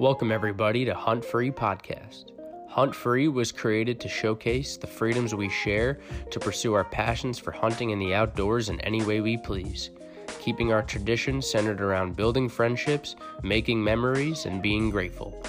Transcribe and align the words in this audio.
Welcome, 0.00 0.30
everybody, 0.30 0.84
to 0.84 0.94
Hunt 0.94 1.24
Free 1.24 1.50
Podcast. 1.50 2.30
Hunt 2.68 2.94
Free 2.94 3.26
was 3.26 3.50
created 3.50 3.98
to 3.98 4.08
showcase 4.08 4.76
the 4.76 4.86
freedoms 4.86 5.34
we 5.34 5.48
share 5.48 5.98
to 6.30 6.38
pursue 6.38 6.74
our 6.74 6.84
passions 6.84 7.36
for 7.36 7.50
hunting 7.50 7.90
in 7.90 7.98
the 7.98 8.14
outdoors 8.14 8.68
in 8.68 8.80
any 8.82 9.04
way 9.04 9.20
we 9.20 9.36
please, 9.36 9.90
keeping 10.38 10.72
our 10.72 10.84
traditions 10.84 11.50
centered 11.50 11.80
around 11.80 12.14
building 12.14 12.48
friendships, 12.48 13.16
making 13.42 13.82
memories, 13.82 14.46
and 14.46 14.62
being 14.62 14.88
grateful. 14.88 15.42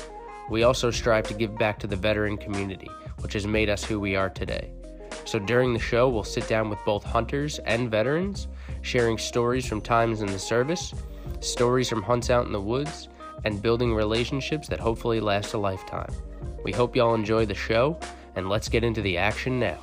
We 0.49 0.63
also 0.63 0.89
strive 0.89 1.27
to 1.27 1.35
give 1.35 1.55
back 1.59 1.77
to 1.81 1.87
the 1.87 1.95
veteran 1.95 2.35
community, 2.35 2.89
which 3.19 3.33
has 3.33 3.45
made 3.45 3.69
us 3.69 3.83
who 3.83 3.99
we 3.99 4.15
are 4.15 4.31
today. 4.31 4.71
So 5.25 5.37
during 5.37 5.73
the 5.73 5.79
show, 5.79 6.09
we'll 6.09 6.23
sit 6.23 6.47
down 6.47 6.71
with 6.71 6.79
both 6.87 7.03
hunters 7.03 7.59
and 7.65 7.91
veterans, 7.91 8.47
sharing 8.81 9.19
stories 9.19 9.67
from 9.67 9.79
times 9.79 10.21
in 10.21 10.27
the 10.31 10.39
service, 10.39 10.95
stories 11.39 11.87
from 11.87 12.01
hunts 12.01 12.31
out 12.31 12.47
in 12.47 12.51
the 12.51 12.59
woods, 12.59 13.09
and 13.45 13.61
building 13.61 13.93
relationships 13.93 14.67
that 14.67 14.79
hopefully 14.79 15.19
last 15.19 15.53
a 15.53 15.57
lifetime. 15.57 16.11
We 16.63 16.71
hope 16.71 16.95
y'all 16.95 17.15
enjoy 17.15 17.45
the 17.45 17.55
show, 17.55 17.99
and 18.35 18.49
let's 18.49 18.69
get 18.69 18.83
into 18.83 19.01
the 19.01 19.17
action 19.17 19.59
now. 19.59 19.79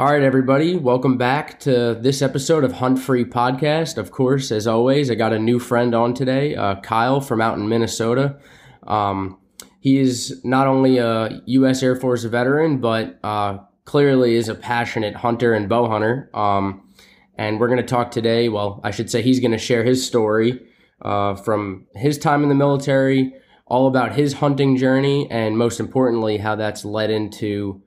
All 0.00 0.06
right, 0.06 0.22
everybody, 0.22 0.76
welcome 0.76 1.18
back 1.18 1.60
to 1.60 1.94
this 2.00 2.22
episode 2.22 2.64
of 2.64 2.72
Hunt 2.72 2.98
Free 2.98 3.24
Podcast. 3.24 3.98
Of 3.98 4.10
course, 4.10 4.50
as 4.50 4.66
always, 4.66 5.10
I 5.10 5.14
got 5.14 5.34
a 5.34 5.38
new 5.38 5.58
friend 5.58 5.94
on 5.94 6.14
today, 6.14 6.54
uh, 6.54 6.76
Kyle 6.76 7.20
from 7.20 7.40
out 7.42 7.58
in 7.58 7.68
Minnesota. 7.68 8.38
Um, 8.86 9.38
he 9.80 9.98
is 9.98 10.42
not 10.44 10.66
only 10.66 10.96
a 10.96 11.42
U.S. 11.44 11.82
Air 11.82 11.96
Force 11.96 12.24
veteran, 12.24 12.78
but 12.78 13.18
uh, 13.22 13.58
clearly 13.90 14.36
is 14.36 14.48
a 14.48 14.54
passionate 14.54 15.16
hunter 15.16 15.52
and 15.52 15.68
bow 15.68 15.88
hunter. 15.88 16.30
Um, 16.32 16.88
and 17.34 17.58
we're 17.58 17.66
going 17.66 17.80
to 17.80 17.82
talk 17.82 18.12
today. 18.12 18.48
Well, 18.48 18.80
I 18.84 18.92
should 18.92 19.10
say 19.10 19.20
he's 19.20 19.40
going 19.40 19.50
to 19.50 19.58
share 19.58 19.82
his 19.82 20.06
story 20.06 20.60
uh, 21.02 21.34
from 21.34 21.88
his 21.96 22.16
time 22.16 22.44
in 22.44 22.48
the 22.48 22.54
military, 22.54 23.34
all 23.66 23.88
about 23.88 24.14
his 24.14 24.34
hunting 24.34 24.76
journey, 24.76 25.28
and 25.28 25.58
most 25.58 25.80
importantly, 25.80 26.36
how 26.36 26.54
that's 26.54 26.84
led 26.84 27.10
into 27.10 27.82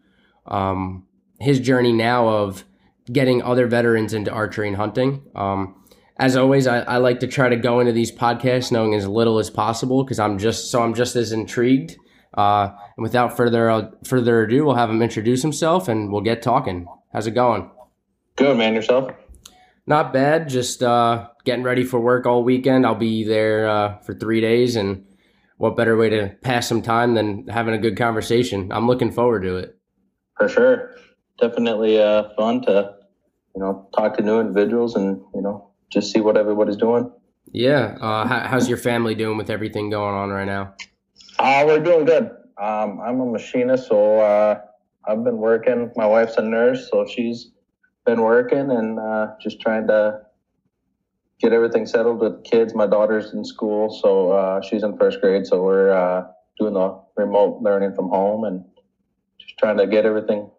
um, 0.46 1.08
his 1.40 1.62
journey 1.62 1.94
now 1.94 2.28
of 2.28 2.66
getting 3.10 3.42
other 3.42 3.66
veterans 3.66 4.14
into 4.14 4.30
archery 4.30 4.68
and 4.68 4.76
hunting. 4.76 5.24
Um, 5.36 5.86
as 6.18 6.36
always, 6.36 6.68
I, 6.68 6.80
I, 6.80 6.98
like 6.98 7.22
to 7.22 7.28
try 7.28 7.48
to 7.48 7.56
go 7.56 7.80
into 7.80 7.94
these 7.94 8.12
podcasts 8.12 8.74
knowing 8.74 8.94
as 8.94 9.08
little 9.08 9.40
as 9.40 9.50
possible 9.50 10.04
because 10.04 10.20
I'm 10.20 10.38
just 10.38 10.70
so 10.70 10.84
I'm 10.84 10.96
just 10.96 11.16
as 11.16 11.32
intrigued. 11.32 11.96
Uh, 12.34 12.72
and 12.98 13.04
without 13.04 13.36
further 13.36 13.92
further 14.06 14.44
ado, 14.44 14.66
we'll 14.66 14.76
have 14.76 14.90
him 14.90 15.02
introduce 15.02 15.42
himself 15.42 15.88
and 15.88 16.12
we'll 16.12 16.22
get 16.22 16.42
talking. 16.42 16.88
How's 17.12 17.28
it 17.28 17.32
going? 17.32 17.70
Good, 18.36 18.58
man. 18.58 18.74
Yourself? 18.74 19.12
Not 19.86 20.14
bad. 20.14 20.50
Just 20.50 20.82
uh, 20.82 21.28
getting 21.44 21.64
ready 21.64 21.84
for 21.84 22.00
work 22.00 22.26
all 22.26 22.44
weekend. 22.44 22.86
I'll 22.86 22.96
be 22.96 23.24
there 23.24 23.68
uh, 23.68 24.00
for 24.00 24.14
three 24.14 24.42
days, 24.42 24.76
and 24.76 25.06
what 25.58 25.76
better 25.76 25.98
way 25.98 26.10
to 26.10 26.36
pass 26.42 26.68
some 26.68 26.82
time 26.82 27.14
than 27.14 27.48
having 27.48 27.74
a 27.74 27.78
good 27.78 27.98
conversation? 27.98 28.72
I'm 28.72 28.88
looking 28.88 29.12
forward 29.12 29.44
to 29.44 29.58
it. 29.58 29.78
For 30.38 30.48
sure 30.48 30.96
definitely 31.40 32.02
uh, 32.02 32.30
fun 32.36 32.62
to 32.64 32.96
you 33.56 33.62
know 33.62 33.88
talk 33.96 34.18
to 34.18 34.24
new 34.24 34.40
individuals 34.40 34.96
and 34.96 35.22
you 35.34 35.42
know 35.42 35.70
just 35.92 36.12
see 36.12 36.22
what 36.22 36.38
everybody's 36.38 36.78
doing. 36.78 37.12
Yeah, 37.52 37.98
uh, 38.02 38.26
how, 38.26 38.40
how's 38.48 38.68
your 38.68 38.78
family 38.78 39.16
doing 39.16 39.38
with 39.38 39.50
everything 39.50 39.90
going 39.90 40.16
on 40.16 40.30
right 40.30 40.46
now? 40.46 40.74
Uh, 41.38 41.64
we're 41.68 41.84
doing 41.84 42.06
good. 42.06 42.32
Um, 42.58 43.00
I'm 43.02 43.20
a 43.20 43.26
machinist, 43.26 43.88
so 43.88 44.20
uh, 44.20 44.62
I've 45.06 45.24
been 45.24 45.38
working. 45.38 45.92
My 45.96 46.06
wife's 46.06 46.38
a 46.38 46.42
nurse, 46.42 46.90
so 46.90 47.06
she's 47.06 47.52
been 48.06 48.22
working 48.22 48.72
and 48.72 49.00
uh, 49.00 49.28
just 49.42 49.60
trying 49.62 49.88
to 49.88 50.22
get 51.40 51.54
everything 51.54 51.86
settled 51.86 52.20
with 52.20 52.44
kids. 52.44 52.74
My 52.74 52.88
daughter's 52.88 53.34
in 53.34 53.44
school, 53.44 53.90
so 53.90 54.32
uh, 54.32 54.62
she's 54.62 54.84
in 54.84 54.98
first 54.98 55.20
grade, 55.22 55.46
so 55.46 55.62
we're 55.64 55.92
uh, 55.92 56.26
doing 56.60 56.74
the 56.74 57.00
remote 57.16 57.62
learning 57.62 57.94
from 57.96 58.10
home 58.10 58.44
and 58.44 58.64
just 59.40 59.58
trying 59.58 59.78
to 59.78 59.88
get 59.88 60.06
everything 60.06 60.50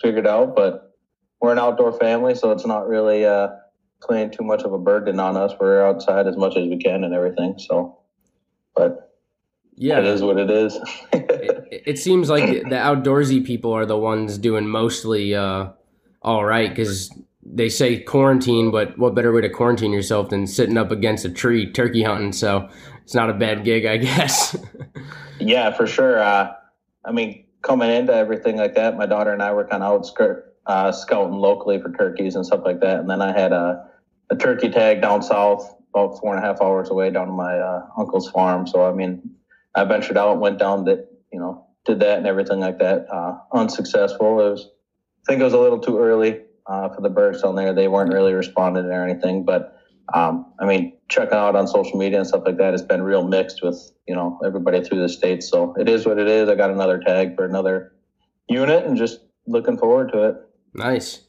figured 0.00 0.26
out, 0.26 0.56
but 0.56 0.94
we're 1.40 1.52
an 1.52 1.58
outdoor 1.58 1.92
family, 1.92 2.34
so 2.34 2.50
it's 2.52 2.66
not 2.66 2.88
really 2.88 3.24
uh, 3.24 3.48
playing 4.02 4.30
too 4.30 4.44
much 4.44 4.62
of 4.62 4.72
a 4.72 4.78
burden 4.78 5.18
on 5.20 5.36
us. 5.36 5.52
We're 5.58 5.84
outside 5.84 6.26
as 6.26 6.36
much 6.36 6.56
as 6.56 6.68
we 6.68 6.78
can 6.78 7.04
and 7.04 7.14
everything. 7.14 7.58
So, 7.58 7.98
but 8.74 9.14
yeah, 9.76 9.98
it 9.98 10.06
is 10.06 10.22
what 10.22 10.38
it 10.38 10.50
is. 10.50 10.78
it, 11.42 11.82
it, 11.86 11.98
seems 11.98 12.28
like 12.28 12.44
the 12.46 12.76
outdoorsy 12.76 13.44
people 13.44 13.72
are 13.72 13.86
the 13.86 13.96
ones 13.98 14.38
doing 14.38 14.66
mostly 14.66 15.34
uh, 15.34 15.68
all 16.22 16.44
right 16.44 16.70
because 16.70 17.10
they 17.42 17.68
say 17.68 18.00
quarantine, 18.00 18.70
but 18.70 18.98
what 18.98 19.14
better 19.14 19.32
way 19.32 19.40
to 19.40 19.48
quarantine 19.48 19.92
yourself 19.92 20.28
than 20.28 20.46
sitting 20.46 20.76
up 20.76 20.90
against 20.90 21.24
a 21.24 21.30
tree 21.30 21.70
turkey 21.70 22.02
hunting? 22.02 22.32
So 22.32 22.68
it's 23.02 23.14
not 23.14 23.30
a 23.30 23.34
bad 23.34 23.64
gig, 23.64 23.86
I 23.86 23.96
guess. 23.98 24.56
yeah, 25.38 25.72
for 25.72 25.86
sure. 25.86 26.20
Uh, 26.20 26.52
I 27.04 27.12
mean, 27.12 27.44
coming 27.62 27.90
into 27.90 28.14
everything 28.14 28.56
like 28.56 28.74
that, 28.74 28.96
my 28.96 29.06
daughter 29.06 29.32
and 29.32 29.42
I 29.42 29.52
were 29.52 29.64
kind 29.64 29.82
of 29.82 29.92
outskirt 29.92 30.56
uh, 30.66 30.92
scouting 30.92 31.34
locally 31.34 31.80
for 31.80 31.90
turkeys 31.92 32.36
and 32.36 32.44
stuff 32.44 32.62
like 32.64 32.80
that. 32.80 33.00
And 33.00 33.10
then 33.10 33.22
I 33.22 33.32
had 33.32 33.52
a, 33.52 33.88
a 34.30 34.36
turkey 34.36 34.68
tag 34.68 35.00
down 35.00 35.22
south, 35.22 35.74
about 35.94 36.20
four 36.20 36.34
and 36.34 36.44
a 36.44 36.46
half 36.46 36.60
hours 36.60 36.90
away, 36.90 37.10
down 37.10 37.26
to 37.26 37.32
my 37.32 37.58
uh, 37.58 37.86
uncle's 37.98 38.30
farm. 38.30 38.66
So 38.66 38.84
I 38.84 38.92
mean, 38.92 39.22
I 39.74 39.84
ventured 39.84 40.16
out, 40.16 40.38
went 40.38 40.58
down 40.58 40.84
that 40.84 41.09
you 41.32 41.38
know, 41.38 41.66
did 41.84 42.00
that 42.00 42.18
and 42.18 42.26
everything 42.26 42.60
like 42.60 42.78
that. 42.78 43.06
Uh, 43.12 43.38
unsuccessful. 43.52 44.40
It 44.40 44.50
was, 44.50 44.68
I 45.26 45.32
think 45.32 45.40
it 45.40 45.44
was 45.44 45.52
a 45.52 45.58
little 45.58 45.78
too 45.78 45.98
early 45.98 46.40
uh, 46.66 46.88
for 46.88 47.00
the 47.00 47.10
birds 47.10 47.42
on 47.42 47.54
there. 47.56 47.72
They 47.72 47.88
weren't 47.88 48.12
really 48.12 48.32
responding 48.32 48.86
or 48.86 49.04
anything, 49.04 49.44
but 49.44 49.76
um, 50.14 50.52
I 50.58 50.66
mean, 50.66 50.96
checking 51.08 51.38
out 51.38 51.56
on 51.56 51.66
social 51.68 51.98
media 51.98 52.18
and 52.18 52.26
stuff 52.26 52.42
like 52.44 52.56
that 52.58 52.72
has 52.72 52.82
been 52.82 53.02
real 53.02 53.26
mixed 53.26 53.62
with 53.62 53.92
you 54.08 54.14
know 54.14 54.38
everybody 54.44 54.82
through 54.82 55.00
the 55.00 55.08
states. 55.08 55.48
So 55.48 55.74
it 55.78 55.88
is 55.88 56.06
what 56.06 56.18
it 56.18 56.28
is. 56.28 56.48
I 56.48 56.54
got 56.54 56.70
another 56.70 56.98
tag 56.98 57.36
for 57.36 57.44
another 57.44 57.92
unit, 58.48 58.84
and 58.84 58.96
just 58.96 59.20
looking 59.46 59.76
forward 59.76 60.12
to 60.12 60.28
it. 60.28 60.36
Nice. 60.74 61.22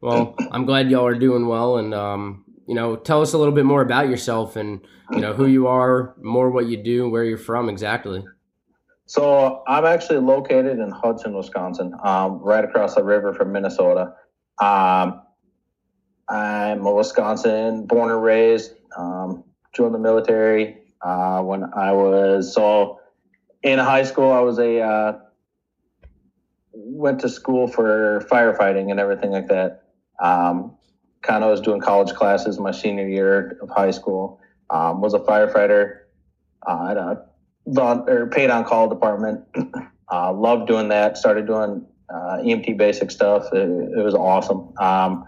Well, 0.00 0.36
I'm 0.50 0.66
glad 0.66 0.90
y'all 0.90 1.06
are 1.06 1.18
doing 1.18 1.46
well, 1.46 1.78
and 1.78 1.94
um, 1.94 2.44
you 2.66 2.74
know, 2.74 2.96
tell 2.96 3.22
us 3.22 3.32
a 3.32 3.38
little 3.38 3.54
bit 3.54 3.64
more 3.64 3.82
about 3.82 4.08
yourself 4.08 4.56
and 4.56 4.80
you 5.12 5.20
know 5.20 5.32
who 5.32 5.46
you 5.46 5.66
are, 5.66 6.14
more 6.20 6.50
what 6.50 6.66
you 6.66 6.76
do, 6.76 7.08
where 7.08 7.24
you're 7.24 7.38
from 7.38 7.68
exactly. 7.68 8.24
So 9.06 9.62
I'm 9.66 9.84
actually 9.84 10.20
located 10.20 10.78
in 10.78 10.90
Hudson, 10.90 11.36
Wisconsin, 11.36 11.94
um, 12.02 12.38
right 12.38 12.64
across 12.64 12.94
the 12.94 13.04
river 13.04 13.34
from 13.34 13.52
Minnesota. 13.52 14.14
Um, 14.58 15.22
I'm 16.28 16.86
a 16.86 16.94
Wisconsin 16.94 17.86
born 17.86 18.10
and 18.10 18.22
raised. 18.22 18.72
Um, 18.96 19.44
joined 19.74 19.94
the 19.94 19.98
military 19.98 20.78
uh, 21.02 21.42
when 21.42 21.64
I 21.76 21.92
was 21.92 22.54
so 22.54 23.00
in 23.62 23.78
high 23.78 24.04
school. 24.04 24.32
I 24.32 24.40
was 24.40 24.58
a 24.58 24.80
uh, 24.80 25.18
went 26.72 27.20
to 27.20 27.28
school 27.28 27.66
for 27.66 28.26
firefighting 28.30 28.90
and 28.90 28.98
everything 28.98 29.32
like 29.32 29.48
that. 29.48 29.82
Um, 30.18 30.76
kind 31.22 31.44
of 31.44 31.50
was 31.50 31.60
doing 31.60 31.80
college 31.80 32.14
classes 32.14 32.58
my 32.58 32.70
senior 32.70 33.08
year 33.08 33.58
of 33.60 33.68
high 33.68 33.90
school. 33.90 34.40
Um, 34.70 35.00
was 35.00 35.12
a 35.12 35.18
firefighter 35.18 36.00
uh, 36.66 37.16
or 37.66 38.28
paid 38.28 38.50
on 38.50 38.64
call 38.64 38.88
department. 38.88 39.44
uh, 40.12 40.32
loved 40.32 40.68
doing 40.68 40.88
that. 40.88 41.16
Started 41.16 41.46
doing 41.46 41.84
uh, 42.12 42.38
EMT 42.38 42.76
basic 42.76 43.10
stuff. 43.10 43.46
It, 43.52 43.68
it 43.68 44.04
was 44.04 44.14
awesome. 44.14 44.72
Um, 44.78 45.24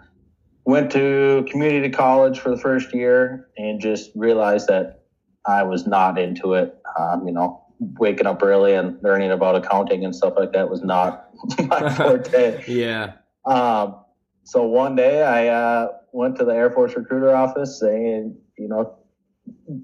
went 0.64 0.90
to 0.92 1.46
community 1.50 1.90
college 1.90 2.38
for 2.38 2.50
the 2.50 2.58
first 2.58 2.92
year 2.92 3.48
and 3.56 3.80
just 3.80 4.10
realized 4.14 4.66
that 4.68 5.04
I 5.46 5.62
was 5.62 5.86
not 5.86 6.18
into 6.18 6.54
it. 6.54 6.76
Um, 6.98 7.26
you 7.26 7.32
know, 7.32 7.62
waking 7.98 8.26
up 8.26 8.42
early 8.42 8.74
and 8.74 8.98
learning 9.02 9.30
about 9.30 9.54
accounting 9.54 10.04
and 10.04 10.14
stuff 10.14 10.34
like 10.36 10.52
that 10.52 10.68
was 10.68 10.82
not 10.82 11.28
my 11.68 11.88
forte. 11.94 12.64
yeah. 12.66 13.12
Um, 13.44 13.96
so 14.44 14.64
one 14.64 14.96
day 14.96 15.22
I 15.22 15.48
uh, 15.48 15.88
went 16.12 16.36
to 16.36 16.44
the 16.44 16.52
Air 16.52 16.70
Force 16.70 16.94
recruiter 16.96 17.34
office 17.34 17.82
and, 17.82 18.36
you 18.58 18.68
know, 18.68 18.96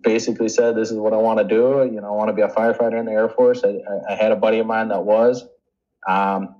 basically 0.03 0.49
said, 0.49 0.77
this 0.77 0.91
is 0.91 0.97
what 0.97 1.13
I 1.13 1.17
want 1.17 1.39
to 1.39 1.45
do. 1.45 1.89
You 1.93 2.01
know, 2.01 2.09
I 2.09 2.17
want 2.17 2.29
to 2.29 2.35
be 2.35 2.43
a 2.43 2.49
firefighter 2.49 2.99
in 2.99 3.07
the 3.07 3.13
Air 3.13 3.29
Force. 3.29 3.63
I, 3.65 3.79
I 4.09 4.15
had 4.15 4.33
a 4.33 4.37
buddy 4.37 4.59
of 4.59 4.67
mine 4.67 4.89
that 4.89 5.05
was. 5.05 5.45
Um, 6.09 6.57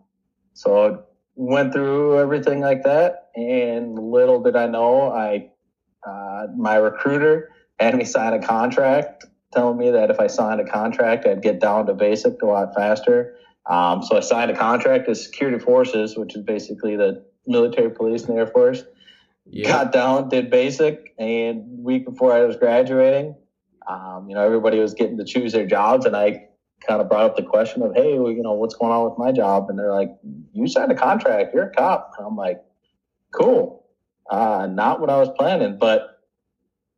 so 0.55 1.05
went 1.35 1.73
through 1.73 2.19
everything 2.19 2.61
like 2.61 2.83
that, 2.85 3.31
and 3.35 3.99
little 3.99 4.43
did 4.43 4.57
I 4.57 4.67
know, 4.67 5.11
I 5.11 5.49
uh, 6.07 6.49
my 6.57 6.77
recruiter 6.77 7.51
had 7.79 7.95
me 7.95 8.05
sign 8.17 8.33
a 8.35 8.41
contract 8.41 9.25
telling 9.53 9.77
me 9.77 9.91
that 9.91 10.11
if 10.11 10.19
I 10.19 10.27
signed 10.27 10.61
a 10.61 10.65
contract, 10.65 11.27
I'd 11.27 11.43
get 11.43 11.61
down 11.61 11.87
to 11.87 11.95
basic 11.95 12.41
a 12.43 12.47
lot 12.47 12.75
faster. 12.75 13.37
Um, 13.67 14.03
so 14.03 14.17
I 14.17 14.21
signed 14.21 14.51
a 14.51 14.57
contract 14.57 15.09
with 15.09 15.19
Security 15.19 15.59
Forces, 15.59 16.17
which 16.17 16.35
is 16.35 16.43
basically 16.43 16.97
the 16.97 17.25
military 17.47 17.91
police 17.91 18.23
in 18.25 18.35
the 18.35 18.41
Air 18.41 18.47
Force. 18.47 18.83
Yeah. 19.47 19.69
Got 19.69 19.93
down, 19.93 20.29
did 20.29 20.51
basic, 20.51 21.13
and 21.19 21.63
week 21.85 22.05
before 22.05 22.33
I 22.33 22.45
was 22.45 22.57
graduating, 22.57 23.35
um, 23.87 24.29
you 24.29 24.35
know, 24.35 24.45
everybody 24.45 24.79
was 24.79 24.95
getting 24.95 25.19
to 25.19 25.25
choose 25.25 25.53
their 25.53 25.67
jobs, 25.67 26.07
and 26.07 26.17
I 26.17 26.37
kind 26.87 27.01
of 27.01 27.09
brought 27.09 27.25
up 27.25 27.37
the 27.37 27.43
question 27.43 27.83
of, 27.83 27.93
hey, 27.95 28.19
well, 28.19 28.33
you 28.33 28.43
know, 28.43 28.53
what's 28.53 28.75
going 28.75 28.93
on 28.93 29.05
with 29.05 29.15
my 29.19 29.33
job? 29.33 29.67
And 29.69 29.79
they're 29.79 29.93
like, 29.93 30.11
you 30.53 30.67
signed 30.67 30.91
a 30.91 30.95
contract, 30.95 31.55
you're 31.55 31.65
a 31.65 31.69
cop. 31.69 32.13
And 32.19 32.27
I'm 32.27 32.37
like, 32.37 32.59
cool. 33.33 33.85
Uh, 34.31 34.67
not 34.71 35.01
what 35.01 35.11
I 35.11 35.19
was 35.19 35.29
planning, 35.37 35.77
but 35.79 36.03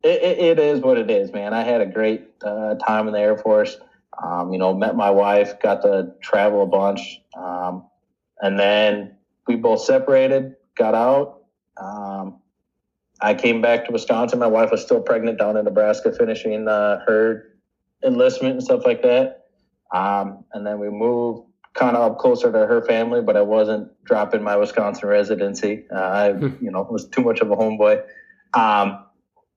it, 0.03 0.21
it, 0.21 0.39
it 0.39 0.59
is 0.59 0.81
what 0.81 0.97
it 0.97 1.09
is, 1.09 1.31
man. 1.31 1.53
I 1.53 1.63
had 1.63 1.81
a 1.81 1.85
great 1.85 2.21
uh, 2.43 2.75
time 2.75 3.07
in 3.07 3.13
the 3.13 3.19
Air 3.19 3.37
Force. 3.37 3.77
Um, 4.23 4.53
you 4.53 4.59
know, 4.59 4.73
met 4.73 4.95
my 4.95 5.09
wife, 5.09 5.59
got 5.59 5.81
to 5.81 6.07
travel 6.21 6.63
a 6.63 6.65
bunch, 6.65 7.19
um, 7.37 7.83
and 8.41 8.57
then 8.57 9.11
we 9.45 9.55
both 9.55 9.81
separated, 9.81 10.53
got 10.77 10.95
out. 10.95 11.44
Um, 11.77 12.39
I 13.21 13.33
came 13.33 13.61
back 13.61 13.85
to 13.85 13.91
Wisconsin. 13.91 14.39
My 14.39 14.47
wife 14.47 14.71
was 14.71 14.81
still 14.81 15.01
pregnant 15.01 15.39
down 15.39 15.57
in 15.57 15.65
Nebraska, 15.65 16.11
finishing 16.11 16.67
uh, 16.67 16.99
her 17.05 17.55
enlistment 18.03 18.55
and 18.55 18.63
stuff 18.63 18.85
like 18.85 19.01
that. 19.03 19.45
Um, 19.93 20.43
and 20.53 20.65
then 20.65 20.79
we 20.79 20.89
moved 20.89 21.47
kind 21.73 21.95
of 21.95 22.11
up 22.11 22.17
closer 22.19 22.51
to 22.51 22.59
her 22.59 22.81
family, 22.85 23.21
but 23.21 23.37
I 23.37 23.41
wasn't 23.41 23.91
dropping 24.05 24.43
my 24.43 24.55
Wisconsin 24.55 25.07
residency. 25.07 25.85
Uh, 25.93 25.99
I, 25.99 26.29
you 26.29 26.71
know, 26.71 26.87
was 26.89 27.07
too 27.09 27.21
much 27.21 27.41
of 27.41 27.51
a 27.51 27.55
homeboy. 27.55 28.03
Um, 28.53 29.05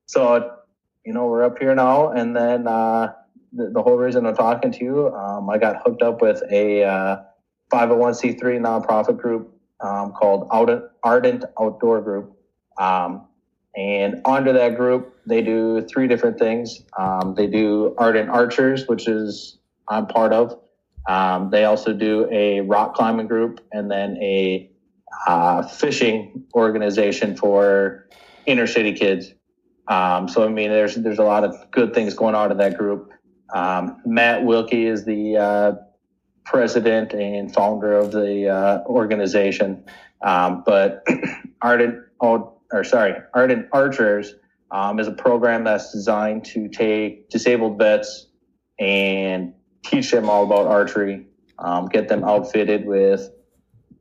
so, 0.07 0.57
you 1.05 1.13
know, 1.13 1.27
we're 1.27 1.45
up 1.45 1.59
here 1.59 1.75
now. 1.75 2.11
And 2.11 2.37
then 2.37 2.67
uh, 2.67 3.13
the, 3.53 3.71
the, 3.71 3.83
whole 3.83 3.97
reason 3.97 4.27
I'm 4.27 4.35
talking 4.35 4.73
to 4.73 4.85
you, 4.85 5.15
um, 5.15 5.49
I 5.49 5.59
got 5.59 5.83
hooked 5.85 6.03
up 6.03 6.21
with 6.21 6.43
a 6.51 6.85
uh, 6.85 7.23
501c3 7.73 8.41
nonprofit 8.41 9.17
group 9.17 9.58
um, 9.81 10.13
called 10.13 10.49
Ardent 10.51 11.45
Outdoor 11.61 12.01
Group. 12.01 12.37
Um, 12.79 13.27
and 13.77 14.21
under 14.25 14.53
that 14.53 14.77
group, 14.77 15.17
they 15.27 15.43
do 15.43 15.83
three 15.83 16.09
different 16.09 16.39
things. 16.39 16.83
Um, 16.99 17.35
they 17.37 17.47
do 17.47 17.95
Ardent 17.99 18.29
Archers, 18.29 18.87
which 18.89 19.07
is 19.07 19.59
I'm 19.89 20.07
part 20.07 20.33
of. 20.33 20.59
Um, 21.09 21.51
they 21.51 21.65
also 21.65 21.93
do 21.93 22.29
a 22.31 22.61
rock 22.61 22.95
climbing 22.95 23.29
group 23.29 23.65
and 23.73 23.91
then 23.91 24.17
a 24.19 24.71
uh, 25.27 25.63
fishing 25.63 26.45
organization 26.55 27.37
for 27.37 28.09
inner 28.47 28.67
city 28.67 28.93
kids. 28.93 29.33
Um, 29.89 30.29
so 30.29 30.45
I 30.45 30.49
mean, 30.49 30.71
there's 30.71 30.97
there's 30.97 31.19
a 31.19 31.25
lot 31.25 31.45
of 31.45 31.71
good 31.71 31.95
things 31.95 32.15
going 32.15 32.35
on 32.35 32.51
in 32.51 32.59
that 32.59 32.77
group. 32.77 33.11
Um, 33.55 34.03
Matt 34.05 34.45
Wilkie 34.45 34.87
is 34.87 35.05
the 35.05 35.37
uh, 35.37 35.73
president 36.49 37.13
and 37.13 37.53
founder 37.53 37.93
of 37.93 38.11
the 38.11 38.49
uh, 38.49 38.83
organization, 38.87 39.85
um, 40.23 40.63
but 40.65 41.07
Ardent 41.63 42.05
or 42.21 42.85
sorry 42.85 43.15
Ardent 43.35 43.67
Archers 43.73 44.35
um, 44.71 44.99
is 44.99 45.07
a 45.07 45.13
program 45.13 45.65
that's 45.65 45.93
designed 45.93 46.45
to 46.47 46.69
take 46.69 47.29
disabled 47.29 47.79
vets 47.79 48.27
and 48.79 49.53
teach 49.85 50.11
them 50.11 50.29
all 50.29 50.45
about 50.45 50.67
archery, 50.67 51.27
um, 51.59 51.87
get 51.87 52.09
them 52.09 52.25
outfitted 52.25 52.87
with 52.87 53.31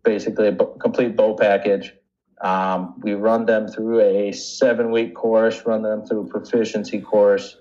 basically 0.03 0.47
a 0.47 0.55
complete 0.55 1.15
bow 1.15 1.35
package. 1.35 1.93
Um, 2.41 2.99
we 3.01 3.13
run 3.13 3.45
them 3.45 3.67
through 3.67 4.01
a 4.01 4.31
seven 4.31 4.91
week 4.91 5.15
course, 5.15 5.65
run 5.65 5.81
them 5.81 6.05
through 6.05 6.21
a 6.21 6.27
proficiency 6.27 7.01
course, 7.01 7.57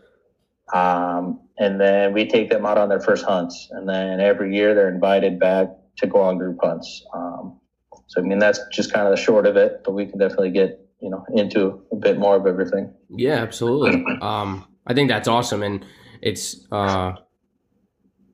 um, 0.73 1.41
and 1.58 1.81
then 1.81 2.12
we 2.12 2.26
take 2.26 2.50
them 2.50 2.67
out 2.67 2.79
on 2.79 2.88
their 2.88 3.00
first 3.00 3.25
hunts. 3.25 3.69
And 3.70 3.88
then 3.88 4.20
every 4.20 4.55
year 4.55 4.75
they're 4.75 4.93
invited 4.93 5.38
back 5.38 5.69
to 5.99 6.06
go 6.06 6.20
on 6.20 6.38
group 6.38 6.58
hunts. 6.62 7.05
Um, 7.14 7.61
so, 8.08 8.20
I 8.20 8.25
mean, 8.25 8.38
that's 8.38 8.61
just 8.73 8.93
kind 8.93 9.06
of 9.06 9.17
the 9.17 9.23
short 9.23 9.47
of 9.47 9.56
it, 9.56 9.82
but 9.85 9.93
we 9.93 10.06
can 10.06 10.19
definitely 10.19 10.50
get, 10.50 10.81
you 11.00 11.11
know, 11.11 11.25
into 11.35 11.82
a 11.93 11.97
bit 11.97 12.19
more 12.19 12.37
of 12.37 12.47
everything. 12.47 12.93
Yeah, 13.11 13.37
absolutely. 13.37 14.05
Um, 14.20 14.67
I 14.87 14.94
think 14.94 15.11
that's 15.11 15.29
awesome. 15.29 15.62
And 15.62 15.85
it's, 16.23 16.67
uh, 16.70 17.14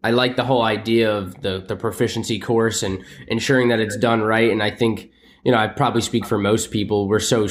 I 0.04 0.10
like 0.10 0.36
the 0.36 0.44
whole 0.44 0.62
idea 0.62 1.12
of 1.12 1.42
the 1.42 1.60
the 1.60 1.76
proficiency 1.76 2.38
course 2.38 2.82
and 2.82 3.04
ensuring 3.28 3.69
that 3.69 3.80
it's 3.80 3.96
done 3.96 4.20
right. 4.22 4.50
And 4.50 4.62
I 4.62 4.70
think 4.70 5.10
you 5.44 5.52
know 5.52 5.58
I 5.58 5.69
probably 5.69 6.02
speak 6.02 6.26
for 6.26 6.38
most 6.38 6.70
people. 6.70 7.08
We're 7.08 7.20
so 7.20 7.46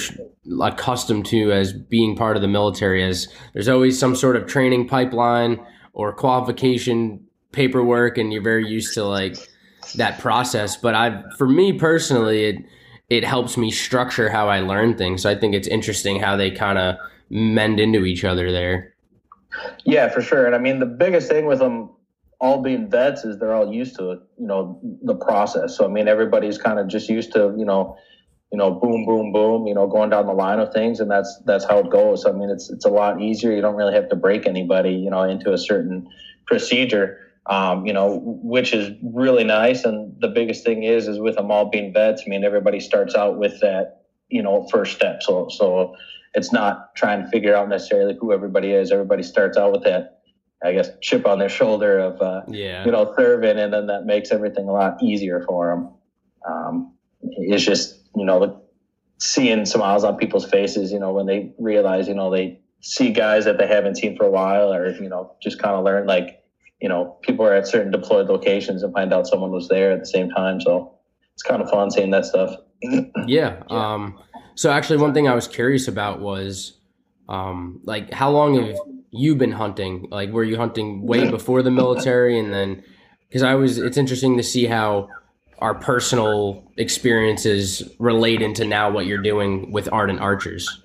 accustomed 0.61 1.25
to 1.27 1.51
as 1.51 1.71
being 1.73 2.15
part 2.15 2.35
of 2.35 2.41
the 2.41 2.47
military 2.47 3.03
as 3.03 3.27
there's 3.53 3.67
always 3.67 3.99
some 3.99 4.15
sort 4.15 4.35
of 4.35 4.47
training 4.47 4.87
pipeline 4.87 5.63
or 5.93 6.13
qualification 6.13 7.23
paperwork, 7.51 8.17
and 8.17 8.31
you're 8.33 8.41
very 8.41 8.67
used 8.67 8.93
to 8.93 9.03
like 9.03 9.37
that 9.95 10.19
process. 10.19 10.77
But 10.77 10.95
I, 10.95 11.23
for 11.37 11.47
me 11.47 11.73
personally, 11.73 12.45
it 12.45 12.65
it 13.09 13.25
helps 13.25 13.57
me 13.57 13.71
structure 13.71 14.29
how 14.29 14.47
I 14.47 14.61
learn 14.61 14.97
things. 14.97 15.23
So 15.23 15.29
I 15.29 15.35
think 15.35 15.53
it's 15.53 15.67
interesting 15.67 16.19
how 16.19 16.37
they 16.37 16.49
kind 16.49 16.77
of 16.77 16.95
mend 17.29 17.79
into 17.79 18.05
each 18.05 18.23
other 18.23 18.51
there. 18.51 18.93
Yeah, 19.83 20.07
for 20.07 20.21
sure. 20.21 20.45
And 20.45 20.55
I 20.55 20.59
mean, 20.59 20.79
the 20.79 20.85
biggest 20.85 21.27
thing 21.27 21.45
with 21.45 21.59
them 21.59 21.89
all 22.39 22.61
being 22.61 22.89
vets 22.89 23.25
is 23.25 23.37
they're 23.37 23.53
all 23.53 23.71
used 23.71 23.97
to 23.97 24.11
it, 24.11 24.19
you 24.39 24.47
know, 24.47 24.79
the 25.03 25.13
process. 25.13 25.77
So 25.77 25.85
I 25.85 25.89
mean, 25.89 26.07
everybody's 26.07 26.57
kind 26.57 26.79
of 26.79 26.87
just 26.87 27.09
used 27.09 27.33
to, 27.33 27.53
you 27.57 27.65
know, 27.65 27.97
you 28.51 28.57
know, 28.57 28.71
boom, 28.71 29.05
boom, 29.05 29.31
boom, 29.31 29.65
you 29.65 29.73
know, 29.73 29.87
going 29.87 30.09
down 30.09 30.25
the 30.25 30.33
line 30.33 30.59
of 30.59 30.73
things, 30.73 30.99
and 30.99 31.09
that's 31.09 31.41
that's 31.45 31.65
how 31.65 31.79
it 31.79 31.89
goes. 31.89 32.25
I 32.25 32.31
mean, 32.31 32.49
it's 32.49 32.69
it's 32.69 32.85
a 32.85 32.89
lot 32.89 33.21
easier. 33.21 33.53
You 33.53 33.61
don't 33.61 33.75
really 33.75 33.93
have 33.93 34.09
to 34.09 34.15
break 34.15 34.45
anybody, 34.45 34.91
you 34.91 35.09
know, 35.09 35.23
into 35.23 35.53
a 35.53 35.57
certain 35.57 36.07
procedure, 36.47 37.19
um, 37.45 37.85
you 37.85 37.93
know, 37.93 38.19
which 38.23 38.73
is 38.73 38.91
really 39.01 39.45
nice. 39.45 39.85
And 39.85 40.19
the 40.19 40.27
biggest 40.27 40.65
thing 40.65 40.83
is, 40.83 41.07
is 41.07 41.19
with 41.19 41.35
them 41.35 41.49
all 41.49 41.69
being 41.69 41.93
vets. 41.93 42.23
I 42.25 42.29
mean, 42.29 42.43
everybody 42.43 42.79
starts 42.79 43.15
out 43.15 43.37
with 43.37 43.59
that, 43.61 44.03
you 44.29 44.41
know, 44.41 44.67
first 44.69 44.95
step. 44.95 45.23
So, 45.23 45.47
so 45.49 45.95
it's 46.33 46.51
not 46.51 46.93
trying 46.95 47.23
to 47.23 47.29
figure 47.29 47.55
out 47.55 47.69
necessarily 47.69 48.17
who 48.19 48.33
everybody 48.33 48.71
is. 48.73 48.91
Everybody 48.91 49.23
starts 49.23 49.57
out 49.57 49.71
with 49.71 49.83
that 49.83 50.21
I 50.63 50.73
guess 50.73 50.89
chip 51.01 51.25
on 51.25 51.39
their 51.39 51.49
shoulder 51.49 51.97
of 51.97 52.21
uh, 52.21 52.41
yeah. 52.47 52.85
you 52.85 52.91
know 52.91 53.13
serving, 53.17 53.57
and 53.57 53.73
then 53.73 53.87
that 53.87 54.05
makes 54.05 54.31
everything 54.31 54.67
a 54.67 54.71
lot 54.71 55.01
easier 55.01 55.43
for 55.47 55.69
them. 55.69 55.89
Um, 56.47 56.93
it's 57.21 57.63
just 57.63 58.00
you 58.15 58.25
know 58.25 58.61
seeing 59.19 59.65
smiles 59.65 60.03
on 60.03 60.17
people's 60.17 60.45
faces, 60.45 60.91
you 60.91 60.99
know, 60.99 61.13
when 61.13 61.27
they 61.27 61.53
realize 61.59 62.07
you 62.07 62.15
know 62.15 62.31
they 62.31 62.59
see 62.81 63.11
guys 63.11 63.45
that 63.45 63.57
they 63.57 63.67
haven't 63.67 63.97
seen 63.97 64.17
for 64.17 64.25
a 64.25 64.31
while, 64.31 64.73
or 64.73 64.91
you 65.01 65.09
know 65.09 65.35
just 65.41 65.59
kind 65.59 65.75
of 65.75 65.83
learn 65.83 66.07
like 66.07 66.43
you 66.81 66.89
know 66.89 67.17
people 67.21 67.45
are 67.45 67.53
at 67.53 67.67
certain 67.67 67.91
deployed 67.91 68.27
locations 68.27 68.83
and 68.83 68.93
find 68.93 69.13
out 69.13 69.27
someone 69.27 69.51
was 69.51 69.67
there 69.67 69.91
at 69.91 69.99
the 69.99 70.05
same 70.05 70.29
time. 70.29 70.59
So 70.59 70.97
it's 71.33 71.43
kind 71.43 71.61
of 71.61 71.69
fun 71.69 71.91
seeing 71.91 72.11
that 72.11 72.25
stuff. 72.25 72.55
yeah. 73.27 73.61
Um, 73.69 74.19
so 74.55 74.71
actually, 74.71 74.97
one 74.97 75.13
thing 75.13 75.27
I 75.27 75.35
was 75.35 75.47
curious 75.47 75.87
about 75.87 76.19
was 76.19 76.77
um, 77.29 77.79
like 77.83 78.11
how 78.11 78.31
long 78.31 78.55
have 78.55 78.75
you 79.11 79.35
been 79.35 79.51
hunting? 79.51 80.07
Like, 80.09 80.31
were 80.31 80.43
you 80.43 80.57
hunting 80.57 81.05
way 81.05 81.29
before 81.37 81.61
the 81.61 81.71
military, 81.71 82.39
and 82.39 82.51
then 82.51 82.83
because 83.27 83.43
I 83.43 83.55
was, 83.55 83.77
it's 83.77 83.97
interesting 83.97 84.35
to 84.37 84.43
see 84.43 84.65
how 84.65 85.07
our 85.61 85.75
personal 85.75 86.71
experiences 86.77 87.83
relate 87.99 88.41
into 88.41 88.65
now 88.65 88.89
what 88.89 89.05
you're 89.05 89.21
doing 89.21 89.71
with 89.71 89.87
ardent 89.93 90.19
archers. 90.19 90.81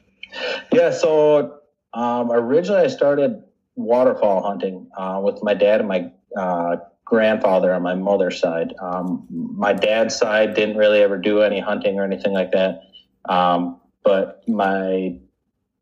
Yeah, 0.71 0.91
so 0.91 1.59
um, 1.95 2.31
originally 2.31 2.83
I 2.83 2.89
started 2.89 3.43
waterfowl 3.75 4.43
hunting 4.43 4.89
uh, 4.97 5.21
with 5.25 5.43
my 5.43 5.55
dad 5.55 5.81
and 5.81 5.89
my 5.89 6.11
uh, 6.39 6.77
grandfather 7.07 7.73
on 7.73 7.83
my 7.83 7.95
mother's 7.95 8.39
side. 8.39 8.75
Um, 8.81 9.27
my 9.31 9.73
dad's 9.73 10.15
side 10.15 10.55
didn't 10.55 10.77
really 10.77 11.01
ever 11.03 11.17
do 11.17 11.41
any 11.41 11.59
hunting 11.59 11.99
or 11.99 12.05
anything 12.05 12.33
like 12.33 12.53
that. 12.53 12.83
Um, 13.29 13.81
but 14.05 14.43
my 14.47 15.19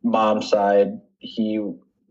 mom's 0.03 0.49
side, 0.49 1.01
he 1.19 1.61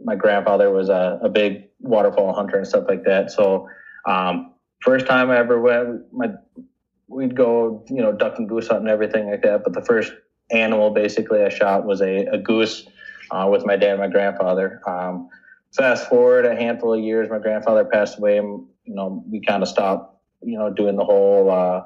my 0.04 0.16
grandfather 0.16 0.70
was 0.70 0.90
a, 0.90 1.20
a 1.24 1.30
big 1.30 1.70
waterfowl 1.80 2.34
hunter 2.34 2.58
and 2.58 2.68
stuff 2.68 2.86
like 2.90 3.06
that. 3.06 3.32
So 3.32 3.70
um, 4.06 4.54
first 4.82 5.06
time 5.06 5.30
I 5.32 5.38
ever 5.38 5.62
went, 5.62 6.12
my 6.12 6.32
we'd 7.14 7.36
go, 7.36 7.86
you 7.90 8.02
know, 8.02 8.12
duck 8.12 8.38
and 8.38 8.48
goose 8.48 8.68
hunting 8.68 8.88
and 8.88 8.94
everything 8.94 9.30
like 9.30 9.42
that. 9.44 9.64
But 9.64 9.74
the 9.74 9.82
first 9.82 10.14
animal 10.52 10.92
basically 10.92 11.44
I 11.44 11.50
shot 11.50 11.86
was 11.86 12.02
a, 12.02 12.26
a 12.26 12.38
goose 12.38 12.88
uh, 13.32 13.48
with 13.52 13.66
my 13.66 13.76
dad 13.76 13.92
and 13.92 14.00
my 14.00 14.08
grandfather. 14.08 14.82
Um, 14.88 15.30
fast 15.76 16.08
forward 16.10 16.46
a 16.46 16.56
handful 16.56 16.94
of 16.94 17.00
years, 17.00 17.30
my 17.30 17.40
grandfather 17.40 17.86
passed 17.86 18.18
away, 18.18 18.38
and 18.38 18.66
you 18.86 18.96
know 18.96 19.24
we 19.30 19.42
kind 19.42 19.64
of 19.64 19.70
stopped, 19.70 20.18
you 20.42 20.58
know, 20.58 20.72
doing 20.72 20.96
the 20.96 21.06
whole, 21.06 21.50
uh, 21.50 21.84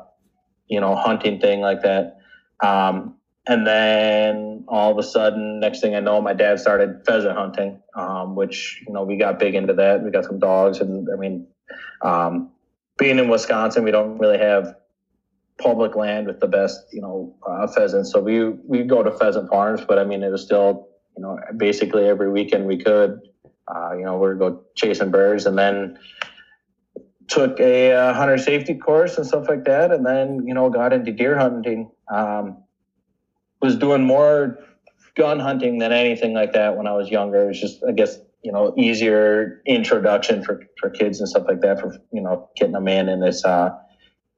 you 0.68 0.80
know, 0.80 0.96
hunting 0.96 1.40
thing 1.40 1.62
like 1.62 1.82
that. 1.84 2.18
Um, 2.62 3.16
and 3.48 3.66
then 3.66 4.66
all 4.68 4.92
of 4.92 4.98
a 4.98 5.04
sudden, 5.04 5.62
next 5.62 5.80
thing 5.80 5.96
I 5.96 6.02
know, 6.02 6.22
my 6.22 6.34
dad 6.34 6.60
started 6.60 7.02
pheasant 7.06 7.38
hunting, 7.38 7.82
um, 7.96 8.36
which 8.36 8.84
you 8.86 8.94
know 8.94 9.04
we 9.04 9.18
got 9.18 9.40
big 9.40 9.56
into 9.56 9.74
that. 9.74 10.04
We 10.04 10.12
got 10.12 10.26
some 10.26 10.40
dogs, 10.40 10.80
and 10.80 11.08
I 11.12 11.16
mean, 11.16 11.48
um, 12.02 12.52
being 12.98 13.20
in 13.20 13.30
Wisconsin, 13.30 13.84
we 13.84 13.92
don't 13.92 14.18
really 14.18 14.38
have 14.38 14.76
public 15.58 15.96
land 15.96 16.28
with 16.28 16.40
the 16.40 16.48
best, 16.48 16.80
you 16.92 17.02
know, 17.02 17.36
uh, 17.48 17.68
pheasants. 17.68 18.12
So 18.12 18.20
we 18.20 18.50
we 18.50 18.84
go 18.84 19.04
to 19.04 19.12
pheasant 19.12 19.50
farms, 19.50 19.82
but 19.88 20.00
I 20.00 20.04
mean, 20.04 20.24
it 20.24 20.30
was 20.30 20.44
still, 20.44 20.88
you 21.16 21.24
know, 21.24 21.40
basically 21.58 22.08
every 22.08 22.32
weekend 22.32 22.68
we 22.68 22.78
could, 22.78 23.20
uh, 23.68 23.94
you 23.94 24.06
know, 24.06 24.18
we 24.18 24.30
would 24.30 24.40
go 24.40 24.64
chasing 24.76 25.12
birds, 25.12 25.46
and 25.46 25.58
then 25.58 25.98
took 27.28 27.60
a 27.60 27.92
uh, 27.92 28.14
hunter 28.14 28.38
safety 28.38 28.74
course 28.76 29.18
and 29.18 29.26
stuff 29.26 29.50
like 29.50 29.66
that, 29.66 29.92
and 29.92 30.06
then 30.06 30.46
you 30.48 30.54
know 30.54 30.70
got 30.70 30.94
into 30.94 31.12
deer 31.12 31.38
hunting. 31.38 31.90
Um, 32.10 32.58
was 33.62 33.76
doing 33.76 34.04
more 34.04 34.60
gun 35.16 35.40
hunting 35.40 35.80
than 35.80 35.92
anything 35.92 36.34
like 36.34 36.54
that 36.54 36.78
when 36.78 36.88
I 36.88 36.94
was 36.94 37.10
younger. 37.10 37.44
It 37.44 37.48
was 37.48 37.60
just, 37.60 37.84
I 37.88 37.92
guess, 37.92 38.20
you 38.44 38.52
know, 38.52 38.74
easier 38.78 39.62
introduction 39.66 40.44
for, 40.44 40.62
for 40.80 40.90
kids 40.90 41.20
and 41.20 41.28
stuff 41.28 41.46
like 41.48 41.62
that 41.62 41.80
for, 41.80 41.98
you 42.14 42.22
know, 42.22 42.50
getting 42.56 42.76
a 42.76 42.82
man 42.82 43.10
in 43.10 43.20
this, 43.20 43.44
uh, 43.44 43.72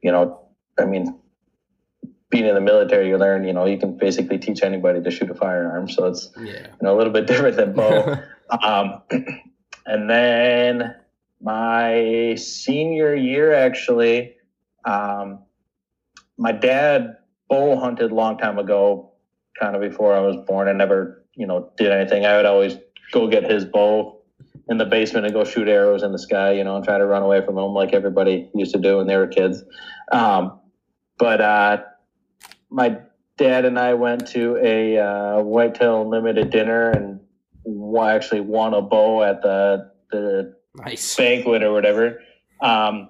you 0.01 0.11
know, 0.11 0.38
I 0.79 0.85
mean, 0.85 1.19
being 2.29 2.45
in 2.45 2.55
the 2.55 2.61
military, 2.61 3.09
you 3.09 3.17
learn, 3.17 3.43
you 3.43 3.53
know, 3.53 3.65
you 3.65 3.77
can 3.77 3.97
basically 3.97 4.37
teach 4.37 4.61
anybody 4.61 5.01
to 5.01 5.11
shoot 5.11 5.29
a 5.29 5.33
firearm. 5.33 5.89
So 5.89 6.05
it's, 6.05 6.29
yeah. 6.37 6.67
you 6.67 6.77
know, 6.81 6.95
a 6.95 6.97
little 6.97 7.13
bit 7.13 7.27
different 7.31 7.57
than 7.57 7.73
bow. 7.73 8.17
um, 8.63 9.01
and 9.85 10.09
then 10.09 10.95
my 11.41 12.35
senior 12.35 13.15
year, 13.15 13.53
actually, 13.53 14.35
um, 14.85 15.39
my 16.37 16.51
dad 16.51 17.17
bow 17.49 17.79
hunted 17.79 18.11
a 18.11 18.15
long 18.15 18.37
time 18.37 18.59
ago, 18.59 19.11
kind 19.59 19.75
of 19.75 19.81
before 19.81 20.15
I 20.15 20.19
was 20.19 20.37
born. 20.47 20.67
I 20.67 20.73
never, 20.73 21.25
you 21.35 21.47
know, 21.47 21.71
did 21.77 21.91
anything. 21.91 22.25
I 22.25 22.37
would 22.37 22.45
always 22.45 22.77
go 23.11 23.27
get 23.27 23.49
his 23.49 23.65
bow 23.65 24.21
in 24.69 24.77
the 24.77 24.85
basement 24.85 25.25
and 25.25 25.33
go 25.33 25.43
shoot 25.43 25.67
arrows 25.67 26.03
in 26.03 26.11
the 26.11 26.19
sky, 26.19 26.51
you 26.51 26.63
know, 26.63 26.75
and 26.75 26.85
try 26.85 26.97
to 26.97 27.05
run 27.05 27.23
away 27.23 27.43
from 27.43 27.55
home 27.55 27.73
like 27.73 27.91
everybody 27.91 28.49
used 28.53 28.71
to 28.73 28.79
do 28.79 28.97
when 28.97 29.07
they 29.07 29.17
were 29.17 29.27
kids. 29.27 29.63
Um, 30.11 30.59
but 31.19 31.41
uh, 31.41 31.83
my 32.71 32.97
dad 33.37 33.65
and 33.65 33.77
I 33.77 33.93
went 33.93 34.27
to 34.29 34.57
a 34.57 34.97
uh, 34.97 35.43
Whitetails 35.43 36.03
Unlimited 36.03 36.49
dinner 36.49 36.89
and 36.89 37.19
I 37.97 38.13
actually 38.13 38.41
won 38.41 38.73
a 38.73 38.81
bow 38.81 39.23
at 39.23 39.41
the 39.41 39.91
the 40.11 40.55
nice. 40.75 41.15
banquet 41.15 41.61
or 41.61 41.71
whatever. 41.71 42.21
Um, 42.61 43.09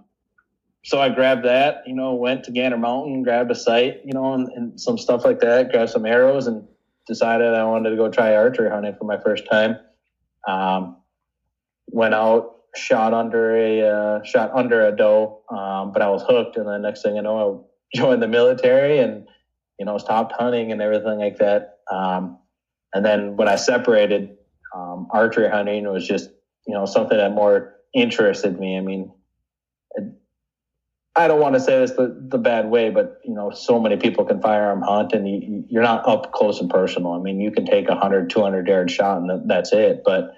so 0.83 0.99
I 0.99 1.09
grabbed 1.09 1.45
that, 1.45 1.83
you 1.85 1.93
know, 1.93 2.13
went 2.13 2.43
to 2.45 2.51
Gander 2.51 2.77
Mountain, 2.77 3.23
grabbed 3.23 3.51
a 3.51 3.55
sight, 3.55 4.01
you 4.05 4.13
know, 4.13 4.33
and, 4.33 4.47
and, 4.49 4.79
some 4.79 4.97
stuff 4.97 5.25
like 5.25 5.39
that, 5.41 5.71
grabbed 5.71 5.91
some 5.91 6.05
arrows 6.05 6.47
and 6.47 6.65
decided 7.07 7.53
I 7.53 7.63
wanted 7.65 7.91
to 7.91 7.95
go 7.95 8.09
try 8.09 8.35
archery 8.35 8.69
hunting 8.69 8.95
for 8.97 9.05
my 9.05 9.19
first 9.19 9.43
time. 9.49 9.77
Um, 10.47 10.97
went 11.87 12.13
out, 12.13 12.57
shot 12.75 13.13
under 13.13 13.55
a, 13.55 13.81
uh, 13.81 14.23
shot 14.23 14.51
under 14.53 14.87
a 14.87 14.95
doe, 14.95 15.41
um, 15.49 15.91
but 15.91 16.01
I 16.01 16.09
was 16.09 16.23
hooked. 16.23 16.55
And 16.57 16.67
the 16.67 16.77
next 16.77 17.01
thing 17.01 17.17
I 17.17 17.21
know, 17.21 17.37
I 17.37 17.68
joined 17.95 18.21
the 18.21 18.27
military 18.27 18.99
and, 18.99 19.27
you 19.79 19.85
know, 19.85 19.97
stopped 19.97 20.33
hunting 20.37 20.71
and 20.71 20.81
everything 20.81 21.19
like 21.19 21.37
that. 21.37 21.79
Um, 21.91 22.37
and 22.93 23.05
then 23.05 23.37
when 23.37 23.47
I 23.47 23.55
separated, 23.55 24.35
um, 24.75 25.07
archery 25.11 25.49
hunting 25.49 25.87
was 25.89 26.07
just, 26.07 26.29
you 26.67 26.73
know, 26.73 26.85
something 26.85 27.17
that 27.17 27.31
more 27.31 27.75
interested 27.93 28.59
me. 28.59 28.77
I 28.77 28.81
mean, 28.81 29.11
I 31.15 31.27
don't 31.27 31.41
want 31.41 31.55
to 31.55 31.59
say 31.59 31.77
this 31.79 31.91
the, 31.91 32.15
the 32.29 32.37
bad 32.37 32.69
way, 32.69 32.89
but 32.89 33.19
you 33.25 33.33
know, 33.33 33.51
so 33.51 33.79
many 33.79 33.97
people 33.97 34.23
can 34.23 34.41
firearm 34.41 34.81
hunt 34.81 35.11
and 35.11 35.27
you, 35.27 35.65
you're 35.67 35.83
not 35.83 36.07
up 36.07 36.31
close 36.31 36.61
and 36.61 36.69
personal. 36.69 37.11
I 37.11 37.19
mean, 37.19 37.41
you 37.41 37.51
can 37.51 37.65
take 37.65 37.87
a 37.87 37.93
100, 37.93 38.29
200 38.29 38.67
yard 38.67 38.89
shot 38.89 39.17
and 39.21 39.49
that's 39.49 39.73
it. 39.73 40.03
But 40.05 40.23
I 40.23 40.31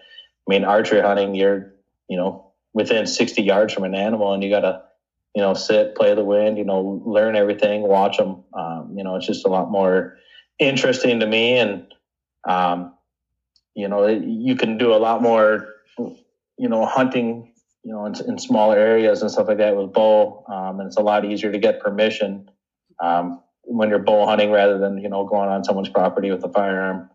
mean, 0.47 0.63
archery 0.63 1.01
hunting, 1.01 1.35
you're, 1.35 1.73
you 2.07 2.17
know, 2.17 2.51
within 2.73 3.05
60 3.05 3.43
yards 3.43 3.73
from 3.73 3.83
an 3.83 3.93
animal 3.93 4.33
and 4.33 4.43
you 4.43 4.49
got 4.49 4.61
to, 4.61 4.81
you 5.35 5.41
know, 5.41 5.53
sit, 5.53 5.95
play 5.95 6.13
the 6.13 6.23
wind, 6.23 6.57
you 6.57 6.65
know, 6.65 7.01
learn 7.05 7.35
everything, 7.35 7.83
watch 7.83 8.17
them. 8.17 8.43
Um, 8.53 8.93
you 8.95 9.03
know, 9.03 9.15
it's 9.15 9.25
just 9.25 9.45
a 9.45 9.49
lot 9.49 9.71
more 9.71 10.17
interesting 10.59 11.19
to 11.21 11.25
me. 11.25 11.57
And, 11.57 11.85
um, 12.47 12.93
you 13.75 13.87
know, 13.87 14.07
you 14.07 14.55
can 14.55 14.77
do 14.77 14.93
a 14.93 14.97
lot 14.97 15.21
more, 15.21 15.67
you 15.97 16.67
know, 16.67 16.85
hunting, 16.85 17.53
you 17.83 17.93
know, 17.93 18.05
in, 18.05 18.13
in 18.27 18.37
smaller 18.37 18.77
areas 18.77 19.21
and 19.21 19.31
stuff 19.31 19.47
like 19.47 19.57
that 19.57 19.75
with 19.75 19.93
bow. 19.93 20.43
Um, 20.51 20.79
and 20.79 20.87
it's 20.87 20.97
a 20.97 21.01
lot 21.01 21.23
easier 21.23 21.51
to 21.51 21.59
get 21.59 21.79
permission 21.79 22.49
um, 23.01 23.41
when 23.63 23.89
you're 23.89 23.99
bow 23.99 24.25
hunting 24.25 24.51
rather 24.51 24.77
than, 24.77 24.97
you 24.97 25.07
know, 25.07 25.25
going 25.25 25.49
on 25.49 25.63
someone's 25.63 25.89
property 25.89 26.29
with 26.29 26.43
a 26.43 26.49
firearm. 26.49 27.09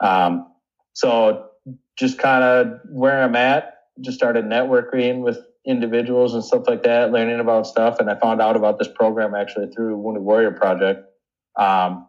Um, 0.00 0.52
so 0.94 1.50
just 1.98 2.18
kind 2.18 2.42
of 2.42 2.80
where 2.88 3.22
I'm 3.22 3.36
at, 3.36 3.74
just 4.00 4.16
started 4.16 4.46
networking 4.46 5.20
with 5.20 5.38
individuals 5.68 6.32
and 6.34 6.42
stuff 6.42 6.64
like 6.66 6.82
that, 6.82 7.12
learning 7.12 7.40
about 7.40 7.66
stuff. 7.66 8.00
And 8.00 8.10
I 8.10 8.18
found 8.18 8.40
out 8.40 8.56
about 8.56 8.78
this 8.78 8.88
program 8.94 9.34
actually 9.34 9.70
through 9.70 9.98
Wounded 9.98 10.22
Warrior 10.22 10.52
Project, 10.52 11.04
um, 11.56 12.06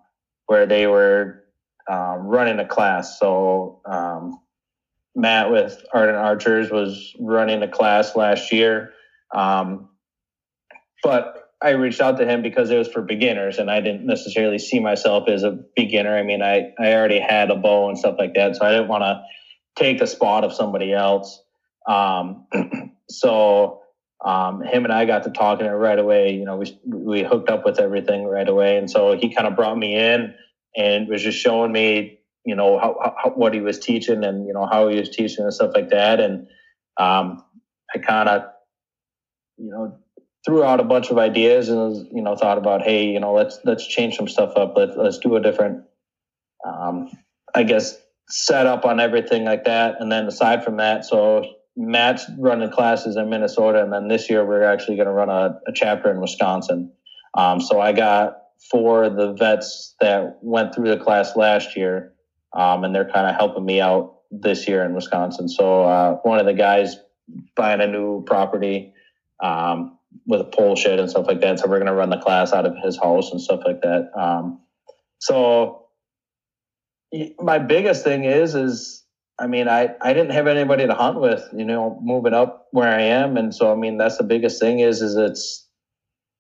where 0.48 0.66
they 0.66 0.88
were 0.88 1.44
um, 1.92 2.28
running 2.28 2.60
a 2.60 2.66
class. 2.66 3.20
So 3.20 3.82
um, 3.86 4.40
Matt 5.14 5.52
with 5.52 5.84
Ardent 5.94 6.18
Archers 6.18 6.72
was 6.72 7.14
running 7.20 7.62
a 7.62 7.68
class 7.68 8.16
last 8.16 8.52
year, 8.54 8.94
um, 9.36 9.90
but 11.04 11.36
I 11.62 11.72
reached 11.72 12.00
out 12.00 12.18
to 12.20 12.26
him 12.26 12.42
because 12.42 12.70
it 12.72 12.78
was 12.78 12.88
for 12.88 13.02
beginners, 13.02 13.58
and 13.58 13.70
I 13.70 13.82
didn't 13.82 14.06
necessarily 14.06 14.60
see 14.60 14.80
myself 14.80 15.28
as 15.28 15.44
a 15.44 15.60
beginner. 15.76 16.18
I 16.18 16.24
mean, 16.24 16.42
I 16.42 16.72
I 16.80 16.94
already 16.94 17.20
had 17.20 17.52
a 17.52 17.56
bow 17.56 17.90
and 17.90 17.98
stuff 17.98 18.16
like 18.18 18.34
that, 18.36 18.56
so 18.56 18.66
I 18.66 18.72
didn't 18.72 18.88
want 18.88 19.04
to 19.04 19.22
take 19.78 20.00
the 20.00 20.08
spot 20.08 20.46
of 20.46 20.54
somebody 20.54 20.94
else. 20.94 21.42
Um, 21.88 22.48
so 23.10 23.82
um, 24.24 24.62
him 24.62 24.84
and 24.84 24.94
I 24.94 25.06
got 25.06 25.24
to 25.24 25.30
talking 25.30 25.66
right 25.68 26.00
away. 26.00 26.34
You 26.34 26.46
know, 26.46 26.58
we 26.58 26.78
we 26.86 27.24
hooked 27.24 27.50
up 27.50 27.66
with 27.66 27.80
everything 27.80 28.26
right 28.26 28.48
away, 28.48 28.78
and 28.78 28.90
so 28.90 29.18
he 29.18 29.34
kind 29.34 29.48
of 29.48 29.56
brought 29.56 29.78
me 29.78 29.96
in 29.96 30.34
and 30.76 31.08
was 31.08 31.24
just 31.24 31.38
showing 31.38 31.72
me, 31.72 32.20
you 32.46 32.56
know, 32.56 32.78
how, 32.80 33.14
how, 33.24 33.32
what 33.32 33.54
he 33.54 33.62
was 33.62 33.80
teaching 33.80 34.24
and 34.24 34.46
you 34.46 34.54
know 34.54 34.66
how 34.66 34.88
he 34.88 35.00
was 35.00 35.10
teaching 35.10 35.44
and 35.44 35.54
stuff 35.54 35.72
like 35.74 35.90
that. 35.90 36.20
And 36.20 36.48
um, 36.98 37.44
I 37.96 38.00
kind 38.00 38.30
of, 38.30 38.44
you 39.58 39.70
know, 39.70 39.98
threw 40.46 40.64
out 40.64 40.80
a 40.80 40.86
bunch 40.86 41.10
of 41.10 41.18
ideas 41.18 41.70
and 41.70 41.78
was, 41.78 42.06
you 42.12 42.22
know 42.22 42.36
thought 42.36 42.58
about, 42.58 42.82
hey, 42.82 43.06
you 43.06 43.20
know, 43.20 43.34
let's 43.34 43.60
let's 43.64 43.88
change 43.88 44.18
some 44.18 44.28
stuff 44.28 44.52
up. 44.58 44.74
Let's 44.76 44.94
let's 44.98 45.18
do 45.18 45.38
a 45.38 45.42
different, 45.42 45.84
um, 46.68 47.10
I 47.56 47.64
guess, 47.64 47.98
setup 48.28 48.84
on 48.84 49.00
everything 49.00 49.46
like 49.46 49.64
that. 49.64 49.96
And 50.02 50.12
then 50.12 50.28
aside 50.28 50.66
from 50.66 50.76
that, 50.78 51.06
so 51.06 51.46
Matt's 51.76 52.26
running 52.38 52.72
classes 52.72 53.16
in 53.16 53.30
Minnesota, 53.30 53.82
and 53.82 53.94
then 53.94 54.08
this 54.08 54.30
year 54.30 54.46
we're 54.46 54.64
actually 54.64 54.96
going 54.96 55.08
to 55.08 55.14
run 55.14 55.30
a, 55.30 55.60
a, 55.68 55.72
chapter 55.74 56.12
in 56.12 56.20
Wisconsin. 56.20 56.92
Um, 57.36 57.62
so 57.62 57.80
I 57.80 57.94
got 57.94 58.38
for 58.70 59.10
the 59.10 59.34
vets 59.34 59.96
that 60.02 60.40
went 60.42 60.76
through 60.76 60.90
the 60.90 60.98
class 60.98 61.36
last 61.36 61.78
year, 61.78 62.14
um, 62.54 62.84
and 62.84 62.94
they're 62.94 63.10
kind 63.10 63.28
of 63.28 63.36
helping 63.36 63.66
me 63.66 63.80
out 63.80 64.18
this 64.32 64.68
year 64.68 64.84
in 64.84 64.94
Wisconsin. 64.94 65.48
So 65.48 65.84
uh, 65.84 66.16
one 66.24 66.40
of 66.40 66.46
the 66.46 66.54
guys 66.54 66.98
buying 67.56 67.82
a 67.82 67.88
new 67.88 68.24
property 68.26 68.94
um, 69.42 69.98
with 70.26 70.42
a 70.42 70.46
pole 70.46 70.76
shed 70.76 71.00
and 71.00 71.10
stuff 71.10 71.28
like 71.28 71.42
that. 71.42 71.60
So 71.60 71.68
we're 71.68 71.78
going 71.78 71.88
to 71.88 71.94
run 71.94 72.10
the 72.10 72.18
class 72.18 72.52
out 72.52 72.66
of 72.66 72.76
his 72.84 72.98
house 72.98 73.32
and 73.32 73.40
stuff 73.40 73.62
like 73.66 73.82
that. 73.82 74.10
Um, 74.20 74.60
so 75.20 75.88
my 77.40 77.60
biggest 77.60 78.04
thing 78.04 78.24
is 78.24 78.56
is 78.56 79.04
I 79.40 79.48
mean 79.48 79.68
I 79.68 79.90
I 80.02 80.14
didn't 80.14 80.32
have 80.32 80.48
anybody 80.48 80.86
to 80.88 80.94
hunt 80.94 81.20
with, 81.20 81.48
you 81.54 81.66
know, 81.66 81.98
moving 82.02 82.34
up 82.34 82.68
where 82.72 82.90
I 82.90 83.02
am, 83.02 83.38
and 83.38 83.54
so 83.54 83.72
I 83.72 83.76
mean 83.76 83.98
that's 83.98 84.18
the 84.18 84.24
biggest 84.24 84.60
thing 84.60 84.80
is 84.80 85.02
is 85.02 85.16
it's 85.16 85.70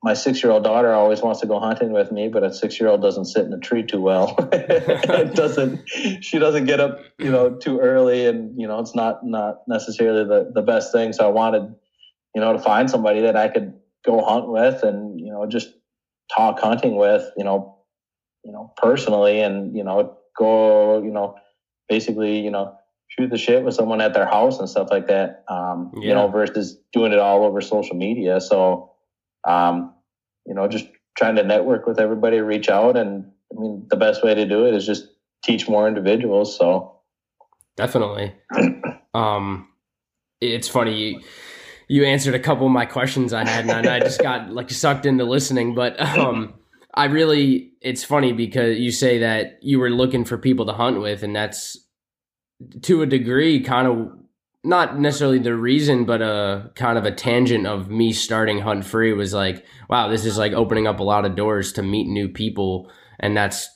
my 0.01 0.13
six 0.13 0.41
year 0.41 0.51
old 0.51 0.63
daughter 0.63 0.93
always 0.93 1.21
wants 1.21 1.41
to 1.41 1.47
go 1.47 1.59
hunting 1.59 1.91
with 1.91 2.11
me, 2.11 2.29
but 2.29 2.43
a 2.43 2.53
six 2.53 2.79
year 2.79 2.89
old 2.89 3.01
doesn't 3.01 3.25
sit 3.25 3.45
in 3.45 3.53
a 3.53 3.59
tree 3.59 3.83
too 3.83 3.99
well. 3.99 4.35
it 4.51 5.35
doesn't, 5.35 5.81
she 6.21 6.39
doesn't 6.39 6.65
get 6.65 6.79
up, 6.79 6.99
you 7.17 7.29
know, 7.29 7.49
too 7.49 7.79
early 7.79 8.25
and, 8.25 8.59
you 8.59 8.65
know, 8.65 8.79
it's 8.79 8.95
not, 8.95 9.19
not 9.23 9.55
necessarily 9.67 10.23
the, 10.23 10.51
the 10.53 10.61
best 10.61 10.93
thing. 10.93 11.11
So 11.11 11.25
I 11.25 11.29
wanted, 11.29 11.63
you 12.33 12.41
know, 12.41 12.53
to 12.53 12.59
find 12.59 12.89
somebody 12.89 13.21
that 13.21 13.35
I 13.35 13.49
could 13.49 13.73
go 14.05 14.23
hunt 14.23 14.47
with 14.47 14.83
and, 14.83 15.19
you 15.19 15.31
know, 15.31 15.45
just 15.45 15.67
talk 16.33 16.59
hunting 16.59 16.95
with, 16.95 17.29
you 17.35 17.43
know, 17.43 17.77
you 18.45 18.53
know, 18.53 18.71
personally 18.77 19.41
and, 19.41 19.75
you 19.75 19.83
know, 19.83 20.17
go, 20.37 21.03
you 21.03 21.11
know, 21.11 21.35
basically, 21.89 22.39
you 22.39 22.51
know, 22.51 22.73
shoot 23.09 23.29
the 23.29 23.37
shit 23.37 23.63
with 23.63 23.73
someone 23.73 24.01
at 24.01 24.13
their 24.13 24.25
house 24.25 24.59
and 24.59 24.69
stuff 24.69 24.87
like 24.91 25.07
that. 25.07 25.43
Um, 25.49 25.91
yeah. 25.95 26.09
you 26.09 26.13
know, 26.13 26.27
versus 26.29 26.77
doing 26.93 27.11
it 27.11 27.19
all 27.19 27.43
over 27.43 27.59
social 27.61 27.95
media. 27.95 28.39
So, 28.39 28.91
um, 29.47 29.93
you 30.45 30.53
know, 30.53 30.67
just 30.67 30.87
trying 31.17 31.35
to 31.35 31.43
network 31.43 31.85
with 31.85 31.99
everybody, 31.99 32.39
reach 32.39 32.69
out. 32.69 32.95
And 32.95 33.25
I 33.51 33.59
mean, 33.59 33.85
the 33.89 33.97
best 33.97 34.23
way 34.23 34.35
to 34.35 34.45
do 34.45 34.65
it 34.65 34.73
is 34.73 34.85
just 34.85 35.07
teach 35.43 35.67
more 35.67 35.87
individuals. 35.87 36.57
So 36.57 36.99
definitely. 37.75 38.33
um, 39.13 39.67
it's 40.39 40.67
funny. 40.67 40.95
You, 40.95 41.21
you 41.87 42.05
answered 42.05 42.35
a 42.35 42.39
couple 42.39 42.67
of 42.67 42.71
my 42.71 42.85
questions 42.85 43.33
I 43.33 43.47
had 43.47 43.67
and 43.67 43.87
I 43.87 43.99
just 43.99 44.21
got 44.21 44.51
like 44.51 44.69
sucked 44.69 45.05
into 45.05 45.25
listening, 45.25 45.73
but, 45.75 45.99
um, 45.99 46.53
I 46.93 47.05
really, 47.05 47.73
it's 47.81 48.03
funny 48.03 48.33
because 48.33 48.79
you 48.79 48.91
say 48.91 49.19
that 49.19 49.59
you 49.61 49.79
were 49.79 49.89
looking 49.89 50.25
for 50.25 50.37
people 50.37 50.65
to 50.65 50.73
hunt 50.73 50.99
with, 50.99 51.21
and 51.23 51.35
that's 51.35 51.77
to 52.81 53.01
a 53.01 53.05
degree 53.05 53.61
kind 53.61 53.87
of 53.87 54.11
not 54.63 54.99
necessarily 54.99 55.39
the 55.39 55.55
reason, 55.55 56.05
but 56.05 56.21
a 56.21 56.71
kind 56.75 56.97
of 56.97 57.05
a 57.05 57.11
tangent 57.11 57.65
of 57.65 57.89
me 57.89 58.11
starting 58.11 58.59
Hunt 58.59 58.85
Free 58.85 59.13
was 59.13 59.33
like, 59.33 59.65
wow, 59.89 60.09
this 60.09 60.25
is 60.25 60.37
like 60.37 60.51
opening 60.53 60.85
up 60.85 60.99
a 60.99 61.03
lot 61.03 61.25
of 61.25 61.35
doors 61.35 61.73
to 61.73 61.83
meet 61.83 62.07
new 62.07 62.27
people, 62.27 62.91
and 63.19 63.37
that's 63.37 63.69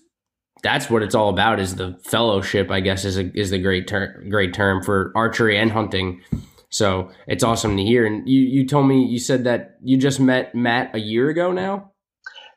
that's 0.62 0.90
what 0.90 1.04
it's 1.04 1.16
all 1.16 1.30
about. 1.30 1.60
Is 1.60 1.76
the 1.76 1.98
fellowship, 2.04 2.70
I 2.70 2.82
guess, 2.82 3.06
is 3.06 3.18
a 3.18 3.32
is 3.38 3.52
the 3.52 3.60
great 3.60 3.88
term 3.88 4.30
great 4.30 4.54
term 4.54 4.84
for 4.84 5.12
archery 5.16 5.58
and 5.58 5.72
hunting. 5.72 6.22
So 6.70 7.12
it's 7.28 7.44
awesome 7.44 7.78
to 7.78 7.84
hear. 7.84 8.06
And 8.06 8.28
you 8.28 8.42
you 8.42 8.68
told 8.68 8.88
me 8.88 9.06
you 9.06 9.20
said 9.20 9.46
that 9.46 9.78
you 9.84 9.98
just 9.98 10.20
met 10.20 10.54
Matt 10.54 10.94
a 10.94 11.00
year 11.00 11.30
ago 11.30 11.52
now. 11.52 11.92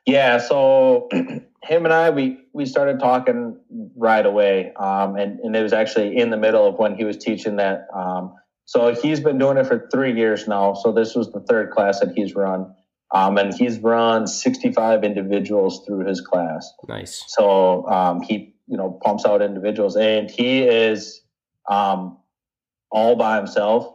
Yeah. 0.05 0.39
So 0.39 1.07
him 1.67 1.85
and 1.85 1.93
I, 1.93 2.09
we 2.09 2.39
we 2.53 2.65
started 2.65 2.99
talking 2.99 3.59
right 3.95 4.25
away, 4.25 4.73
um, 4.75 5.15
and 5.15 5.39
and 5.39 5.55
it 5.55 5.61
was 5.61 5.73
actually 5.73 6.17
in 6.17 6.29
the 6.29 6.37
middle 6.37 6.65
of 6.65 6.79
when 6.79 6.95
he 6.95 7.03
was 7.03 7.17
teaching 7.17 7.57
that. 7.57 7.87
Um, 7.93 8.35
so 8.65 8.93
he's 8.93 9.19
been 9.19 9.37
doing 9.37 9.57
it 9.57 9.65
for 9.65 9.87
three 9.91 10.13
years 10.13 10.47
now. 10.47 10.73
So 10.73 10.91
this 10.91 11.15
was 11.15 11.31
the 11.31 11.39
third 11.39 11.71
class 11.71 12.01
that 12.01 12.11
he's 12.15 12.35
run, 12.35 12.73
Um, 13.13 13.37
and 13.37 13.53
he's 13.53 13.79
run 13.79 14.27
65 14.27 15.03
individuals 15.03 15.85
through 15.85 16.05
his 16.05 16.19
class. 16.19 16.69
Nice. 16.87 17.23
So 17.27 17.87
um, 17.87 18.21
he, 18.21 18.55
you 18.67 18.75
know, 18.75 18.99
pumps 19.03 19.25
out 19.25 19.41
individuals, 19.41 19.95
and 19.95 20.29
he 20.29 20.63
is 20.63 21.21
um, 21.69 22.17
all 22.91 23.15
by 23.15 23.37
himself, 23.37 23.93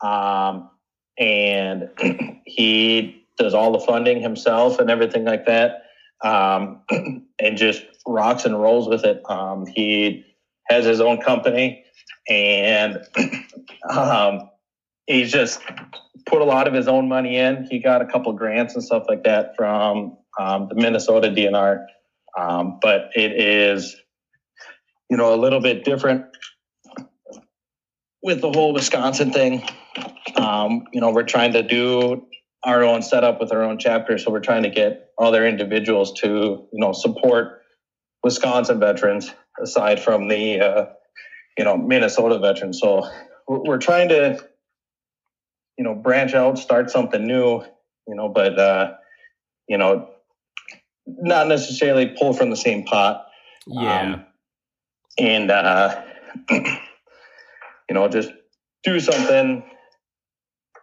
um, 0.00 0.70
and 1.18 1.90
he 2.46 3.26
does 3.36 3.54
all 3.54 3.72
the 3.72 3.80
funding 3.80 4.20
himself 4.20 4.78
and 4.78 4.90
everything 4.90 5.24
like 5.24 5.46
that, 5.46 5.83
um, 6.22 6.82
and 7.38 7.56
just 7.56 7.84
rocks 8.06 8.44
and 8.44 8.60
rolls 8.60 8.88
with 8.88 9.04
it. 9.04 9.22
Um, 9.28 9.66
he 9.66 10.24
has 10.68 10.84
his 10.84 11.00
own 11.00 11.20
company, 11.20 11.84
and 12.28 12.98
um, 13.90 14.50
he's 15.06 15.32
just 15.32 15.60
put 16.26 16.40
a 16.40 16.44
lot 16.44 16.66
of 16.68 16.74
his 16.74 16.88
own 16.88 17.08
money 17.08 17.36
in. 17.36 17.66
He 17.70 17.78
got 17.78 18.02
a 18.02 18.06
couple 18.06 18.32
grants 18.32 18.74
and 18.74 18.82
stuff 18.82 19.04
like 19.08 19.24
that 19.24 19.54
from 19.56 20.16
um, 20.38 20.68
the 20.68 20.74
Minnesota 20.74 21.28
DNR, 21.28 21.84
um, 22.38 22.78
but 22.80 23.10
it 23.14 23.32
is, 23.32 23.96
you 25.10 25.16
know, 25.16 25.34
a 25.34 25.36
little 25.36 25.60
bit 25.60 25.84
different 25.84 26.24
with 28.22 28.40
the 28.40 28.50
whole 28.50 28.72
Wisconsin 28.72 29.32
thing. 29.32 29.62
Um, 30.34 30.84
you 30.92 31.00
know, 31.00 31.10
we're 31.10 31.24
trying 31.24 31.52
to 31.52 31.62
do 31.62 32.26
our 32.64 32.82
own 32.82 33.02
setup 33.02 33.40
with 33.40 33.52
our 33.52 33.62
own 33.62 33.78
chapter, 33.78 34.18
so 34.18 34.30
we're 34.30 34.40
trying 34.40 34.62
to 34.62 34.70
get 34.70 35.10
other 35.18 35.46
individuals 35.46 36.12
to, 36.20 36.28
you 36.28 36.80
know, 36.80 36.92
support 36.92 37.62
Wisconsin 38.22 38.80
veterans 38.80 39.32
aside 39.62 40.00
from 40.00 40.28
the, 40.28 40.60
uh, 40.60 40.86
you 41.58 41.64
know, 41.64 41.76
Minnesota 41.76 42.38
veterans. 42.38 42.80
So 42.80 43.08
we're, 43.46 43.78
trying 43.78 44.08
to 44.08 44.38
you 45.76 45.84
know, 45.84 45.94
branch 45.94 46.34
out, 46.34 46.58
start 46.58 46.90
something 46.90 47.26
new, 47.26 47.62
you 48.06 48.14
know, 48.14 48.28
but, 48.28 48.58
uh, 48.58 48.92
you 49.68 49.76
know, 49.76 50.08
not 51.06 51.48
necessarily 51.48 52.14
pull 52.18 52.32
from 52.32 52.50
the 52.50 52.56
same 52.56 52.84
pot. 52.84 53.26
Yeah. 53.66 54.14
Um, 54.14 54.24
and, 55.18 55.50
uh, 55.50 56.02
you 56.50 56.64
know, 57.90 58.08
just 58.08 58.30
do 58.84 59.00
something 59.00 59.62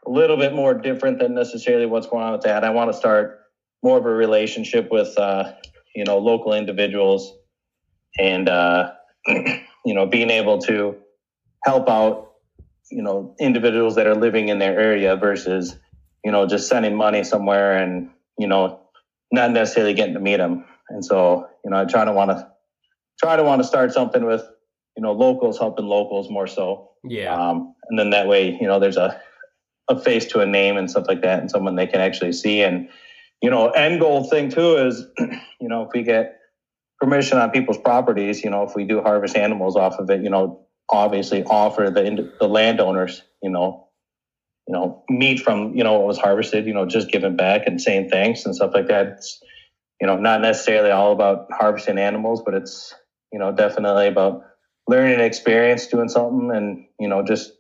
a 0.06 0.10
little 0.10 0.38
bit 0.38 0.54
more 0.54 0.74
different 0.74 1.20
than 1.20 1.34
necessarily 1.34 1.86
what's 1.86 2.08
going 2.08 2.24
on 2.24 2.32
with 2.34 2.42
that. 2.42 2.64
I 2.64 2.70
want 2.70 2.92
to 2.92 2.98
start 2.98 3.40
more 3.84 3.98
of 3.98 4.06
a 4.06 4.10
relationship 4.10 4.90
with, 4.92 5.18
uh, 5.18 5.54
you 5.96 6.04
know, 6.04 6.18
local 6.18 6.54
individuals 6.54 7.34
and, 8.20 8.50
uh, 8.50 8.92
you 9.28 9.94
know, 9.94 10.06
being 10.06 10.30
able 10.30 10.60
to 10.60 10.96
help 11.64 11.90
out 11.90 12.32
you 12.92 13.02
know 13.02 13.36
individuals 13.40 13.96
that 13.96 14.06
are 14.06 14.16
living 14.16 14.50
in 14.50 14.60
their 14.60 14.78
area 14.80 15.16
versus 15.16 15.78
you 16.24 16.32
know 16.32 16.46
just 16.46 16.68
sending 16.68 16.96
money 16.96 17.24
somewhere 17.24 17.78
and 17.78 18.10
you 18.38 18.48
know 18.48 18.80
not 19.32 19.52
necessarily 19.52 19.94
getting 19.94 20.14
to 20.14 20.20
meet 20.20 20.38
them. 20.38 20.66
And 20.90 21.04
so 21.04 21.48
you 21.64 21.72
know 21.72 21.78
i 21.78 21.86
try 21.86 22.06
to 22.06 22.12
want 22.12 22.32
to 22.32 22.48
try 23.20 23.36
to 23.36 23.44
want 23.44 23.62
to 23.62 23.68
start 23.68 23.94
something 23.94 24.26
with 24.26 24.44
you 24.98 25.04
know 25.04 25.14
locals 25.14 25.58
helping 25.58 25.86
locals 25.86 26.30
more 26.30 26.48
so. 26.48 26.90
Yeah. 27.04 27.34
Um, 27.34 27.74
and 27.90 27.98
then 27.98 28.10
that 28.12 28.28
way 28.28 28.58
you 28.60 28.68
know 28.68 28.80
there's 28.80 28.98
a 28.98 29.20
a 29.92 30.02
face 30.02 30.26
to 30.26 30.40
a 30.40 30.46
name 30.46 30.78
and 30.78 30.90
stuff 30.90 31.06
like 31.08 31.22
that 31.22 31.40
and 31.40 31.50
someone 31.50 31.76
they 31.76 31.88
can 31.88 32.02
actually 32.02 32.32
see 32.32 32.62
and 32.62 32.82
you 33.42 33.50
know 33.50 33.68
end 33.70 34.00
goal 34.00 34.24
thing 34.24 34.50
too 34.50 34.78
is 34.78 35.06
you 35.60 35.68
know 35.68 35.84
if 35.84 35.90
we 35.94 36.04
get 36.04 36.28
permission 37.00 37.38
on 37.38 37.50
people's 37.50 37.78
properties 37.78 38.44
you 38.44 38.50
know 38.50 38.64
if 38.64 38.76
we 38.76 38.84
do 38.84 39.02
harvest 39.02 39.36
animals 39.36 39.76
off 39.76 40.00
of 40.00 40.10
it 40.10 40.22
you 40.22 40.30
know 40.30 40.58
obviously 40.92 41.44
offer 41.44 41.90
the 41.90 42.30
the 42.40 42.48
landowners, 42.48 43.24
you 43.42 43.50
know, 43.50 43.88
you 44.68 44.74
know, 44.74 45.02
meat 45.10 45.40
from 45.40 45.74
you 45.76 45.84
know 45.84 45.94
what 45.94 46.08
was 46.08 46.18
harvested, 46.18 46.66
you 46.66 46.74
know, 46.74 46.86
just 46.86 47.10
giving 47.10 47.36
back 47.36 47.64
and 47.66 47.82
saying 47.82 48.10
thanks 48.12 48.46
and 48.46 48.54
stuff 48.56 48.72
like 48.74 48.88
that. 48.88 49.08
It's 49.08 49.40
you 50.00 50.08
know 50.08 50.18
not 50.18 50.42
necessarily 50.42 50.92
all 50.92 51.12
about 51.12 51.46
harvesting 51.52 51.98
animals, 51.98 52.42
but 52.46 52.54
it's 52.54 52.94
you 53.32 53.40
know 53.40 53.52
definitely 53.52 54.08
about 54.08 54.42
learning 54.88 55.22
experience, 55.22 55.88
doing 55.88 56.10
something, 56.10 56.52
and 56.54 56.78
you 57.00 57.08
know 57.08 57.24
just, 57.24 57.52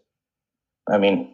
I 0.91 0.98
mean, 0.98 1.34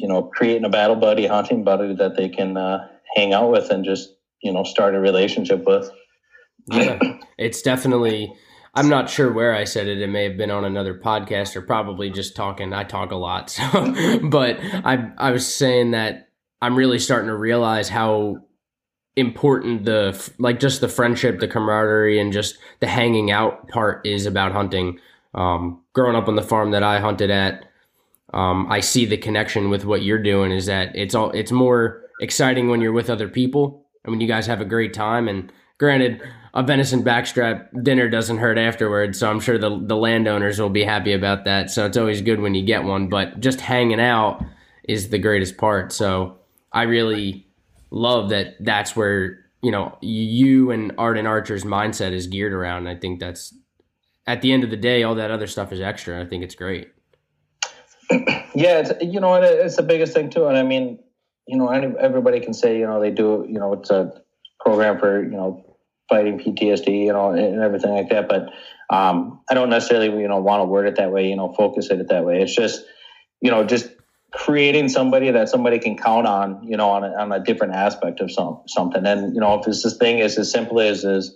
you 0.00 0.08
know, 0.08 0.22
creating 0.22 0.64
a 0.64 0.70
battle 0.70 0.96
buddy, 0.96 1.26
hunting 1.26 1.62
buddy 1.62 1.94
that 1.94 2.16
they 2.16 2.28
can 2.28 2.56
uh, 2.56 2.88
hang 3.14 3.34
out 3.34 3.50
with 3.50 3.70
and 3.70 3.84
just 3.84 4.14
you 4.42 4.52
know 4.52 4.64
start 4.64 4.94
a 4.94 5.00
relationship 5.00 5.64
with. 5.66 5.90
Yeah, 6.66 6.98
it's 7.38 7.60
definitely 7.60 8.32
I'm 8.74 8.88
not 8.88 9.10
sure 9.10 9.30
where 9.30 9.54
I 9.54 9.64
said 9.64 9.88
it. 9.88 10.00
It 10.00 10.06
may 10.06 10.24
have 10.24 10.38
been 10.38 10.50
on 10.50 10.64
another 10.64 10.94
podcast 10.94 11.54
or 11.54 11.60
probably 11.62 12.08
just 12.08 12.34
talking. 12.34 12.72
I 12.72 12.84
talk 12.84 13.10
a 13.10 13.16
lot, 13.16 13.50
so 13.50 14.20
but 14.22 14.58
I 14.60 15.10
I 15.18 15.30
was 15.32 15.52
saying 15.52 15.90
that 15.90 16.28
I'm 16.62 16.76
really 16.76 16.98
starting 16.98 17.28
to 17.28 17.36
realize 17.36 17.90
how 17.90 18.38
important 19.16 19.84
the 19.84 20.32
like 20.38 20.60
just 20.60 20.80
the 20.80 20.88
friendship, 20.88 21.40
the 21.40 21.48
camaraderie, 21.48 22.18
and 22.18 22.32
just 22.32 22.56
the 22.80 22.86
hanging 22.86 23.30
out 23.30 23.68
part 23.68 24.06
is 24.06 24.24
about 24.24 24.52
hunting. 24.52 24.98
Um, 25.34 25.82
growing 25.92 26.16
up 26.16 26.26
on 26.26 26.34
the 26.34 26.42
farm 26.42 26.72
that 26.72 26.82
I 26.82 26.98
hunted 26.98 27.30
at, 27.30 27.64
um, 28.32 28.70
I 28.70 28.80
see 28.80 29.06
the 29.06 29.16
connection 29.16 29.70
with 29.70 29.84
what 29.84 30.02
you're 30.02 30.22
doing. 30.22 30.52
Is 30.52 30.66
that 30.66 30.94
it's 30.94 31.14
all 31.14 31.30
it's 31.30 31.52
more 31.52 32.02
exciting 32.20 32.68
when 32.68 32.80
you're 32.80 32.92
with 32.92 33.10
other 33.10 33.28
people 33.28 33.86
and 34.04 34.12
when 34.12 34.20
you 34.20 34.28
guys 34.28 34.46
have 34.46 34.60
a 34.60 34.64
great 34.64 34.94
time. 34.94 35.28
And 35.28 35.52
granted, 35.78 36.22
a 36.54 36.62
venison 36.62 37.02
backstrap 37.02 37.68
dinner 37.82 38.08
doesn't 38.08 38.38
hurt 38.38 38.58
afterwards. 38.58 39.18
So 39.18 39.30
I'm 39.30 39.40
sure 39.40 39.58
the 39.58 39.80
the 39.82 39.96
landowners 39.96 40.60
will 40.60 40.70
be 40.70 40.84
happy 40.84 41.12
about 41.12 41.44
that. 41.44 41.70
So 41.70 41.86
it's 41.86 41.96
always 41.96 42.22
good 42.22 42.40
when 42.40 42.54
you 42.54 42.64
get 42.64 42.84
one. 42.84 43.08
But 43.08 43.40
just 43.40 43.60
hanging 43.60 44.00
out 44.00 44.44
is 44.84 45.08
the 45.08 45.18
greatest 45.18 45.56
part. 45.56 45.92
So 45.92 46.38
I 46.72 46.82
really 46.82 47.46
love 47.90 48.30
that. 48.30 48.56
That's 48.60 48.94
where 48.94 49.38
you 49.62 49.70
know 49.70 49.96
you 50.00 50.70
and 50.70 50.92
Ardent 50.98 51.26
Archer's 51.26 51.64
mindset 51.64 52.12
is 52.12 52.26
geared 52.26 52.52
around. 52.52 52.86
I 52.86 52.94
think 52.94 53.20
that's 53.20 53.54
at 54.26 54.42
the 54.42 54.52
end 54.52 54.62
of 54.62 54.70
the 54.70 54.76
day, 54.76 55.02
all 55.02 55.16
that 55.16 55.30
other 55.30 55.46
stuff 55.46 55.72
is 55.72 55.80
extra. 55.80 56.22
I 56.22 56.26
think 56.26 56.44
it's 56.44 56.54
great. 56.54 56.92
Yeah, 58.54 58.80
it's, 58.80 58.92
you 59.00 59.20
know, 59.20 59.34
it's 59.36 59.76
the 59.76 59.82
biggest 59.82 60.12
thing 60.12 60.30
too. 60.30 60.46
And 60.46 60.56
I 60.56 60.62
mean, 60.62 60.98
you 61.46 61.56
know, 61.56 61.68
everybody 61.68 62.40
can 62.40 62.52
say, 62.52 62.78
you 62.78 62.86
know, 62.86 63.00
they 63.00 63.10
do, 63.10 63.46
you 63.48 63.58
know, 63.58 63.72
it's 63.74 63.90
a 63.90 64.12
program 64.58 64.98
for, 64.98 65.22
you 65.22 65.30
know, 65.30 65.76
fighting 66.08 66.38
PTSD, 66.38 67.06
you 67.06 67.12
know, 67.12 67.30
and 67.30 67.60
everything 67.60 67.92
like 67.92 68.08
that. 68.10 68.28
But 68.28 68.50
um, 68.90 69.40
I 69.48 69.54
don't 69.54 69.70
necessarily, 69.70 70.20
you 70.20 70.28
know, 70.28 70.38
want 70.38 70.60
to 70.60 70.64
word 70.64 70.86
it 70.86 70.96
that 70.96 71.12
way, 71.12 71.28
you 71.28 71.36
know, 71.36 71.52
focus 71.52 71.90
it 71.90 72.08
that 72.08 72.24
way. 72.24 72.42
It's 72.42 72.54
just, 72.54 72.84
you 73.40 73.50
know, 73.50 73.64
just 73.64 73.88
creating 74.32 74.88
somebody 74.88 75.30
that 75.30 75.48
somebody 75.48 75.78
can 75.78 75.96
count 75.96 76.26
on, 76.26 76.62
you 76.62 76.76
know, 76.76 76.90
on 76.90 77.04
a, 77.04 77.12
on 77.14 77.32
a 77.32 77.40
different 77.40 77.74
aspect 77.74 78.20
of 78.20 78.30
some 78.30 78.60
something. 78.66 79.04
And 79.06 79.34
you 79.34 79.40
know, 79.40 79.58
if 79.58 79.64
this 79.64 79.96
thing 79.96 80.18
is 80.18 80.38
as 80.38 80.50
simple 80.50 80.80
as 80.80 81.04
is, 81.04 81.34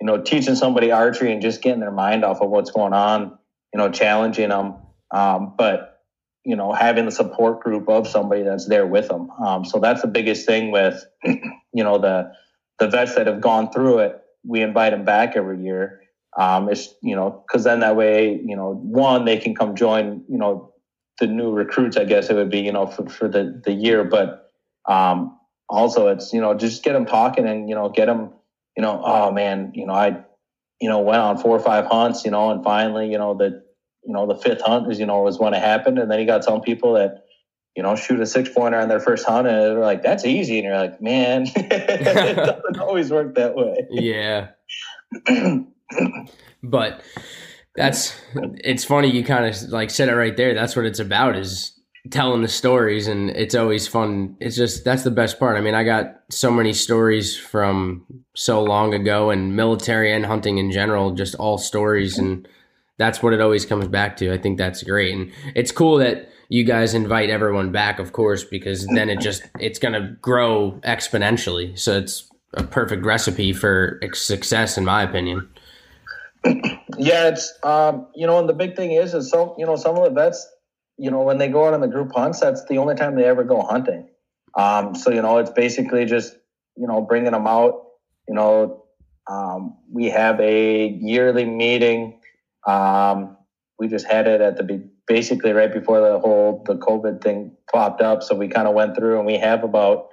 you 0.00 0.06
know, 0.06 0.20
teaching 0.20 0.54
somebody 0.54 0.90
archery 0.90 1.32
and 1.32 1.42
just 1.42 1.62
getting 1.62 1.80
their 1.80 1.90
mind 1.90 2.24
off 2.24 2.40
of 2.40 2.50
what's 2.50 2.70
going 2.70 2.92
on, 2.92 3.38
you 3.72 3.78
know, 3.78 3.90
challenging 3.90 4.50
them, 4.50 4.74
um, 5.10 5.54
but 5.56 5.87
you 6.48 6.56
know, 6.56 6.72
having 6.72 7.04
the 7.04 7.10
support 7.10 7.60
group 7.60 7.90
of 7.90 8.08
somebody 8.08 8.42
that's 8.42 8.66
there 8.68 8.86
with 8.86 9.08
them. 9.08 9.30
Um, 9.32 9.66
so 9.66 9.78
that's 9.78 10.00
the 10.00 10.08
biggest 10.08 10.46
thing 10.46 10.70
with, 10.70 11.04
you 11.22 11.84
know, 11.84 11.98
the 11.98 12.32
the 12.78 12.88
vets 12.88 13.16
that 13.16 13.26
have 13.26 13.42
gone 13.42 13.70
through 13.70 13.98
it, 13.98 14.18
we 14.46 14.62
invite 14.62 14.92
them 14.92 15.04
back 15.04 15.36
every 15.36 15.62
year. 15.62 16.00
Um, 16.38 16.70
it's 16.70 16.94
you 17.02 17.14
know 17.14 17.44
because 17.46 17.64
then 17.64 17.80
that 17.80 17.96
way 17.96 18.40
you 18.42 18.56
know 18.56 18.72
one 18.72 19.26
they 19.26 19.36
can 19.36 19.54
come 19.54 19.74
join 19.76 20.24
you 20.28 20.38
know 20.38 20.72
the 21.20 21.26
new 21.26 21.52
recruits 21.52 21.96
I 21.96 22.04
guess 22.04 22.30
it 22.30 22.34
would 22.34 22.50
be 22.50 22.60
you 22.60 22.72
know 22.72 22.86
for, 22.86 23.06
for 23.10 23.28
the 23.28 23.60
the 23.62 23.72
year, 23.72 24.04
but 24.04 24.50
um, 24.88 25.38
also 25.68 26.08
it's 26.08 26.32
you 26.32 26.40
know 26.40 26.54
just 26.54 26.82
get 26.82 26.94
them 26.94 27.04
talking 27.04 27.46
and 27.46 27.68
you 27.68 27.74
know 27.74 27.90
get 27.90 28.06
them 28.06 28.30
you 28.74 28.82
know 28.82 29.02
oh 29.04 29.32
man 29.32 29.72
you 29.74 29.84
know 29.84 29.92
I 29.92 30.24
you 30.80 30.88
know 30.88 31.00
went 31.00 31.20
on 31.20 31.36
four 31.36 31.54
or 31.56 31.60
five 31.60 31.84
hunts 31.86 32.24
you 32.24 32.30
know 32.30 32.50
and 32.50 32.64
finally 32.64 33.10
you 33.10 33.18
know 33.18 33.34
the 33.34 33.67
you 34.08 34.14
know 34.14 34.26
the 34.26 34.34
fifth 34.34 34.62
hunt 34.62 34.90
is 34.90 34.98
you 34.98 35.06
know 35.06 35.22
was 35.22 35.38
when 35.38 35.54
it 35.54 35.62
happened 35.62 35.98
and 35.98 36.10
then 36.10 36.18
you 36.18 36.26
got 36.26 36.42
some 36.42 36.60
people 36.60 36.94
that 36.94 37.24
you 37.78 37.84
know, 37.84 37.94
shoot 37.94 38.18
a 38.18 38.26
six 38.26 38.48
pointer 38.48 38.76
on 38.76 38.88
their 38.88 38.98
first 38.98 39.24
hunt, 39.24 39.46
and 39.46 39.56
they're 39.56 39.78
like, 39.78 40.02
"That's 40.02 40.24
easy," 40.24 40.58
and 40.58 40.64
you're 40.64 40.76
like, 40.76 41.00
"Man, 41.00 41.46
it 41.56 42.04
doesn't 42.04 42.76
always 42.80 43.08
work 43.12 43.36
that 43.36 43.54
way." 43.54 43.86
Yeah. 43.88 44.48
but 46.64 47.00
that's 47.76 48.20
it's 48.64 48.84
funny 48.84 49.12
you 49.12 49.22
kind 49.22 49.46
of 49.46 49.62
like 49.68 49.90
said 49.90 50.08
it 50.08 50.16
right 50.16 50.36
there. 50.36 50.54
That's 50.54 50.74
what 50.74 50.86
it's 50.86 50.98
about 50.98 51.36
is 51.36 51.80
telling 52.10 52.42
the 52.42 52.48
stories, 52.48 53.06
and 53.06 53.30
it's 53.30 53.54
always 53.54 53.86
fun. 53.86 54.36
It's 54.40 54.56
just 54.56 54.84
that's 54.84 55.04
the 55.04 55.12
best 55.12 55.38
part. 55.38 55.56
I 55.56 55.60
mean, 55.60 55.76
I 55.76 55.84
got 55.84 56.16
so 56.32 56.50
many 56.50 56.72
stories 56.72 57.38
from 57.38 58.04
so 58.34 58.60
long 58.60 58.92
ago, 58.92 59.30
and 59.30 59.54
military 59.54 60.12
and 60.12 60.26
hunting 60.26 60.58
in 60.58 60.72
general, 60.72 61.12
just 61.12 61.36
all 61.36 61.58
stories, 61.58 62.18
and 62.18 62.48
that's 62.98 63.22
what 63.22 63.32
it 63.32 63.40
always 63.40 63.64
comes 63.64 63.88
back 63.88 64.16
to. 64.18 64.32
I 64.32 64.38
think 64.38 64.58
that's 64.58 64.82
great, 64.82 65.14
and 65.14 65.32
it's 65.54 65.72
cool 65.72 65.98
that 65.98 66.28
you 66.48 66.64
guys 66.64 66.94
invite 66.94 67.30
everyone 67.30 67.72
back, 67.72 67.98
of 67.98 68.12
course, 68.12 68.42
because 68.44 68.86
then 68.94 69.08
it 69.10 69.20
just 69.20 69.42
it's 69.60 69.78
going 69.78 69.94
to 69.94 70.16
grow 70.20 70.80
exponentially. 70.84 71.78
So 71.78 71.98
it's 71.98 72.28
a 72.54 72.64
perfect 72.64 73.04
recipe 73.04 73.52
for 73.52 74.00
success, 74.14 74.78
in 74.78 74.84
my 74.84 75.02
opinion. 75.02 75.48
Yeah, 76.96 77.28
it's 77.28 77.52
um, 77.62 78.06
you 78.14 78.26
know, 78.26 78.38
and 78.38 78.48
the 78.48 78.54
big 78.54 78.76
thing 78.76 78.92
is, 78.92 79.14
is 79.14 79.30
so 79.30 79.54
you 79.58 79.66
know 79.66 79.76
some 79.76 79.96
of 79.96 80.04
the 80.04 80.10
vets, 80.10 80.46
you 80.96 81.10
know, 81.10 81.22
when 81.22 81.38
they 81.38 81.48
go 81.48 81.66
out 81.66 81.74
on 81.74 81.80
the 81.80 81.88
group 81.88 82.12
hunts, 82.14 82.40
that's 82.40 82.64
the 82.64 82.78
only 82.78 82.94
time 82.94 83.14
they 83.14 83.24
ever 83.24 83.44
go 83.44 83.62
hunting. 83.62 84.08
Um, 84.56 84.94
so 84.94 85.10
you 85.10 85.22
know, 85.22 85.38
it's 85.38 85.50
basically 85.50 86.06
just 86.06 86.34
you 86.76 86.86
know 86.86 87.02
bringing 87.02 87.32
them 87.32 87.46
out. 87.46 87.84
You 88.26 88.34
know, 88.34 88.84
um, 89.30 89.76
we 89.92 90.06
have 90.06 90.40
a 90.40 90.88
yearly 90.88 91.44
meeting. 91.44 92.17
Um, 92.66 93.36
we 93.78 93.88
just 93.88 94.06
had 94.06 94.26
it 94.26 94.40
at 94.40 94.56
the 94.56 94.88
basically 95.06 95.52
right 95.52 95.72
before 95.72 96.00
the 96.00 96.18
whole 96.18 96.62
the 96.66 96.74
COVID 96.74 97.22
thing 97.22 97.56
popped 97.72 98.02
up. 98.02 98.22
So 98.22 98.34
we 98.34 98.48
kind 98.48 98.68
of 98.68 98.74
went 98.74 98.96
through 98.96 99.18
and 99.18 99.26
we 99.26 99.38
have 99.38 99.64
about 99.64 100.08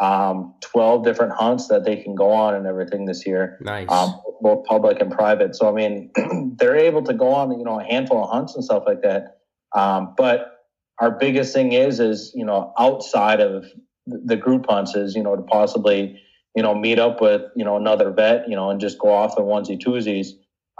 um, 0.00 0.54
12 0.60 1.04
different 1.04 1.32
hunts 1.32 1.68
that 1.68 1.84
they 1.84 1.96
can 1.96 2.14
go 2.14 2.30
on 2.30 2.54
and 2.54 2.66
everything 2.66 3.04
this 3.04 3.26
year. 3.26 3.58
Nice. 3.60 3.88
Um, 3.90 4.20
both 4.40 4.64
public 4.66 5.00
and 5.00 5.10
private. 5.10 5.56
So, 5.56 5.68
I 5.68 5.72
mean, 5.72 6.10
they're 6.58 6.76
able 6.76 7.02
to 7.02 7.14
go 7.14 7.32
on, 7.32 7.58
you 7.58 7.64
know, 7.64 7.80
a 7.80 7.84
handful 7.84 8.22
of 8.22 8.30
hunts 8.30 8.54
and 8.54 8.64
stuff 8.64 8.84
like 8.86 9.02
that. 9.02 9.38
Um, 9.74 10.14
but 10.16 10.58
our 11.00 11.10
biggest 11.10 11.52
thing 11.52 11.72
is, 11.72 12.00
is, 12.00 12.32
you 12.34 12.44
know, 12.44 12.72
outside 12.78 13.40
of 13.40 13.64
the 14.06 14.36
group 14.36 14.66
hunts 14.68 14.94
is, 14.94 15.14
you 15.14 15.22
know, 15.22 15.36
to 15.36 15.42
possibly, 15.42 16.20
you 16.54 16.62
know, 16.62 16.74
meet 16.74 16.98
up 16.98 17.20
with, 17.20 17.42
you 17.56 17.64
know, 17.64 17.76
another 17.76 18.10
vet, 18.10 18.48
you 18.48 18.56
know, 18.56 18.70
and 18.70 18.80
just 18.80 18.98
go 18.98 19.12
off 19.12 19.38
in 19.38 19.44
onesie 19.44 19.80
twosies, 19.80 20.28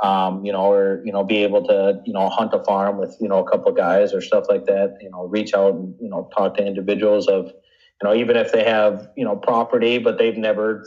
um, 0.03 0.45
you 0.45 0.53
know, 0.53 0.71
or, 0.73 1.03
you 1.05 1.13
know, 1.13 1.25
be 1.25 1.39
able 1.39 1.67
to, 1.67 2.01
you 2.05 2.13
know, 2.13 2.29
hunt 2.29 2.55
a 2.55 2.63
farm 2.65 2.99
with, 2.99 3.17
you 3.21 3.29
know, 3.29 3.45
a 3.45 3.51
couple 3.51 3.73
guys 3.73 4.15
or 4.15 4.21
stuff 4.21 4.45
like 4.49 4.67
that, 4.67 4.97
you 5.01 5.11
know, 5.11 5.25
reach 5.27 5.55
out 5.55 5.75
and, 5.75 5.95
you 6.01 6.09
know, 6.09 6.29
talk 6.37 6.57
to 6.57 6.65
individuals 6.65 7.27
of, 7.27 7.47
you 7.47 8.05
know, 8.09 8.15
even 8.15 8.37
if 8.37 8.53
they 8.53 8.65
have, 8.65 9.09
you 9.17 9.25
know, 9.25 9.35
property, 9.35 9.99
but 9.99 10.19
they've 10.19 10.37
never 10.37 10.85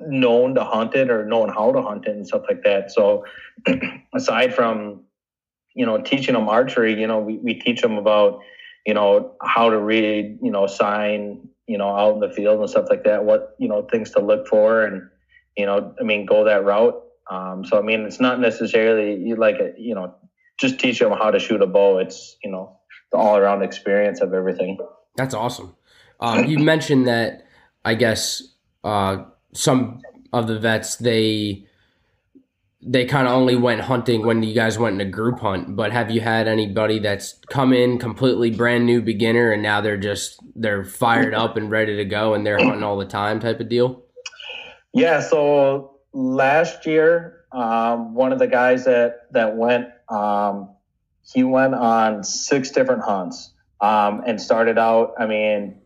known 0.00 0.54
to 0.54 0.64
hunt 0.64 0.94
it 0.94 1.10
or 1.10 1.24
known 1.24 1.48
how 1.48 1.72
to 1.72 1.82
hunt 1.82 2.06
it 2.06 2.10
and 2.10 2.26
stuff 2.26 2.42
like 2.48 2.62
that. 2.62 2.90
So 2.90 3.24
aside 4.14 4.54
from, 4.54 5.02
you 5.74 5.86
know, 5.86 6.00
teaching 6.00 6.34
them 6.34 6.48
archery, 6.48 6.98
you 6.98 7.06
know, 7.06 7.18
we, 7.20 7.38
we 7.38 7.54
teach 7.54 7.80
them 7.80 7.96
about, 7.96 8.40
you 8.86 8.94
know, 8.94 9.34
how 9.42 9.70
to 9.70 9.78
read, 9.78 10.38
you 10.42 10.50
know, 10.50 10.66
sign, 10.66 11.48
you 11.66 11.78
know, 11.78 11.88
out 11.88 12.14
in 12.14 12.20
the 12.20 12.30
field 12.30 12.60
and 12.60 12.68
stuff 12.68 12.86
like 12.90 13.04
that, 13.04 13.24
what, 13.24 13.54
you 13.58 13.68
know, 13.68 13.82
things 13.82 14.10
to 14.10 14.20
look 14.20 14.46
for 14.46 14.84
and, 14.84 15.08
you 15.56 15.64
know, 15.64 15.94
I 16.00 16.02
mean, 16.02 16.26
go 16.26 16.44
that 16.44 16.64
route. 16.64 17.00
Um, 17.30 17.64
so, 17.64 17.78
I 17.78 17.82
mean, 17.82 18.00
it's 18.00 18.20
not 18.20 18.40
necessarily 18.40 19.14
you 19.14 19.36
like, 19.36 19.56
a, 19.60 19.72
you 19.78 19.94
know, 19.94 20.14
just 20.58 20.78
teach 20.78 20.98
them 20.98 21.12
how 21.12 21.30
to 21.30 21.38
shoot 21.38 21.62
a 21.62 21.66
bow. 21.66 21.98
It's, 21.98 22.36
you 22.42 22.50
know, 22.50 22.76
the 23.12 23.18
all 23.18 23.36
around 23.36 23.62
experience 23.62 24.20
of 24.20 24.34
everything. 24.34 24.78
That's 25.16 25.34
awesome. 25.34 25.76
Um, 26.20 26.44
you 26.44 26.58
mentioned 26.58 27.06
that, 27.06 27.46
I 27.84 27.94
guess, 27.94 28.42
uh, 28.84 29.24
some 29.52 30.00
of 30.32 30.46
the 30.46 30.58
vets 30.58 30.96
they 30.96 31.66
they 32.82 33.04
kind 33.04 33.26
of 33.26 33.34
only 33.34 33.56
went 33.56 33.82
hunting 33.82 34.24
when 34.24 34.42
you 34.42 34.54
guys 34.54 34.78
went 34.78 34.94
in 34.94 35.06
a 35.06 35.10
group 35.10 35.40
hunt 35.40 35.74
but 35.76 35.92
have 35.92 36.10
you 36.10 36.20
had 36.20 36.48
anybody 36.48 36.98
that's 36.98 37.38
come 37.50 37.72
in 37.72 37.98
completely 37.98 38.50
brand 38.50 38.86
new 38.86 39.02
beginner 39.02 39.52
and 39.52 39.62
now 39.62 39.80
they're 39.80 39.96
just 39.96 40.40
they're 40.54 40.84
fired 40.84 41.34
up 41.34 41.56
and 41.56 41.70
ready 41.70 41.96
to 41.96 42.04
go 42.04 42.32
and 42.32 42.46
they're 42.46 42.58
hunting 42.58 42.82
all 42.82 42.96
the 42.96 43.04
time 43.04 43.40
type 43.40 43.60
of 43.60 43.68
deal 43.68 44.02
yeah 44.94 45.20
so 45.20 45.99
last 46.12 46.86
year 46.86 47.44
um, 47.52 48.14
one 48.14 48.32
of 48.32 48.38
the 48.38 48.46
guys 48.46 48.84
that 48.84 49.32
that 49.32 49.56
went 49.56 49.88
um, 50.08 50.70
he 51.22 51.44
went 51.44 51.74
on 51.74 52.24
six 52.24 52.70
different 52.70 53.02
hunts 53.02 53.52
um, 53.80 54.22
and 54.26 54.40
started 54.40 54.78
out 54.78 55.14
i 55.18 55.26
mean 55.26 55.80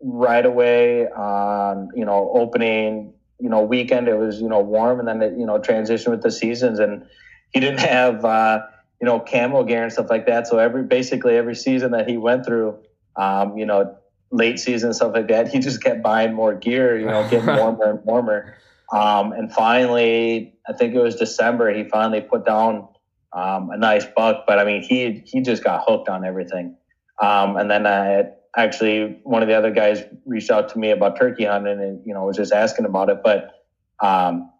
right 0.00 0.46
away 0.46 1.06
on 1.08 1.90
you 1.94 2.04
know 2.04 2.30
opening 2.34 3.12
you 3.40 3.48
know 3.48 3.62
weekend 3.62 4.08
it 4.08 4.16
was 4.16 4.40
you 4.40 4.48
know 4.48 4.60
warm 4.60 4.98
and 4.98 5.08
then 5.08 5.22
it 5.22 5.38
you 5.38 5.46
know 5.46 5.58
transition 5.58 6.10
with 6.10 6.22
the 6.22 6.30
seasons 6.30 6.78
and 6.78 7.06
he 7.50 7.60
didn't 7.60 7.80
have 7.80 8.24
uh, 8.24 8.60
you 9.00 9.06
know 9.06 9.20
camo 9.20 9.64
gear 9.64 9.82
and 9.82 9.92
stuff 9.92 10.08
like 10.10 10.26
that 10.26 10.46
so 10.46 10.58
every 10.58 10.82
basically 10.82 11.36
every 11.36 11.54
season 11.54 11.90
that 11.90 12.08
he 12.08 12.16
went 12.16 12.44
through 12.44 12.76
um, 13.16 13.56
you 13.56 13.66
know 13.66 13.96
late 14.30 14.58
season 14.58 14.92
stuff 14.92 15.14
like 15.14 15.28
that 15.28 15.48
he 15.48 15.58
just 15.58 15.82
kept 15.82 16.02
buying 16.02 16.34
more 16.34 16.54
gear 16.54 16.98
you 16.98 17.06
know 17.06 17.26
getting 17.28 17.46
warmer 17.56 17.90
and 17.90 18.04
warmer 18.04 18.56
um, 18.92 19.32
and 19.32 19.52
finally 19.52 20.54
I 20.68 20.72
think 20.72 20.94
it 20.94 21.00
was 21.00 21.16
December 21.16 21.72
he 21.72 21.84
finally 21.84 22.20
put 22.20 22.44
down 22.44 22.88
um, 23.32 23.70
a 23.70 23.76
nice 23.76 24.06
buck 24.16 24.44
but 24.46 24.58
I 24.58 24.64
mean 24.64 24.82
he 24.82 25.22
he 25.24 25.40
just 25.42 25.62
got 25.64 25.84
hooked 25.86 26.08
on 26.08 26.24
everything. 26.24 26.76
Um, 27.20 27.56
and 27.56 27.70
then 27.70 27.86
I 27.86 28.24
actually 28.56 29.20
one 29.22 29.42
of 29.42 29.48
the 29.48 29.54
other 29.54 29.70
guys 29.70 30.02
reached 30.24 30.50
out 30.50 30.68
to 30.70 30.78
me 30.78 30.90
about 30.90 31.18
turkey 31.18 31.44
hunting 31.44 31.80
and 31.80 32.00
you 32.04 32.14
know 32.14 32.24
was 32.24 32.36
just 32.36 32.52
asking 32.52 32.84
about 32.84 33.08
it 33.08 33.22
but 33.22 33.64
um, 34.00 34.50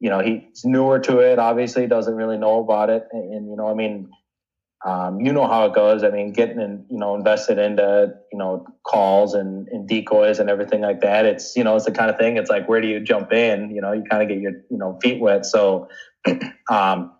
you 0.00 0.10
know 0.10 0.20
he's 0.20 0.64
newer 0.64 0.98
to 0.98 1.18
it 1.18 1.38
obviously 1.38 1.86
doesn't 1.86 2.14
really 2.14 2.38
know 2.38 2.60
about 2.60 2.90
it. 2.90 3.06
And, 3.12 3.34
and 3.34 3.50
you 3.50 3.56
know 3.56 3.68
i 3.68 3.74
mean 3.74 4.10
um, 4.84 5.20
you 5.20 5.32
know 5.32 5.46
how 5.46 5.64
it 5.66 5.74
goes 5.74 6.04
i 6.04 6.10
mean 6.10 6.32
getting 6.32 6.60
in, 6.60 6.84
you 6.88 6.98
know 6.98 7.14
invested 7.14 7.58
into 7.58 8.12
you 8.32 8.38
know 8.38 8.64
calls 8.86 9.34
and, 9.34 9.68
and 9.68 9.88
decoys 9.88 10.38
and 10.38 10.48
everything 10.48 10.80
like 10.80 11.00
that 11.00 11.24
it's 11.24 11.54
you 11.56 11.64
know 11.64 11.76
it's 11.76 11.84
the 11.84 11.92
kind 11.92 12.10
of 12.10 12.16
thing 12.16 12.36
it's 12.36 12.50
like 12.50 12.68
where 12.68 12.80
do 12.80 12.88
you 12.88 13.00
jump 13.00 13.32
in 13.32 13.70
you 13.70 13.80
know 13.80 13.92
you 13.92 14.04
kind 14.08 14.22
of 14.22 14.28
get 14.28 14.38
your 14.38 14.52
you 14.70 14.78
know 14.78 14.96
feet 15.02 15.20
wet 15.20 15.44
so 15.44 15.86
um, 16.70 17.10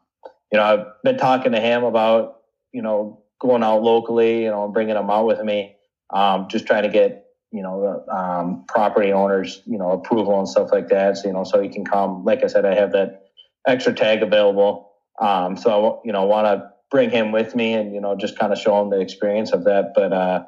you 0.52 0.58
know 0.58 0.62
i've 0.62 0.84
been 1.02 1.16
talking 1.16 1.52
to 1.52 1.60
him 1.60 1.84
about 1.84 2.34
you 2.72 2.82
know 2.82 3.20
going 3.40 3.62
out 3.62 3.82
locally 3.82 4.44
you 4.44 4.50
know 4.50 4.68
bringing 4.68 4.96
him 4.96 5.10
out 5.10 5.26
with 5.26 5.42
me 5.42 5.74
um, 6.10 6.46
just 6.48 6.66
trying 6.66 6.84
to 6.84 6.88
get 6.88 7.24
you 7.50 7.62
know 7.62 8.04
um, 8.10 8.64
property 8.68 9.12
owners 9.12 9.60
you 9.66 9.78
know 9.78 9.90
approval 9.92 10.38
and 10.38 10.48
stuff 10.48 10.68
like 10.72 10.88
that. 10.88 11.16
So 11.16 11.28
you 11.28 11.34
know, 11.34 11.44
so 11.44 11.60
he 11.60 11.68
can 11.68 11.84
come. 11.84 12.24
Like 12.24 12.44
I 12.44 12.46
said, 12.46 12.64
I 12.64 12.74
have 12.74 12.92
that 12.92 13.22
extra 13.66 13.92
tag 13.92 14.22
available. 14.22 14.90
Um, 15.20 15.56
so 15.56 15.86
I 15.86 15.92
you 16.04 16.12
know 16.12 16.24
want 16.24 16.46
to 16.46 16.66
bring 16.90 17.10
him 17.10 17.32
with 17.32 17.54
me 17.54 17.74
and 17.74 17.94
you 17.94 18.00
know 18.00 18.16
just 18.16 18.38
kind 18.38 18.52
of 18.52 18.58
show 18.58 18.80
him 18.80 18.90
the 18.90 19.00
experience 19.00 19.52
of 19.52 19.64
that. 19.64 19.92
But 19.94 20.12
uh, 20.12 20.44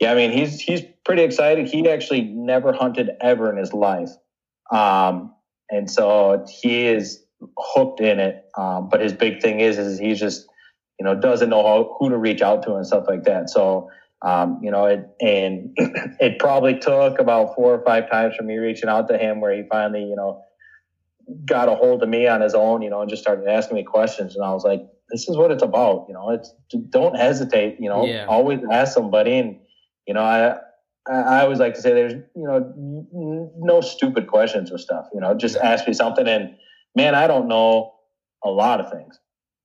yeah, 0.00 0.12
I 0.12 0.14
mean 0.14 0.32
he's 0.32 0.60
he's 0.60 0.82
pretty 1.04 1.22
excited. 1.22 1.68
He 1.68 1.88
actually 1.88 2.22
never 2.22 2.72
hunted 2.72 3.10
ever 3.20 3.50
in 3.50 3.56
his 3.56 3.72
life, 3.72 4.10
um, 4.70 5.34
and 5.70 5.90
so 5.90 6.44
he 6.60 6.86
is 6.86 7.22
hooked 7.56 8.00
in 8.00 8.20
it. 8.20 8.44
Um, 8.56 8.88
but 8.88 9.00
his 9.00 9.12
big 9.12 9.40
thing 9.42 9.60
is 9.60 9.78
is 9.78 9.98
he's 9.98 10.20
just 10.20 10.46
you 10.98 11.04
know 11.04 11.14
doesn't 11.14 11.50
know 11.50 11.62
how, 11.62 11.96
who 11.98 12.10
to 12.10 12.18
reach 12.18 12.42
out 12.42 12.62
to 12.64 12.74
and 12.74 12.86
stuff 12.86 13.04
like 13.08 13.24
that. 13.24 13.50
So 13.50 13.90
um, 14.22 14.60
you 14.62 14.70
know, 14.70 14.86
it, 14.86 15.08
and 15.20 15.74
it 16.20 16.38
probably 16.38 16.78
took 16.78 17.18
about 17.18 17.54
four 17.54 17.74
or 17.74 17.84
five 17.84 18.08
times 18.08 18.36
for 18.36 18.44
me 18.44 18.56
reaching 18.56 18.88
out 18.88 19.08
to 19.08 19.18
him 19.18 19.40
where 19.40 19.54
he 19.54 19.64
finally, 19.68 20.04
you 20.04 20.14
know, 20.14 20.42
got 21.44 21.68
a 21.68 21.74
hold 21.74 22.02
of 22.02 22.08
me 22.08 22.26
on 22.28 22.40
his 22.40 22.54
own, 22.54 22.82
you 22.82 22.90
know, 22.90 23.00
and 23.00 23.10
just 23.10 23.22
started 23.22 23.48
asking 23.48 23.76
me 23.76 23.82
questions. 23.82 24.36
And 24.36 24.44
I 24.44 24.52
was 24.52 24.64
like, 24.64 24.82
this 25.10 25.28
is 25.28 25.36
what 25.36 25.50
it's 25.50 25.62
about. 25.62 26.06
You 26.08 26.14
know, 26.14 26.30
it's 26.30 26.52
don't 26.90 27.16
hesitate, 27.16 27.76
you 27.80 27.88
know, 27.88 28.06
yeah. 28.06 28.26
always 28.26 28.60
ask 28.70 28.94
somebody. 28.94 29.38
And, 29.38 29.58
you 30.06 30.14
know, 30.14 30.22
I, 30.22 30.56
I 31.10 31.42
always 31.42 31.58
like 31.58 31.74
to 31.74 31.80
say 31.80 31.92
there's, 31.92 32.12
you 32.12 32.46
know, 32.46 33.54
no 33.58 33.80
stupid 33.80 34.26
questions 34.26 34.70
or 34.70 34.78
stuff, 34.78 35.06
you 35.12 35.20
know, 35.20 35.34
just 35.34 35.56
ask 35.56 35.86
me 35.86 35.92
something. 35.92 36.26
And 36.26 36.56
man, 36.96 37.14
I 37.14 37.26
don't 37.26 37.48
know 37.48 37.92
a 38.44 38.50
lot 38.50 38.80
of 38.80 38.90
things, 38.90 39.18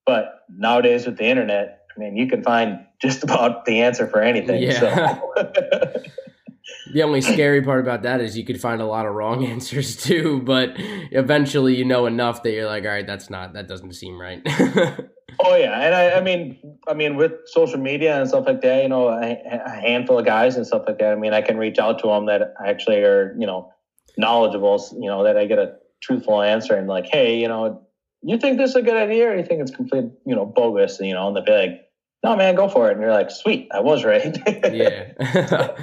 but 0.06 0.43
nowadays 0.50 1.06
with 1.06 1.17
the 1.17 1.26
internet, 1.26 1.82
I 1.95 2.00
mean, 2.00 2.17
you 2.17 2.28
can 2.28 2.43
find 2.43 2.80
just 3.02 3.23
about 3.23 3.65
the 3.65 3.82
answer 3.82 4.08
for 4.08 4.21
anything. 4.21 4.62
Yeah. 4.62 4.80
So. 4.80 5.34
the 6.93 7.04
only 7.04 7.21
scary 7.21 7.62
part 7.62 7.80
about 7.80 8.04
that 8.04 8.21
is 8.21 8.38
you 8.38 8.45
could 8.45 8.60
find 8.60 8.82
a 8.82 8.86
lot 8.86 9.06
of 9.06 9.13
wrong 9.13 9.45
answers 9.54 9.95
too, 9.95 10.41
but 10.41 10.73
eventually 10.78 11.76
you 11.76 11.86
know 11.86 12.06
enough 12.06 12.43
that 12.43 12.52
you're 12.52 12.65
like, 12.65 12.84
all 12.84 12.89
right, 12.89 13.08
that's 13.08 13.30
not 13.30 13.54
that 13.54 13.67
doesn't 13.67 13.93
seem 13.93 14.19
right. 14.19 14.41
oh 15.39 15.56
yeah, 15.56 15.80
and 15.80 15.95
I, 15.95 16.17
I, 16.17 16.21
mean, 16.21 16.78
I 16.88 16.93
mean, 16.93 17.15
with 17.15 17.34
social 17.45 17.80
media 17.80 18.19
and 18.19 18.28
stuff 18.28 18.45
like 18.45 18.62
that, 18.62 18.84
you 18.84 18.89
know, 18.89 19.10
a, 19.10 19.38
a, 19.52 19.69
handful 19.69 20.19
of 20.19 20.26
guys 20.26 20.56
and 20.56 20.65
stuff 20.65 20.84
like 20.88 21.00
that. 21.00 21.12
I 21.12 21.15
mean, 21.15 21.34
I 21.34 21.41
can 21.41 21.58
reach 21.58 21.80
out 21.80 22.00
to 22.00 22.08
them 22.08 22.26
that 22.28 22.54
actually 22.65 22.97
are, 22.97 23.36
you 23.38 23.45
know, 23.45 23.71
knowledgeable. 24.17 24.84
You 25.00 25.10
know, 25.10 25.23
that 25.23 25.38
I 25.38 25.45
get 25.45 25.60
a 25.60 25.76
truthful 26.02 26.41
answer 26.41 26.76
and 26.76 26.88
like, 26.88 27.06
hey, 27.06 27.39
you 27.39 27.47
know, 27.47 27.88
you 28.21 28.38
think 28.38 28.58
this 28.58 28.71
is 28.71 28.76
a 28.76 28.82
good 28.82 28.97
idea, 28.97 29.30
or 29.30 29.36
you 29.36 29.43
think 29.43 29.62
it's 29.62 29.71
complete, 29.71 30.06
you 30.26 30.36
know, 30.36 30.45
bogus? 30.45 31.00
You 31.00 31.13
know, 31.13 31.28
and 31.28 31.36
they'll 31.36 31.45
be 31.45 31.52
like 31.52 31.88
no 32.23 32.36
man 32.36 32.56
go 32.56 32.67
for 32.67 32.89
it 32.89 32.93
and 32.93 33.02
you're 33.02 33.12
like 33.12 33.32
sweet 33.32 33.67
i 33.71 33.80
was 33.80 34.04
right 34.04 34.38
yeah 34.73 35.76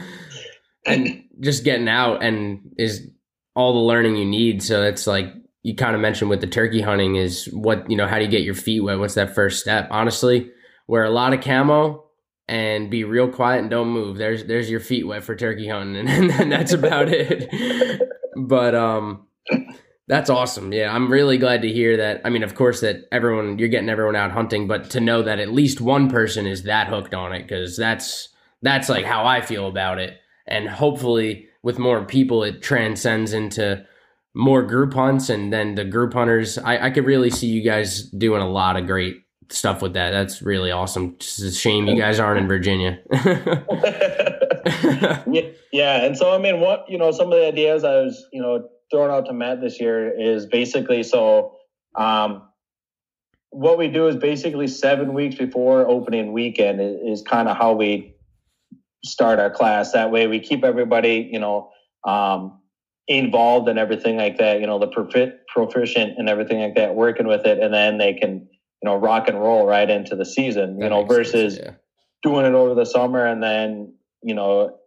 and 0.86 1.24
just 1.40 1.64
getting 1.64 1.88
out 1.88 2.22
and 2.22 2.60
is 2.78 3.08
all 3.54 3.72
the 3.74 3.80
learning 3.80 4.16
you 4.16 4.24
need 4.24 4.62
so 4.62 4.82
it's 4.82 5.06
like 5.06 5.26
you 5.64 5.74
kind 5.74 5.96
of 5.96 6.00
mentioned 6.00 6.30
with 6.30 6.40
the 6.40 6.46
turkey 6.46 6.80
hunting 6.80 7.16
is 7.16 7.46
what 7.46 7.90
you 7.90 7.96
know 7.96 8.06
how 8.06 8.18
do 8.18 8.24
you 8.24 8.30
get 8.30 8.42
your 8.42 8.54
feet 8.54 8.80
wet 8.80 8.98
what's 8.98 9.14
that 9.14 9.34
first 9.34 9.60
step 9.60 9.88
honestly 9.90 10.50
wear 10.86 11.04
a 11.04 11.10
lot 11.10 11.32
of 11.32 11.40
camo 11.40 12.04
and 12.46 12.90
be 12.90 13.02
real 13.02 13.28
quiet 13.28 13.60
and 13.60 13.70
don't 13.70 13.88
move 13.88 14.16
there's 14.16 14.44
there's 14.44 14.70
your 14.70 14.80
feet 14.80 15.06
wet 15.06 15.24
for 15.24 15.34
turkey 15.34 15.66
hunting 15.66 15.96
and, 16.08 16.30
and 16.30 16.52
that's 16.52 16.72
about 16.72 17.08
it 17.08 17.50
but 18.36 18.74
um 18.74 19.26
that's 20.06 20.28
awesome. 20.28 20.72
Yeah, 20.72 20.94
I'm 20.94 21.10
really 21.10 21.38
glad 21.38 21.62
to 21.62 21.72
hear 21.72 21.96
that. 21.96 22.20
I 22.24 22.30
mean, 22.30 22.42
of 22.42 22.54
course, 22.54 22.80
that 22.80 23.08
everyone 23.10 23.58
you're 23.58 23.68
getting 23.68 23.88
everyone 23.88 24.16
out 24.16 24.32
hunting, 24.32 24.66
but 24.66 24.90
to 24.90 25.00
know 25.00 25.22
that 25.22 25.38
at 25.38 25.52
least 25.52 25.80
one 25.80 26.10
person 26.10 26.46
is 26.46 26.64
that 26.64 26.88
hooked 26.88 27.14
on 27.14 27.32
it 27.32 27.42
because 27.42 27.76
that's 27.76 28.28
that's 28.60 28.88
like 28.88 29.06
how 29.06 29.24
I 29.24 29.40
feel 29.40 29.66
about 29.66 29.98
it. 29.98 30.18
And 30.46 30.68
hopefully, 30.68 31.48
with 31.62 31.78
more 31.78 32.04
people, 32.04 32.42
it 32.44 32.60
transcends 32.60 33.32
into 33.32 33.86
more 34.34 34.62
group 34.62 34.94
hunts, 34.94 35.28
and 35.28 35.52
then 35.52 35.74
the 35.74 35.84
group 35.84 36.12
hunters. 36.12 36.58
I, 36.58 36.86
I 36.86 36.90
could 36.90 37.06
really 37.06 37.30
see 37.30 37.46
you 37.46 37.62
guys 37.62 38.02
doing 38.02 38.42
a 38.42 38.48
lot 38.48 38.76
of 38.76 38.86
great 38.86 39.24
stuff 39.50 39.82
with 39.82 39.94
that. 39.94 40.10
That's 40.10 40.42
really 40.42 40.70
awesome. 40.70 41.14
It's 41.16 41.40
a 41.40 41.52
shame 41.52 41.86
you 41.86 41.96
guys 41.96 42.18
aren't 42.18 42.40
in 42.40 42.48
Virginia. 42.48 42.98
yeah, 45.72 46.04
and 46.04 46.16
so 46.16 46.34
I 46.34 46.38
mean, 46.38 46.60
what 46.60 46.84
you 46.88 46.98
know, 46.98 47.12
some 47.12 47.32
of 47.32 47.38
the 47.38 47.46
ideas 47.46 47.84
I 47.84 48.00
was 48.00 48.26
you 48.32 48.42
know 48.42 48.68
throwing 48.90 49.10
out 49.10 49.26
to 49.26 49.32
Matt 49.32 49.60
this 49.60 49.80
year 49.80 50.18
is 50.18 50.46
basically 50.46 51.02
so. 51.02 51.56
Um, 51.94 52.42
what 53.50 53.78
we 53.78 53.86
do 53.86 54.08
is 54.08 54.16
basically 54.16 54.66
seven 54.66 55.14
weeks 55.14 55.36
before 55.36 55.86
opening 55.86 56.32
weekend 56.32 56.80
is, 56.80 57.20
is 57.20 57.22
kind 57.22 57.48
of 57.48 57.56
how 57.56 57.72
we 57.72 58.16
start 59.04 59.38
our 59.38 59.50
class. 59.50 59.92
That 59.92 60.10
way, 60.10 60.26
we 60.26 60.40
keep 60.40 60.64
everybody 60.64 61.28
you 61.30 61.38
know 61.38 61.70
um, 62.04 62.58
involved 63.08 63.68
and 63.68 63.78
everything 63.78 64.16
like 64.16 64.38
that. 64.38 64.60
You 64.60 64.66
know, 64.66 64.78
the 64.78 64.88
profi- 64.88 65.34
proficient 65.48 66.18
and 66.18 66.28
everything 66.28 66.60
like 66.60 66.74
that, 66.76 66.94
working 66.94 67.26
with 67.26 67.46
it, 67.46 67.58
and 67.58 67.72
then 67.72 67.98
they 67.98 68.14
can 68.14 68.48
you 68.82 68.90
know 68.90 68.96
rock 68.96 69.28
and 69.28 69.40
roll 69.40 69.66
right 69.66 69.88
into 69.88 70.16
the 70.16 70.24
season. 70.24 70.78
That 70.78 70.84
you 70.84 70.90
know, 70.90 71.04
versus 71.04 71.54
sense, 71.54 71.66
yeah. 71.66 71.74
doing 72.22 72.46
it 72.46 72.54
over 72.54 72.74
the 72.74 72.86
summer 72.86 73.24
and 73.24 73.42
then 73.42 73.94
you 74.22 74.34
know 74.34 74.78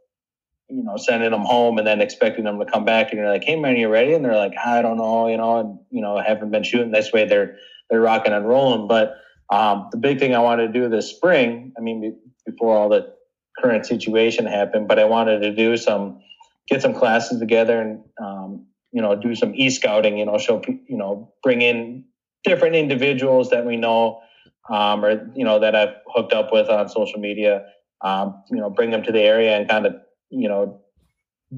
you 0.70 0.84
know, 0.84 0.98
sending 0.98 1.32
them 1.32 1.44
home 1.44 1.78
and 1.78 1.88
then 1.88 2.02
expecting 2.02 2.44
them 2.44 2.60
to 2.60 2.66
come 2.66 2.84
back 2.84 3.12
and 3.12 3.20
you're 3.20 3.32
like, 3.32 3.44
Hey 3.44 3.56
man, 3.56 3.78
you 3.78 3.88
ready? 3.90 4.14
And 4.14 4.24
they're 4.24 4.36
like, 4.36 4.54
I 4.64 4.82
don't 4.82 4.98
know, 4.98 5.28
you 5.28 5.38
know, 5.38 5.60
and 5.60 5.80
you 5.90 6.02
know, 6.02 6.20
haven't 6.20 6.52
been 6.52 6.64
shooting 6.64 6.92
this 6.92 7.12
way. 7.14 7.26
They're, 7.26 7.58
they're 7.90 8.02
rocking 8.02 8.34
and 8.34 8.48
rolling. 8.48 8.88
But, 8.88 9.16
um, 9.50 9.88
the 9.92 9.98
big 9.98 10.20
thing 10.20 10.36
I 10.36 10.40
wanted 10.40 10.68
to 10.68 10.74
do 10.74 10.90
this 10.90 11.10
spring, 11.10 11.72
I 11.78 11.82
mean, 11.82 12.18
before 12.46 12.76
all 12.76 12.90
the 12.90 13.14
current 13.62 13.86
situation 13.86 14.46
happened, 14.46 14.90
but 14.90 15.00
I 15.00 15.06
wanted 15.06 15.40
to 15.40 15.56
do 15.56 15.78
some, 15.78 16.20
get 16.68 16.82
some 16.82 16.94
classes 16.94 17.40
together 17.40 17.82
and, 17.82 18.04
um, 18.22 18.66
you 18.92 19.02
know, 19.02 19.16
do 19.16 19.36
some 19.36 19.54
e-scouting, 19.56 20.18
you 20.18 20.26
know, 20.26 20.38
show, 20.38 20.62
you 20.68 20.98
know, 20.98 21.34
bring 21.44 21.62
in 21.62 22.06
different 22.44 22.76
individuals 22.76 23.50
that 23.50 23.66
we 23.66 23.78
know, 23.78 24.22
um, 24.70 25.04
or, 25.04 25.30
you 25.36 25.46
know, 25.46 25.60
that 25.60 25.76
I've 25.76 25.96
hooked 26.08 26.34
up 26.34 26.52
with 26.52 26.70
on 26.70 26.90
social 26.90 27.20
media, 27.20 27.66
um, 28.02 28.44
you 28.50 28.58
know, 28.58 28.70
bring 28.70 28.92
them 28.92 29.04
to 29.04 29.12
the 29.12 29.22
area 29.22 29.58
and 29.58 29.70
kind 29.70 29.86
of, 29.86 29.96
you 30.30 30.48
know, 30.48 30.82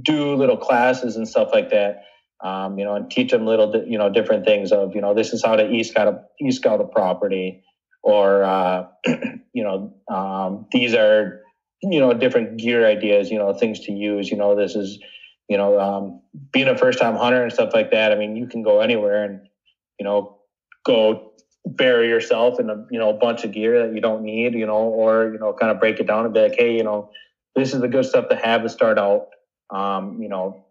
do 0.02 0.36
little 0.36 0.58
classes 0.58 1.15
and 1.15 1.28
stuff 1.28 1.50
like 1.52 1.69
that. 1.72 2.04
Um, 2.41 2.80
you 2.80 2.86
know, 2.86 2.95
and 2.95 3.12
teach 3.12 3.32
them 3.32 3.45
little, 3.45 3.84
you 3.86 3.98
know, 3.98 4.10
different 4.10 4.45
things 4.45 4.72
of, 4.72 4.95
you 4.95 5.02
know, 5.02 5.13
this 5.13 5.34
is 5.34 5.43
how 5.43 5.58
to 5.58 5.69
e-scout 5.69 6.08
a, 6.08 6.22
e-scout 6.39 6.80
a 6.80 6.86
property 6.86 7.62
or, 8.02 8.45
uh, 8.45 8.86
you 9.52 9.62
know, 9.62 9.93
um, 10.10 10.65
these 10.72 10.93
are, 10.93 11.41
you 11.82 12.00
know, 12.00 12.13
different 12.13 12.58
gear 12.58 12.86
ideas, 12.86 13.32
you 13.32 13.38
know, 13.38 13.54
things 13.54 13.80
to 13.82 13.92
use, 13.92 14.30
you 14.30 14.38
know, 14.38 14.56
this 14.56 14.76
is, 14.76 15.00
you 15.48 15.58
know, 15.58 15.80
um, 15.80 16.22
being 16.52 16.68
a 16.68 16.78
first 16.78 17.00
time 17.00 17.15
hunter 17.15 17.44
and 17.44 17.52
stuff 17.52 17.72
like 17.74 17.92
that. 17.92 18.12
I 18.12 18.15
mean, 18.15 18.36
you 18.36 18.48
can 18.48 18.62
go 18.62 18.82
anywhere 18.82 19.24
and, 19.24 19.42
you 20.00 20.04
know, 20.04 20.38
go 20.86 21.32
bury 21.65 22.08
yourself 22.08 22.60
in 22.60 22.70
a, 22.70 22.86
you 22.92 23.00
know, 23.00 23.10
a 23.10 23.13
bunch 23.13 23.44
of 23.44 23.52
gear 23.52 23.86
that 23.86 23.96
you 23.96 24.02
don't 24.02 24.24
need, 24.24 24.54
you 24.54 24.65
know, 24.65 24.78
or, 24.78 25.32
you 25.32 25.39
know, 25.39 25.54
kind 25.54 25.72
of 25.72 25.80
break 25.80 26.00
it 26.00 26.08
down 26.08 26.26
and 26.26 26.34
be 26.34 26.42
like, 26.42 26.56
Hey, 26.56 26.76
you 26.76 26.84
know, 26.84 27.10
this 27.56 27.74
is 27.74 27.82
the 27.82 27.88
good 27.88 28.06
stuff 28.06 28.30
to 28.30 28.36
have 28.36 28.63
to 28.63 28.70
start 28.70 28.98
out. 28.98 29.28
Um, 29.70 30.22
you 30.22 30.30
know, 30.30 30.65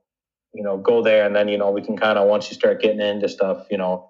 you 0.52 0.62
know, 0.62 0.76
go 0.76 1.02
there 1.02 1.24
and 1.24 1.34
then, 1.34 1.48
you 1.48 1.58
know, 1.58 1.70
we 1.70 1.82
can 1.82 1.96
kind 1.96 2.18
of, 2.18 2.28
once 2.28 2.50
you 2.50 2.54
start 2.54 2.80
getting 2.80 3.00
into 3.00 3.28
stuff, 3.28 3.66
you 3.70 3.78
know, 3.78 4.08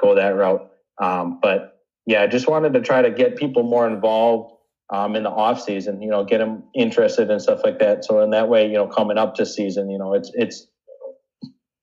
go 0.00 0.14
that 0.14 0.36
route. 0.36 0.68
Um, 1.00 1.38
but 1.40 1.80
yeah, 2.06 2.22
I 2.22 2.26
just 2.26 2.48
wanted 2.48 2.74
to 2.74 2.80
try 2.80 3.02
to 3.02 3.10
get 3.10 3.36
people 3.36 3.62
more 3.62 3.86
involved 3.86 4.55
um, 4.90 5.16
in 5.16 5.22
the 5.22 5.30
off 5.30 5.60
season, 5.60 6.00
you 6.00 6.10
know, 6.10 6.24
get 6.24 6.38
them 6.38 6.64
interested 6.74 7.30
and 7.30 7.42
stuff 7.42 7.60
like 7.64 7.78
that. 7.80 8.04
So 8.04 8.20
in 8.22 8.30
that 8.30 8.48
way, 8.48 8.66
you 8.66 8.74
know, 8.74 8.86
coming 8.86 9.18
up 9.18 9.34
to 9.36 9.46
season, 9.46 9.90
you 9.90 9.98
know, 9.98 10.14
it's, 10.14 10.30
it's 10.34 10.66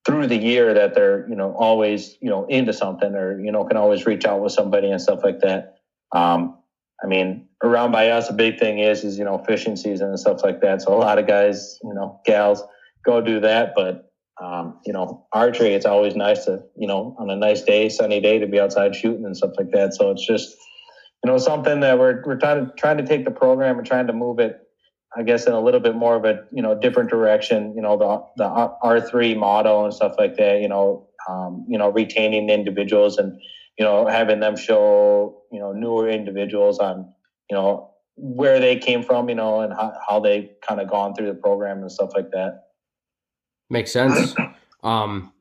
through 0.05 0.27
the 0.27 0.37
year 0.37 0.73
that 0.73 0.95
they're, 0.95 1.27
you 1.29 1.35
know, 1.35 1.53
always, 1.53 2.17
you 2.21 2.29
know, 2.29 2.45
into 2.45 2.73
something 2.73 3.13
or, 3.13 3.39
you 3.39 3.51
know, 3.51 3.65
can 3.65 3.77
always 3.77 4.05
reach 4.05 4.25
out 4.25 4.41
with 4.41 4.51
somebody 4.51 4.89
and 4.89 5.01
stuff 5.01 5.19
like 5.23 5.39
that. 5.41 5.75
Um, 6.13 6.57
I 7.03 7.07
mean, 7.07 7.47
around 7.63 7.91
by 7.91 8.09
us, 8.09 8.29
a 8.29 8.33
big 8.33 8.59
thing 8.59 8.79
is 8.79 9.03
is 9.03 9.17
you 9.17 9.25
know 9.25 9.43
fishing 9.45 9.75
season 9.75 10.09
and 10.09 10.19
stuff 10.19 10.43
like 10.43 10.61
that. 10.61 10.81
So 10.81 10.93
a 10.93 10.97
lot 10.97 11.17
of 11.17 11.27
guys, 11.27 11.77
you 11.83 11.93
know, 11.93 12.19
gals 12.25 12.63
go 13.05 13.21
do 13.21 13.39
that. 13.41 13.73
But 13.75 14.11
um, 14.41 14.79
you 14.85 14.93
know, 14.93 15.25
archery, 15.33 15.73
it's 15.73 15.85
always 15.85 16.15
nice 16.15 16.45
to 16.45 16.63
you 16.77 16.87
know 16.87 17.15
on 17.19 17.29
a 17.29 17.35
nice 17.35 17.61
day, 17.61 17.89
sunny 17.89 18.21
day, 18.21 18.39
to 18.39 18.47
be 18.47 18.59
outside 18.59 18.95
shooting 18.95 19.25
and 19.25 19.35
stuff 19.35 19.51
like 19.57 19.71
that. 19.71 19.93
So 19.93 20.11
it's 20.11 20.25
just 20.25 20.55
you 21.23 21.31
know 21.31 21.38
something 21.38 21.79
that 21.81 21.97
we're 21.99 22.21
we're 22.25 22.38
trying 22.38 22.65
to 22.65 22.71
trying 22.77 22.97
to 22.97 23.05
take 23.05 23.25
the 23.25 23.31
program 23.31 23.77
and 23.77 23.88
trying 23.88 24.07
to 24.07 24.13
move 24.13 24.39
it. 24.39 24.59
I 25.15 25.21
guess 25.21 25.45
in 25.45 25.53
a 25.53 25.62
little 25.62 25.79
bit 25.79 25.95
more 25.95 26.15
of 26.15 26.25
a 26.25 26.45
you 26.51 26.62
know 26.62 26.79
different 26.79 27.09
direction. 27.09 27.73
You 27.75 27.81
know 27.81 27.97
the 27.97 28.43
the 28.43 28.49
R 28.83 29.01
three 29.01 29.36
model 29.36 29.86
and 29.86 29.93
stuff 29.93 30.15
like 30.17 30.38
that. 30.38 30.62
You 30.62 30.67
know 30.67 31.07
um, 31.29 31.65
you 31.69 31.77
know 31.77 31.89
retaining 31.89 32.49
individuals 32.49 33.17
and 33.17 33.39
you 33.77 33.86
know, 33.86 34.05
having 34.05 34.39
them 34.39 34.55
show, 34.55 35.41
you 35.51 35.59
know, 35.59 35.71
newer 35.71 36.09
individuals 36.09 36.79
on, 36.79 37.12
you 37.49 37.57
know, 37.57 37.91
where 38.15 38.59
they 38.59 38.77
came 38.77 39.01
from, 39.01 39.29
you 39.29 39.36
know, 39.36 39.62
and 39.62 39.73
how, 39.73 39.93
how 40.07 40.19
they 40.19 40.51
kind 40.67 40.79
of 40.79 40.89
gone 40.89 41.15
through 41.15 41.27
the 41.27 41.33
program 41.33 41.79
and 41.79 41.91
stuff 41.91 42.12
like 42.13 42.29
that. 42.31 42.65
Makes 43.69 43.91
sense. 43.91 44.36
Um, 44.83 45.31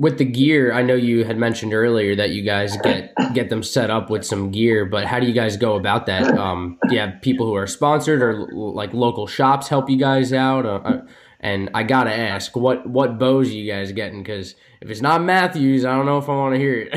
with 0.00 0.16
the 0.16 0.24
gear, 0.24 0.72
I 0.72 0.80
know 0.80 0.94
you 0.94 1.24
had 1.26 1.36
mentioned 1.36 1.74
earlier 1.74 2.16
that 2.16 2.30
you 2.30 2.40
guys 2.40 2.74
get 2.78 3.12
get 3.34 3.50
them 3.50 3.62
set 3.62 3.90
up 3.90 4.08
with 4.08 4.24
some 4.24 4.50
gear, 4.50 4.86
but 4.86 5.04
how 5.04 5.20
do 5.20 5.26
you 5.26 5.34
guys 5.34 5.58
go 5.58 5.76
about 5.76 6.06
that? 6.06 6.26
Um, 6.38 6.78
do 6.88 6.94
you 6.94 7.00
have 7.00 7.20
people 7.20 7.44
who 7.46 7.54
are 7.54 7.66
sponsored 7.66 8.22
or 8.22 8.48
like 8.50 8.94
local 8.94 9.26
shops 9.26 9.68
help 9.68 9.90
you 9.90 9.98
guys 9.98 10.32
out? 10.32 10.64
Uh, 10.64 10.80
uh 10.82 11.06
and 11.42 11.70
I 11.74 11.82
gotta 11.82 12.14
ask, 12.14 12.56
what 12.56 12.88
what 12.88 13.18
bows 13.18 13.48
are 13.48 13.52
you 13.52 13.70
guys 13.70 13.92
getting? 13.92 14.22
Because 14.22 14.54
if 14.80 14.90
it's 14.90 15.02
not 15.02 15.22
Mathews, 15.22 15.84
I 15.84 15.94
don't 15.94 16.06
know 16.06 16.16
if 16.16 16.30
I 16.30 16.32
want 16.32 16.54
to 16.54 16.58
hear 16.58 16.88
it. 16.90 16.94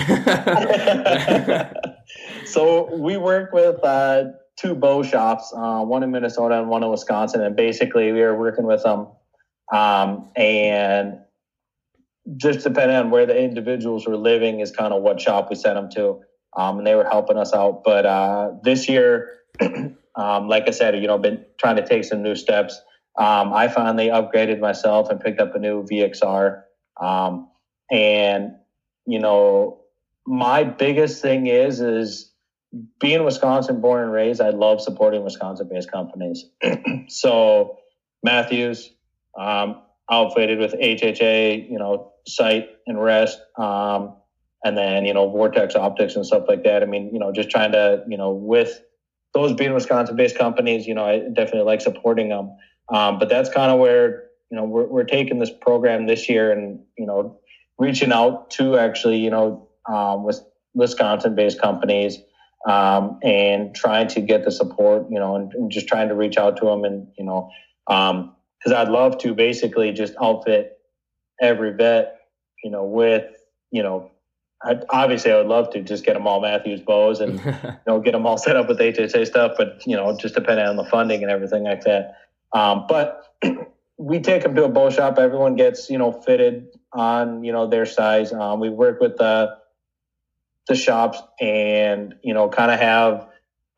so 2.45 2.95
we 2.95 3.17
work 3.17 3.51
with 3.51 3.83
uh, 3.83 4.31
two 4.55 4.75
bow 4.75 5.03
shops, 5.03 5.53
uh, 5.55 5.81
one 5.81 6.03
in 6.03 6.11
Minnesota 6.11 6.59
and 6.59 6.69
one 6.69 6.83
in 6.83 6.89
Wisconsin, 6.89 7.41
and 7.41 7.55
basically 7.55 8.13
we 8.13 8.21
are 8.21 8.37
working 8.37 8.65
with 8.65 8.83
them, 8.83 9.07
um, 9.73 10.29
and 10.37 11.19
just 12.37 12.61
depending 12.61 12.97
on 12.97 13.09
where 13.09 13.25
the 13.25 13.37
individuals 13.37 14.07
were 14.07 14.17
living 14.17 14.59
is 14.59 14.71
kind 14.71 14.93
of 14.93 15.01
what 15.01 15.19
shop 15.19 15.49
we 15.49 15.55
sent 15.55 15.75
them 15.75 15.89
to, 15.95 16.19
um, 16.55 16.77
and 16.77 16.87
they 16.87 16.95
were 16.95 17.07
helping 17.09 17.37
us 17.37 17.53
out. 17.53 17.83
But 17.83 18.05
uh, 18.05 18.51
this 18.63 18.87
year, 18.87 19.39
um, 20.15 20.47
like 20.47 20.67
I 20.67 20.71
said, 20.71 20.95
you 20.95 21.07
know, 21.07 21.17
been 21.17 21.43
trying 21.59 21.75
to 21.75 21.85
take 21.85 22.03
some 22.03 22.21
new 22.21 22.35
steps. 22.35 22.79
Um, 23.17 23.53
I 23.53 23.67
finally 23.67 24.07
upgraded 24.07 24.59
myself 24.59 25.09
and 25.09 25.19
picked 25.19 25.39
up 25.39 25.53
a 25.55 25.59
new 25.59 25.83
VXR. 25.83 26.61
Um, 26.99 27.49
and, 27.91 28.51
you 29.05 29.19
know, 29.19 29.81
my 30.25 30.63
biggest 30.63 31.21
thing 31.21 31.47
is, 31.47 31.79
is 31.79 32.31
being 32.99 33.23
Wisconsin 33.23 33.81
born 33.81 34.03
and 34.03 34.11
raised, 34.11 34.41
I 34.41 34.49
love 34.49 34.81
supporting 34.81 35.23
Wisconsin 35.23 35.67
based 35.69 35.91
companies. 35.91 36.45
so 37.07 37.77
Mathews, 38.23 38.91
um, 39.37 39.81
outfitted 40.11 40.59
with 40.59 40.73
HHA, 40.73 41.69
you 41.69 41.77
know, 41.77 42.11
sight 42.27 42.69
and 42.87 43.01
rest. 43.01 43.39
Um, 43.57 44.15
and 44.65 44.77
then, 44.77 45.05
you 45.05 45.13
know, 45.13 45.29
Vortex 45.29 45.75
optics 45.75 46.15
and 46.15 46.25
stuff 46.25 46.45
like 46.47 46.63
that. 46.63 46.83
I 46.83 46.85
mean, 46.85 47.09
you 47.11 47.19
know, 47.19 47.31
just 47.31 47.49
trying 47.49 47.73
to, 47.73 48.03
you 48.07 48.17
know, 48.17 48.31
with 48.31 48.81
those 49.33 49.53
being 49.53 49.73
Wisconsin 49.73 50.15
based 50.15 50.37
companies, 50.37 50.87
you 50.87 50.93
know, 50.93 51.05
I 51.05 51.19
definitely 51.19 51.63
like 51.63 51.81
supporting 51.81 52.29
them. 52.29 52.55
Um, 52.89 53.19
but 53.19 53.29
that's 53.29 53.49
kind 53.49 53.71
of 53.71 53.79
where 53.79 54.23
you 54.53 54.57
know 54.57 54.65
we're, 54.65 54.85
we're 54.85 55.03
taking 55.03 55.39
this 55.39 55.49
program 55.49 56.05
this 56.05 56.29
year 56.29 56.51
and 56.51 56.79
you 56.95 57.07
know 57.07 57.39
reaching 57.79 58.11
out 58.11 58.51
to 58.51 58.77
actually 58.77 59.17
you 59.17 59.31
know 59.31 59.67
um, 59.91 60.23
with 60.23 60.39
Wisconsin 60.75 61.33
based 61.33 61.59
companies 61.59 62.19
um, 62.69 63.19
and 63.23 63.75
trying 63.75 64.07
to 64.09 64.21
get 64.21 64.45
the 64.45 64.51
support 64.51 65.07
you 65.09 65.19
know 65.19 65.35
and, 65.35 65.51
and, 65.53 65.71
just 65.71 65.87
trying 65.87 66.07
to 66.07 66.15
reach 66.15 66.37
out 66.37 66.55
to 66.57 66.65
them 66.65 66.83
and 66.83 67.07
you 67.17 67.25
know 67.25 67.49
because 68.63 68.77
I'd 68.77 68.89
love 68.89 69.17
to 69.19 69.33
basically 69.33 69.91
just 69.91 70.13
outfit 70.21 70.77
every 71.41 71.73
vet 71.73 72.19
you 72.63 72.71
know 72.71 72.83
with 72.85 73.25
you 73.71 73.83
know 73.83 74.11
I, 74.63 74.79
obviously 74.89 75.31
I 75.31 75.37
would 75.37 75.47
love 75.47 75.71
to 75.71 75.81
just 75.81 76.05
get 76.05 76.13
them 76.13 76.25
all 76.25 76.39
Mathews 76.39 76.81
bows 76.81 77.19
and 77.19 77.39
you 77.45 77.77
know 77.87 77.99
get 77.99 78.13
them 78.13 78.25
all 78.25 78.37
set 78.37 78.55
up 78.55 78.67
with 78.69 78.79
HHA 78.79 79.27
stuff, 79.27 79.53
but 79.57 79.85
you 79.85 79.95
know 79.95 80.17
just 80.17 80.35
depending 80.35 80.65
on 80.65 80.77
the 80.77 80.85
funding 80.85 81.21
and 81.21 81.31
everything 81.31 81.63
like 81.63 81.81
that. 81.81 82.15
Um, 82.53 82.85
but 82.87 83.35
we 83.97 84.19
take 84.19 84.43
them 84.43 84.55
to 84.55 84.65
a 84.65 84.69
bow 84.69 84.89
shop. 84.89 85.17
Everyone 85.17 85.55
gets, 85.55 85.89
you 85.89 85.97
know, 85.97 86.11
fitted 86.11 86.67
on, 86.91 87.43
you 87.43 87.51
know, 87.51 87.67
their 87.67 87.85
size. 87.85 88.31
Um, 88.31 88.59
we 88.59 88.69
work 88.69 88.99
with 88.99 89.17
the, 89.17 89.55
the 90.67 90.75
shops 90.75 91.19
and, 91.39 92.15
you 92.23 92.33
know, 92.33 92.49
kind 92.49 92.71
of 92.71 92.79
have 92.79 93.27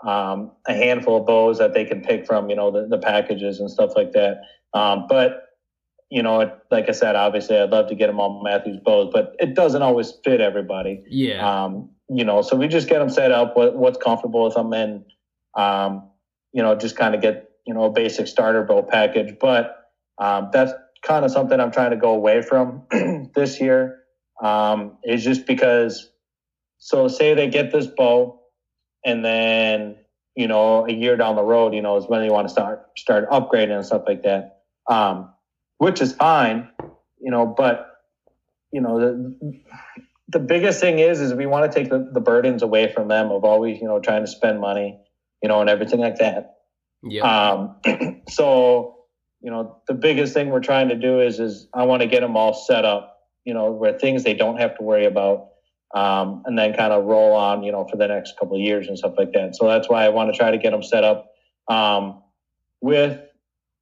um, 0.06 0.52
a 0.68 0.74
handful 0.74 1.18
of 1.18 1.26
bows 1.26 1.58
that 1.58 1.74
they 1.74 1.86
can 1.86 2.02
pick 2.02 2.26
from, 2.26 2.50
you 2.50 2.56
know, 2.56 2.72
the, 2.72 2.88
the 2.88 2.98
packages 2.98 3.60
and 3.60 3.70
stuff 3.70 3.92
like 3.96 4.12
that. 4.14 4.42
Um, 4.76 5.06
but, 5.08 5.44
you 6.10 6.22
know, 6.22 6.52
like 6.70 6.90
I 6.90 6.92
said, 6.92 7.16
obviously 7.16 7.58
I'd 7.58 7.72
love 7.72 7.88
to 7.90 7.96
get 7.96 8.08
them 8.08 8.20
on 8.20 8.44
Mathews 8.44 8.80
bows, 8.84 9.10
but 9.12 9.36
it 9.40 9.56
doesn't 9.56 9.82
always 9.82 10.14
fit 10.24 10.42
everybody. 10.42 11.02
Yeah. 11.08 11.64
Um, 11.64 11.90
you 12.10 12.24
know, 12.24 12.42
so 12.44 12.56
we 12.56 12.68
just 12.68 12.88
get 12.88 13.00
them 13.00 13.10
set 13.10 13.32
up, 13.32 13.58
what, 13.58 13.76
what's 13.76 13.98
comfortable 13.98 14.44
with 14.44 14.54
them 14.54 14.74
and, 14.74 15.04
um, 15.56 16.10
you 16.54 16.62
know, 16.62 16.76
just 16.76 16.96
kind 16.96 17.16
of 17.16 17.22
get 17.22 17.46
you 17.66 17.74
know, 17.74 17.86
a 17.86 17.90
basic 17.90 18.28
starter 18.28 18.64
bow 18.64 18.84
package. 18.84 19.36
But 19.40 19.92
um, 20.18 20.50
that's 20.54 20.72
kind 21.02 21.26
of 21.26 21.32
something 21.32 21.60
I'm 21.60 21.72
trying 21.72 21.92
to 21.92 21.98
go 21.98 22.14
away 22.14 22.42
from 22.42 22.84
this 23.36 23.60
year. 23.60 24.00
Um, 24.44 24.98
is 25.04 25.24
just 25.24 25.48
because, 25.48 26.10
so 26.78 27.08
say 27.08 27.34
they 27.34 27.48
get 27.48 27.72
this 27.72 27.88
bow, 27.88 28.42
and 29.06 29.24
then 29.24 29.96
you 30.36 30.48
know 30.48 30.86
a 30.86 30.92
year 30.92 31.16
down 31.16 31.38
the 31.38 31.44
road, 31.44 31.74
you 31.74 31.82
know, 31.82 31.96
is 31.96 32.06
when 32.08 32.22
they 32.22 32.30
want 32.30 32.48
to 32.48 32.52
start 32.52 32.86
start 32.98 33.30
upgrading 33.30 33.76
and 33.76 33.86
stuff 33.86 34.04
like 34.06 34.24
that, 34.24 34.55
um, 34.90 35.34
which 35.78 36.02
is 36.02 36.14
fine, 36.14 36.70
you 37.20 37.32
know. 37.32 37.46
But 37.46 37.88
you 38.72 38.82
know 38.82 39.00
the 39.00 39.62
the 40.30 40.40
biggest 40.40 40.80
thing 40.80 41.00
is 41.00 41.22
is 41.22 41.34
we 41.34 41.46
want 41.46 41.72
to 41.72 41.80
take 41.80 41.90
the, 41.90 42.10
the 42.12 42.20
burdens 42.20 42.62
away 42.62 42.92
from 42.92 43.08
them 43.08 43.32
of 43.32 43.44
always 43.44 43.80
you 43.80 43.88
know 43.88 44.00
trying 44.00 44.22
to 44.22 44.28
spend 44.28 44.60
money, 44.60 45.00
you 45.42 45.50
know, 45.50 45.62
and 45.62 45.70
everything 45.70 46.00
like 46.00 46.18
that. 46.18 46.56
Yeah. 47.06 47.24
Um, 47.24 48.22
so, 48.30 48.96
you 49.42 49.52
know, 49.52 49.78
the 49.88 49.94
biggest 49.94 50.34
thing 50.34 50.50
we're 50.50 50.60
trying 50.60 50.90
to 50.90 50.96
do 50.96 51.22
is, 51.22 51.40
is 51.40 51.68
I 51.74 51.84
want 51.84 52.02
to 52.02 52.08
get 52.08 52.22
them 52.22 52.36
all 52.36 52.54
set 52.54 52.84
up, 52.84 53.20
you 53.46 53.54
know, 53.54 53.72
where 53.72 53.98
things 53.98 54.24
they 54.24 54.34
don't 54.34 54.58
have 54.58 54.76
to 54.78 54.84
worry 54.84 55.06
about, 55.06 55.50
um, 55.94 56.44
and 56.46 56.58
then 56.58 56.74
kind 56.74 56.92
of 56.92 57.06
roll 57.06 57.34
on, 57.34 57.64
you 57.64 57.72
know, 57.72 57.88
for 57.90 57.98
the 57.98 58.08
next 58.08 58.38
couple 58.40 58.56
of 58.56 58.62
years 58.62 58.88
and 58.88 58.98
stuff 58.98 59.14
like 59.18 59.32
that. 59.34 59.56
So 59.56 59.68
that's 59.68 59.88
why 59.88 60.06
I 60.06 60.10
want 60.10 60.32
to 60.34 60.38
try 60.38 60.52
to 60.52 60.58
get 60.58 60.72
them 60.72 60.84
set 60.84 61.04
up 61.04 61.32
um, 61.70 62.22
with, 62.82 63.22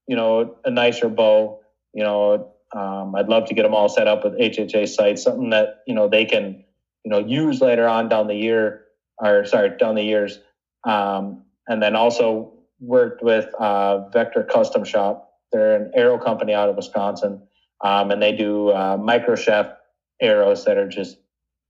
you 0.07 0.15
know, 0.15 0.55
a 0.65 0.71
nicer 0.71 1.09
bow. 1.09 1.59
You 1.93 2.03
know, 2.03 2.53
um, 2.75 3.15
I'd 3.15 3.27
love 3.27 3.47
to 3.47 3.53
get 3.53 3.63
them 3.63 3.75
all 3.75 3.89
set 3.89 4.07
up 4.07 4.23
with 4.23 4.33
HHA 4.39 4.87
sights, 4.89 5.23
something 5.23 5.49
that 5.51 5.83
you 5.87 5.93
know 5.93 6.07
they 6.07 6.25
can, 6.25 6.63
you 7.03 7.11
know, 7.11 7.19
use 7.19 7.61
later 7.61 7.87
on 7.87 8.09
down 8.09 8.27
the 8.27 8.35
year, 8.35 8.85
or 9.17 9.45
sorry, 9.45 9.77
down 9.77 9.95
the 9.95 10.03
years. 10.03 10.39
Um, 10.85 11.43
and 11.67 11.81
then 11.81 11.95
also 11.95 12.53
worked 12.79 13.23
with 13.23 13.47
uh, 13.59 14.09
Vector 14.09 14.43
Custom 14.43 14.83
Shop. 14.83 15.29
They're 15.51 15.75
an 15.75 15.91
arrow 15.95 16.17
company 16.17 16.53
out 16.53 16.69
of 16.69 16.75
Wisconsin, 16.75 17.41
um, 17.83 18.11
and 18.11 18.21
they 18.21 18.31
do 18.33 18.69
uh, 18.69 18.97
microchef 18.97 19.73
arrows 20.21 20.65
that 20.65 20.77
are 20.77 20.87
just 20.87 21.17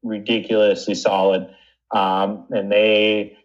ridiculously 0.04 0.96
solid. 0.96 1.48
Um, 1.94 2.46
and 2.50 2.72
they 2.72 3.38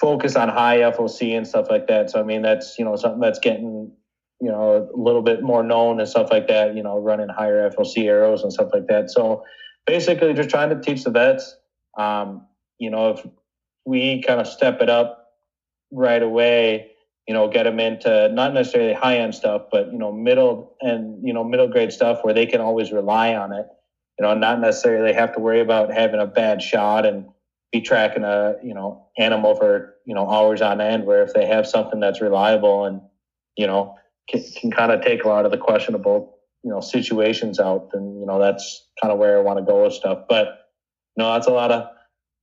focus 0.00 0.36
on 0.36 0.48
high 0.48 0.78
FOC 0.78 1.36
and 1.36 1.46
stuff 1.46 1.66
like 1.70 1.86
that. 1.88 2.10
So 2.10 2.20
I 2.20 2.22
mean, 2.22 2.42
that's 2.42 2.78
you 2.78 2.84
know 2.84 2.96
something 2.96 3.20
that's 3.20 3.38
getting 3.38 3.92
you 4.40 4.50
know 4.50 4.88
a 4.94 4.98
little 5.00 5.22
bit 5.22 5.42
more 5.42 5.62
known 5.62 6.00
and 6.00 6.08
stuff 6.08 6.28
like 6.30 6.48
that. 6.48 6.74
You 6.74 6.82
know, 6.82 6.98
running 6.98 7.28
higher 7.28 7.70
FOC 7.70 8.04
arrows 8.04 8.42
and 8.42 8.52
stuff 8.52 8.68
like 8.72 8.86
that. 8.88 9.10
So 9.10 9.42
basically, 9.86 10.34
just 10.34 10.50
trying 10.50 10.70
to 10.70 10.80
teach 10.80 11.04
the 11.04 11.10
vets. 11.10 11.56
Um, 11.98 12.46
you 12.78 12.90
know, 12.90 13.10
if 13.10 13.26
we 13.86 14.22
kind 14.22 14.40
of 14.40 14.46
step 14.46 14.80
it 14.80 14.90
up 14.90 15.28
right 15.90 16.22
away, 16.22 16.90
you 17.26 17.34
know, 17.34 17.48
get 17.48 17.64
them 17.64 17.80
into 17.80 18.28
not 18.28 18.52
necessarily 18.52 18.92
high 18.92 19.18
end 19.18 19.34
stuff, 19.34 19.62
but 19.70 19.90
you 19.92 19.98
know, 19.98 20.12
middle 20.12 20.76
and 20.80 21.26
you 21.26 21.32
know, 21.32 21.44
middle 21.44 21.68
grade 21.68 21.92
stuff 21.92 22.18
where 22.22 22.34
they 22.34 22.46
can 22.46 22.60
always 22.60 22.92
rely 22.92 23.34
on 23.34 23.52
it. 23.52 23.66
You 24.18 24.24
know, 24.26 24.34
not 24.34 24.60
necessarily 24.60 25.12
have 25.12 25.34
to 25.34 25.40
worry 25.40 25.60
about 25.60 25.92
having 25.92 26.20
a 26.20 26.26
bad 26.26 26.62
shot 26.62 27.04
and 27.04 27.26
be 27.72 27.80
tracking 27.80 28.24
a 28.24 28.54
you 28.62 28.74
know 28.74 29.08
animal 29.18 29.54
for 29.54 29.94
you 30.04 30.14
know 30.14 30.28
hours 30.28 30.62
on 30.62 30.80
end. 30.80 31.04
Where 31.04 31.22
if 31.22 31.32
they 31.34 31.46
have 31.46 31.66
something 31.66 32.00
that's 32.00 32.20
reliable 32.20 32.84
and 32.84 33.00
you 33.56 33.66
know 33.66 33.96
can, 34.28 34.42
can 34.56 34.70
kind 34.70 34.92
of 34.92 35.02
take 35.02 35.24
a 35.24 35.28
lot 35.28 35.44
of 35.44 35.50
the 35.50 35.58
questionable 35.58 36.38
you 36.62 36.70
know 36.70 36.80
situations 36.80 37.60
out, 37.60 37.90
then 37.92 38.18
you 38.18 38.26
know 38.26 38.38
that's 38.38 38.86
kind 39.00 39.12
of 39.12 39.18
where 39.18 39.38
I 39.38 39.42
want 39.42 39.58
to 39.58 39.64
go 39.64 39.84
with 39.84 39.94
stuff. 39.94 40.24
But 40.28 40.66
you 41.16 41.22
know, 41.24 41.32
that's 41.32 41.46
a 41.46 41.52
lot 41.52 41.72
of 41.72 41.88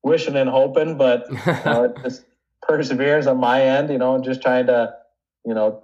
wishing 0.04 0.36
and 0.36 0.50
hoping, 0.50 0.98
but 0.98 1.26
you 1.30 1.38
know, 1.66 1.94
just 2.04 2.26
perseverance 2.62 3.28
on 3.28 3.38
my 3.38 3.62
end, 3.62 3.90
you 3.90 3.98
know, 3.98 4.22
just 4.22 4.42
trying 4.42 4.68
to, 4.68 4.94
you 5.46 5.54
know, 5.54 5.84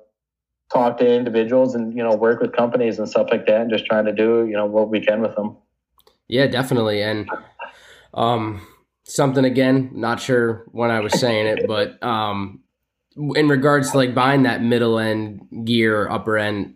talk 0.71 0.97
to 0.97 1.07
individuals 1.07 1.75
and, 1.75 1.95
you 1.95 2.03
know, 2.03 2.15
work 2.15 2.41
with 2.41 2.51
companies 2.53 2.99
and 2.99 3.09
stuff 3.09 3.27
like 3.31 3.45
that 3.47 3.61
and 3.61 3.71
just 3.71 3.85
trying 3.85 4.05
to 4.05 4.13
do, 4.13 4.45
you 4.45 4.53
know, 4.53 4.65
what 4.65 4.89
we 4.89 4.99
can 4.99 5.21
with 5.21 5.35
them. 5.35 5.57
Yeah, 6.27 6.47
definitely. 6.47 7.01
And 7.01 7.29
um 8.13 8.65
something 9.03 9.45
again, 9.45 9.91
not 9.93 10.19
sure 10.19 10.63
when 10.71 10.91
I 10.91 10.99
was 10.99 11.19
saying 11.19 11.47
it, 11.47 11.67
but 11.67 12.01
um 12.03 12.61
in 13.35 13.47
regards 13.49 13.91
to 13.91 13.97
like 13.97 14.15
buying 14.15 14.43
that 14.43 14.61
middle 14.61 14.99
end 14.99 15.65
gear, 15.65 16.09
upper 16.09 16.37
end 16.37 16.75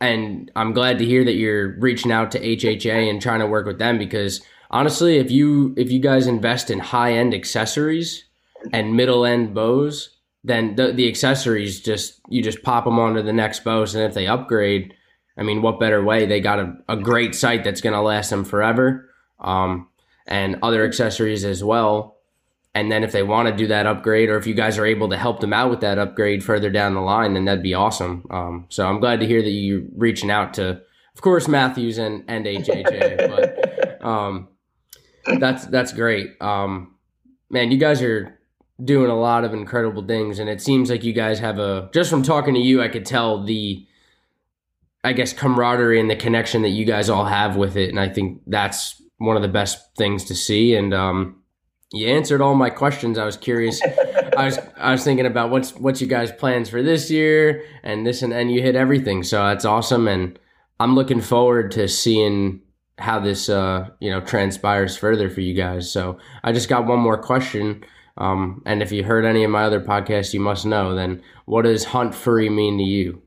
and 0.00 0.50
I'm 0.56 0.72
glad 0.72 0.98
to 0.98 1.04
hear 1.04 1.24
that 1.24 1.34
you're 1.34 1.78
reaching 1.78 2.10
out 2.10 2.32
to 2.32 2.40
HHA 2.40 3.08
and 3.08 3.22
trying 3.22 3.38
to 3.38 3.46
work 3.46 3.66
with 3.66 3.78
them 3.78 3.98
because 3.98 4.42
honestly, 4.70 5.18
if 5.18 5.30
you 5.30 5.74
if 5.76 5.92
you 5.92 6.00
guys 6.00 6.26
invest 6.26 6.70
in 6.70 6.80
high 6.80 7.12
end 7.12 7.34
accessories, 7.34 8.24
and 8.72 8.96
middle 8.96 9.24
end 9.24 9.54
bows, 9.54 10.16
then 10.44 10.76
the, 10.76 10.92
the 10.92 11.08
accessories 11.08 11.80
just 11.80 12.20
you 12.28 12.42
just 12.42 12.62
pop 12.62 12.84
them 12.84 12.98
onto 12.98 13.22
the 13.22 13.32
next 13.32 13.64
bows, 13.64 13.94
and 13.94 14.04
if 14.04 14.14
they 14.14 14.26
upgrade, 14.26 14.94
I 15.36 15.42
mean, 15.42 15.62
what 15.62 15.80
better 15.80 16.02
way? 16.04 16.26
They 16.26 16.40
got 16.40 16.58
a, 16.58 16.76
a 16.88 16.96
great 16.96 17.34
sight 17.34 17.64
that's 17.64 17.80
going 17.80 17.94
to 17.94 18.00
last 18.00 18.30
them 18.30 18.44
forever, 18.44 19.08
um, 19.40 19.88
and 20.26 20.58
other 20.62 20.84
accessories 20.84 21.44
as 21.44 21.64
well. 21.64 22.11
And 22.74 22.90
then 22.90 23.04
if 23.04 23.12
they 23.12 23.22
want 23.22 23.48
to 23.48 23.54
do 23.54 23.66
that 23.66 23.86
upgrade, 23.86 24.30
or 24.30 24.38
if 24.38 24.46
you 24.46 24.54
guys 24.54 24.78
are 24.78 24.86
able 24.86 25.10
to 25.10 25.16
help 25.16 25.40
them 25.40 25.52
out 25.52 25.68
with 25.68 25.80
that 25.80 25.98
upgrade 25.98 26.42
further 26.42 26.70
down 26.70 26.94
the 26.94 27.00
line, 27.02 27.34
then 27.34 27.44
that'd 27.44 27.62
be 27.62 27.74
awesome. 27.74 28.24
Um, 28.30 28.66
so 28.70 28.86
I'm 28.86 28.98
glad 28.98 29.20
to 29.20 29.26
hear 29.26 29.42
that 29.42 29.50
you're 29.50 29.82
reaching 29.94 30.30
out 30.30 30.54
to, 30.54 30.80
of 31.14 31.20
course, 31.20 31.48
Mathews 31.48 31.98
and 31.98 32.24
and 32.28 32.46
HHA, 32.46 33.28
but 33.28 34.04
um, 34.06 34.48
that's 35.38 35.66
that's 35.66 35.92
great. 35.92 36.40
Um, 36.40 36.94
man, 37.50 37.70
you 37.70 37.76
guys 37.76 38.00
are 38.00 38.38
doing 38.82 39.10
a 39.10 39.18
lot 39.18 39.44
of 39.44 39.52
incredible 39.52 40.04
things 40.04 40.38
and 40.38 40.48
it 40.48 40.60
seems 40.60 40.90
like 40.90 41.04
you 41.04 41.12
guys 41.12 41.38
have 41.38 41.58
a 41.58 41.88
just 41.92 42.10
from 42.10 42.22
talking 42.22 42.54
to 42.54 42.60
you 42.60 42.82
I 42.82 42.88
could 42.88 43.06
tell 43.06 43.44
the 43.44 43.86
I 45.04 45.12
guess 45.12 45.32
camaraderie 45.32 46.00
and 46.00 46.10
the 46.10 46.16
connection 46.16 46.62
that 46.62 46.70
you 46.70 46.84
guys 46.84 47.08
all 47.08 47.24
have 47.24 47.56
with 47.56 47.76
it 47.76 47.90
and 47.90 48.00
I 48.00 48.08
think 48.08 48.40
that's 48.46 49.00
one 49.18 49.36
of 49.36 49.42
the 49.42 49.48
best 49.48 49.94
things 49.96 50.24
to 50.24 50.34
see 50.34 50.74
and 50.74 50.92
um 50.92 51.41
you 51.92 52.08
answered 52.08 52.40
all 52.40 52.54
my 52.54 52.70
questions. 52.70 53.18
I 53.18 53.24
was 53.24 53.36
curious. 53.36 53.80
I 54.36 54.46
was 54.46 54.58
I 54.76 54.92
was 54.92 55.04
thinking 55.04 55.26
about 55.26 55.50
what's 55.50 55.74
what's 55.74 56.00
you 56.00 56.06
guys 56.06 56.32
plans 56.32 56.68
for 56.68 56.82
this 56.82 57.10
year 57.10 57.64
and 57.82 58.06
this 58.06 58.22
and 58.22 58.32
and 58.32 58.50
you 58.50 58.62
hit 58.62 58.76
everything. 58.76 59.22
So 59.22 59.42
that's 59.44 59.64
awesome 59.64 60.08
and 60.08 60.38
I'm 60.80 60.94
looking 60.94 61.20
forward 61.20 61.70
to 61.72 61.86
seeing 61.88 62.60
how 62.98 63.20
this 63.20 63.48
uh 63.48 63.88
you 64.00 64.10
know 64.10 64.20
transpires 64.20 64.96
further 64.96 65.28
for 65.28 65.40
you 65.40 65.54
guys. 65.54 65.90
So 65.92 66.18
I 66.42 66.52
just 66.52 66.68
got 66.68 66.86
one 66.86 66.98
more 66.98 67.20
question. 67.20 67.84
Um, 68.18 68.62
and 68.66 68.82
if 68.82 68.92
you 68.92 69.04
heard 69.04 69.24
any 69.24 69.42
of 69.42 69.50
my 69.50 69.64
other 69.64 69.80
podcasts, 69.80 70.34
you 70.34 70.40
must 70.40 70.66
know. 70.66 70.94
Then, 70.94 71.22
what 71.46 71.62
does 71.62 71.84
hunt 71.84 72.14
free 72.14 72.50
mean 72.50 72.76
to 72.76 72.84
you? 72.84 73.22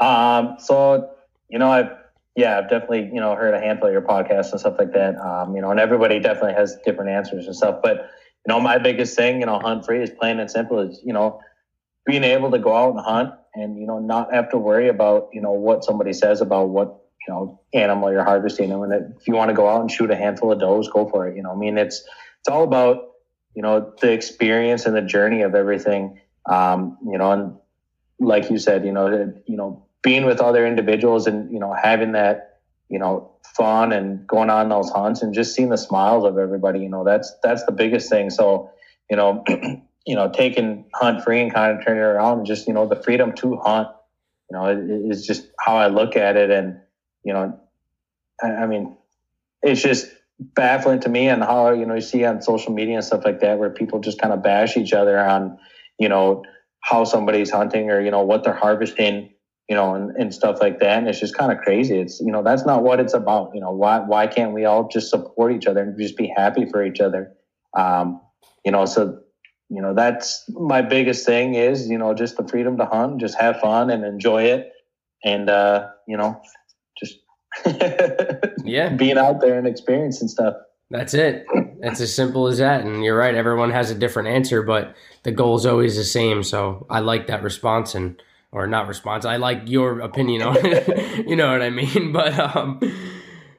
Um, 0.00 0.56
so 0.58 1.10
you 1.48 1.58
know, 1.58 1.70
I've 1.70 1.90
yeah, 2.36 2.58
I've 2.58 2.68
definitely 2.68 3.10
you 3.12 3.20
know 3.20 3.34
heard 3.34 3.54
a 3.54 3.60
handful 3.60 3.88
of 3.88 3.92
your 3.92 4.02
podcasts 4.02 4.50
and 4.52 4.60
stuff 4.60 4.76
like 4.78 4.92
that. 4.92 5.16
Um, 5.16 5.54
you 5.54 5.62
know, 5.62 5.70
and 5.70 5.80
everybody 5.80 6.20
definitely 6.20 6.54
has 6.54 6.76
different 6.84 7.10
answers 7.10 7.46
and 7.46 7.54
stuff. 7.54 7.80
But 7.82 7.96
you 7.98 8.48
know, 8.48 8.60
my 8.60 8.78
biggest 8.78 9.16
thing, 9.16 9.40
you 9.40 9.46
know, 9.46 9.58
hunt 9.58 9.84
free 9.84 10.02
is 10.02 10.10
plain 10.10 10.38
and 10.38 10.50
simple. 10.50 10.78
Is 10.78 11.00
you 11.04 11.12
know, 11.12 11.40
being 12.06 12.24
able 12.24 12.50
to 12.50 12.58
go 12.58 12.74
out 12.74 12.94
and 12.94 13.00
hunt 13.00 13.34
and 13.54 13.78
you 13.78 13.86
know 13.86 13.98
not 13.98 14.32
have 14.32 14.48
to 14.50 14.58
worry 14.58 14.88
about 14.88 15.28
you 15.32 15.40
know 15.40 15.52
what 15.52 15.84
somebody 15.84 16.12
says 16.12 16.40
about 16.40 16.70
what 16.70 17.02
you 17.26 17.34
know 17.34 17.60
animal 17.74 18.12
you're 18.12 18.24
harvesting. 18.24 18.72
And 18.72 18.92
if 18.92 19.26
you 19.26 19.34
want 19.34 19.48
to 19.50 19.54
go 19.54 19.68
out 19.68 19.80
and 19.80 19.90
shoot 19.90 20.10
a 20.10 20.16
handful 20.16 20.52
of 20.52 20.60
does, 20.60 20.88
go 20.88 21.08
for 21.08 21.28
it. 21.28 21.36
You 21.36 21.42
know, 21.42 21.52
I 21.52 21.56
mean, 21.56 21.78
it's 21.78 22.02
it's 22.40 22.48
all 22.48 22.64
about 22.64 23.10
you 23.54 23.62
know 23.62 23.92
the 24.00 24.12
experience 24.12 24.86
and 24.86 24.94
the 24.94 25.02
journey 25.02 25.42
of 25.42 25.54
everything 25.54 26.20
um, 26.48 26.98
you 27.04 27.18
know 27.18 27.32
and 27.32 27.56
like 28.18 28.50
you 28.50 28.58
said 28.58 28.84
you 28.84 28.92
know 28.92 29.32
you 29.46 29.56
know 29.56 29.86
being 30.02 30.24
with 30.24 30.40
other 30.40 30.66
individuals 30.66 31.26
and 31.26 31.50
you 31.52 31.58
know 31.58 31.74
having 31.80 32.12
that 32.12 32.38
you 32.88 32.98
know 32.98 33.26
fun 33.56 33.92
and 33.92 34.26
going 34.26 34.50
on 34.50 34.68
those 34.68 34.90
hunts 34.90 35.22
and 35.22 35.34
just 35.34 35.54
seeing 35.54 35.68
the 35.68 35.78
smiles 35.78 36.24
of 36.24 36.38
everybody 36.38 36.80
you 36.80 36.88
know 36.88 37.04
that's 37.04 37.32
that's 37.42 37.64
the 37.64 37.72
biggest 37.72 38.08
thing 38.08 38.30
so 38.30 38.68
you 39.10 39.16
know 39.16 39.42
you 40.06 40.14
know 40.14 40.28
taking 40.28 40.84
hunt 40.94 41.22
free 41.22 41.40
and 41.40 41.52
kind 41.52 41.76
of 41.76 41.84
turning 41.84 42.02
it 42.02 42.06
around 42.06 42.38
and 42.38 42.46
just 42.46 42.66
you 42.66 42.72
know 42.72 42.86
the 42.86 42.96
freedom 42.96 43.32
to 43.32 43.56
hunt 43.56 43.88
you 44.50 44.56
know 44.56 44.66
is 45.10 45.24
just 45.26 45.42
how 45.58 45.76
i 45.76 45.86
look 45.88 46.16
at 46.16 46.36
it 46.36 46.50
and 46.50 46.74
you 47.24 47.32
know 47.32 47.58
I, 48.42 48.48
I 48.48 48.66
mean 48.66 48.96
it's 49.62 49.82
just 49.82 50.06
baffling 50.54 51.00
to 51.00 51.08
me 51.08 51.28
and 51.28 51.42
how 51.42 51.72
you 51.72 51.84
know 51.84 51.94
you 51.94 52.00
see 52.00 52.24
on 52.24 52.40
social 52.40 52.72
media 52.72 52.96
and 52.96 53.04
stuff 53.04 53.22
like 53.24 53.40
that 53.40 53.58
where 53.58 53.70
people 53.70 54.00
just 54.00 54.18
kind 54.18 54.32
of 54.32 54.42
bash 54.42 54.76
each 54.76 54.92
other 54.92 55.18
on 55.18 55.58
you 55.98 56.08
know 56.08 56.42
how 56.80 57.04
somebody's 57.04 57.50
hunting 57.50 57.90
or 57.90 58.00
you 58.00 58.10
know 58.10 58.22
what 58.22 58.42
they're 58.42 58.54
harvesting 58.54 59.28
you 59.70 59.76
know 59.76 59.94
and, 59.94 60.14
and 60.16 60.34
stuff 60.34 60.60
like 60.60 60.80
that 60.80 60.98
and 60.98 61.08
it's 61.08 61.20
just 61.20 61.34
kind 61.34 61.50
of 61.50 61.58
crazy 61.58 61.98
it's 61.98 62.20
you 62.20 62.30
know 62.30 62.42
that's 62.42 62.66
not 62.66 62.82
what 62.82 63.00
it's 63.00 63.14
about 63.14 63.50
you 63.54 63.60
know 63.60 63.70
why 63.70 64.00
why 64.00 64.26
can't 64.26 64.52
we 64.52 64.66
all 64.66 64.88
just 64.88 65.08
support 65.08 65.52
each 65.52 65.66
other 65.66 65.80
and 65.80 65.98
just 65.98 66.16
be 66.16 66.30
happy 66.36 66.66
for 66.66 66.84
each 66.84 67.00
other 67.00 67.32
um 67.78 68.20
you 68.64 68.72
know 68.72 68.84
so 68.84 69.18
you 69.70 69.80
know 69.80 69.94
that's 69.94 70.44
my 70.48 70.82
biggest 70.82 71.24
thing 71.24 71.54
is 71.54 71.88
you 71.88 71.96
know 71.96 72.12
just 72.12 72.36
the 72.36 72.46
freedom 72.48 72.76
to 72.76 72.84
hunt 72.84 73.18
just 73.18 73.40
have 73.40 73.58
fun 73.60 73.88
and 73.88 74.04
enjoy 74.04 74.42
it 74.42 74.72
and 75.24 75.48
uh 75.48 75.86
you 76.06 76.16
know 76.16 76.38
just 76.98 77.16
yeah. 78.64 78.90
Being 78.90 79.18
out 79.18 79.40
there 79.40 79.58
and 79.58 79.66
experiencing 79.66 80.28
stuff. 80.28 80.54
That's 80.90 81.14
it. 81.14 81.46
It's 81.82 82.00
as 82.00 82.14
simple 82.14 82.48
as 82.48 82.58
that. 82.58 82.84
And 82.84 83.04
you're 83.04 83.16
right. 83.16 83.34
Everyone 83.34 83.70
has 83.70 83.90
a 83.90 83.94
different 83.94 84.28
answer, 84.28 84.62
but 84.62 84.94
the 85.22 85.30
goal 85.30 85.56
is 85.56 85.66
always 85.66 85.96
the 85.96 86.04
same. 86.04 86.42
So 86.42 86.86
I 86.90 86.98
like 87.00 87.28
that 87.28 87.42
response 87.42 87.94
and, 87.94 88.20
or 88.52 88.66
not 88.66 88.88
response. 88.88 89.24
I 89.24 89.36
like 89.36 89.62
your 89.66 90.00
opinion 90.00 90.42
on 90.42 90.56
it. 90.58 91.26
you 91.28 91.36
know 91.36 91.50
what 91.50 91.62
I 91.62 91.70
mean? 91.70 92.12
But, 92.20 92.38
um, 92.38 92.80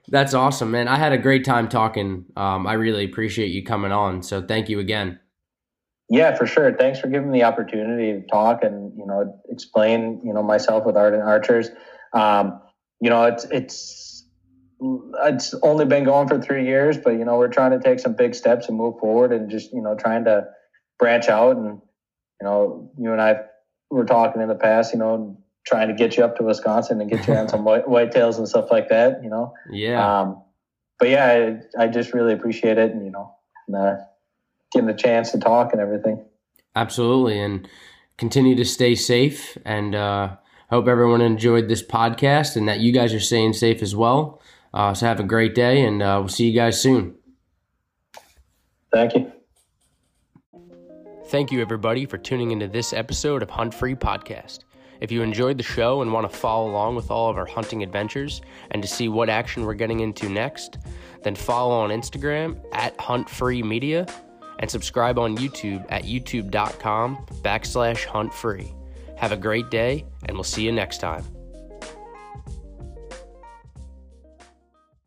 that's 0.08 0.34
awesome, 0.34 0.72
man. 0.72 0.88
I 0.90 0.98
had 0.98 1.14
a 1.14 1.18
great 1.18 1.46
time 1.46 1.70
talking. 1.70 2.26
Um, 2.36 2.68
I 2.68 2.74
really 2.74 3.06
appreciate 3.06 3.48
you 3.48 3.64
coming 3.64 3.94
on. 3.94 4.24
So 4.24 4.42
thank 4.42 4.68
you 4.68 4.80
again. 4.80 5.20
Yeah, 6.10 6.36
for 6.36 6.46
sure. 6.46 6.74
Thanks 6.74 7.00
for 7.00 7.08
giving 7.08 7.32
me 7.32 7.40
the 7.40 7.46
opportunity 7.46 8.20
to 8.20 8.28
talk 8.28 8.64
and 8.64 8.92
you 8.98 9.06
know 9.06 9.40
explain 9.50 10.22
you 10.26 10.34
know 10.34 10.44
myself 10.44 10.86
with 10.86 10.98
Ardent 10.98 11.24
Archers. 11.24 11.70
Um, 12.12 12.60
you 13.00 13.10
know, 13.10 13.24
it's 13.24 13.46
it's 13.46 14.26
it's 15.24 15.54
only 15.64 15.86
been 15.86 16.04
going 16.04 16.28
for 16.28 16.42
three 16.42 16.66
years, 16.66 16.98
but 16.98 17.12
you 17.12 17.24
know 17.24 17.38
we're 17.38 17.48
trying 17.48 17.72
to 17.72 17.80
take 17.80 18.00
some 18.00 18.14
big 18.14 18.36
steps 18.36 18.68
and 18.68 18.78
move 18.78 19.00
forward 19.00 19.32
and 19.32 19.50
just 19.50 19.72
you 19.72 19.82
know 19.82 19.96
trying 19.96 20.26
to 20.26 20.44
branch 21.00 21.30
out 21.30 21.56
and 21.56 21.80
you 22.42 22.46
know 22.46 22.92
you 22.98 23.14
and 23.14 23.22
I 23.22 23.36
were 23.92 24.06
talking 24.06 24.42
in 24.42 24.48
the 24.48 24.56
past, 24.56 24.94
you 24.94 25.00
know, 25.00 25.38
trying 25.66 25.88
to 25.88 25.94
get 25.94 26.18
you 26.18 26.24
up 26.24 26.38
to 26.38 26.44
Wisconsin 26.44 27.02
and 27.02 27.10
get 27.10 27.28
you 27.28 27.34
on 27.34 27.48
some 27.48 27.64
white 27.66 27.86
whitetails 27.86 28.38
and 28.38 28.48
stuff 28.48 28.72
like 28.72 28.90
that, 28.90 29.24
you 29.24 29.30
know. 29.30 29.54
Yeah. 29.70 30.22
Um, 30.22 30.42
but 31.00 31.10
yeah, 31.10 31.60
I, 31.78 31.84
I 31.84 31.88
just 31.88 32.14
really 32.14 32.34
appreciate 32.34 32.78
it, 32.78 32.92
and 32.92 33.04
you 33.04 33.12
know, 33.12 33.36
and, 33.68 33.76
uh, 33.76 33.96
getting 34.72 34.88
the 34.88 34.94
chance 34.94 35.32
to 35.32 35.40
talk 35.40 35.74
and 35.74 35.82
everything. 35.82 36.24
Absolutely, 36.76 37.40
and 37.40 37.68
continue 38.18 38.56
to 38.56 38.66
stay 38.66 38.96
safe. 38.96 39.58
And 39.66 39.96
uh, 39.96 40.36
hope 40.70 40.88
everyone 40.88 41.22
enjoyed 41.22 41.68
this 41.68 41.84
podcast, 41.84 42.56
and 42.56 42.68
that 42.68 42.80
you 42.80 42.92
guys 42.92 43.14
are 43.14 43.20
staying 43.20 43.54
safe 43.54 43.82
as 43.82 43.96
well. 43.96 44.42
Uh, 44.74 44.94
so 44.94 45.08
have 45.08 45.20
a 45.20 45.24
great 45.24 45.56
day, 45.56 45.84
and 45.84 46.02
uh, 46.02 46.18
we'll 46.20 46.30
see 46.30 46.48
you 46.48 46.56
guys 46.56 46.80
soon. 46.80 47.16
Thank 48.92 49.16
you. 49.16 49.32
Thank 51.32 51.50
you, 51.50 51.62
everybody, 51.62 52.06
for 52.06 52.18
tuning 52.18 52.52
into 52.52 52.68
this 52.68 52.92
episode 52.92 53.42
of 53.42 53.50
Hunt 53.50 53.74
Free 53.74 53.96
Podcast. 53.96 54.66
If 55.00 55.14
you 55.14 55.22
enjoyed 55.22 55.58
the 55.58 55.64
show 55.64 56.02
and 56.02 56.12
want 56.12 56.30
to 56.30 56.38
follow 56.38 56.70
along 56.70 56.98
with 56.98 57.10
all 57.10 57.30
of 57.30 57.38
our 57.38 57.46
hunting 57.46 57.84
adventures 57.84 58.42
and 58.72 58.82
to 58.82 58.88
see 58.90 59.08
what 59.08 59.30
action 59.30 59.66
we're 59.66 59.76
getting 59.76 60.02
into 60.02 60.28
next, 60.28 60.80
then 61.24 61.34
follow 61.36 61.74
on 61.74 61.90
Instagram 61.90 62.62
at 62.74 63.00
Hunt 63.00 63.30
Free 63.30 63.64
Media 63.64 64.06
and 64.60 64.70
subscribe 64.70 65.18
on 65.18 65.38
YouTube 65.38 65.86
at 65.88 66.04
youtube.com 66.04 67.26
backslash 67.42 68.04
hunt 68.04 68.34
free. 68.34 68.74
Have 69.16 69.32
a 69.32 69.38
great 69.38 69.70
day, 69.70 70.04
and 70.26 70.36
we'll 70.36 70.44
see 70.44 70.66
you 70.66 70.74
next 70.74 70.98
time. 70.98 71.24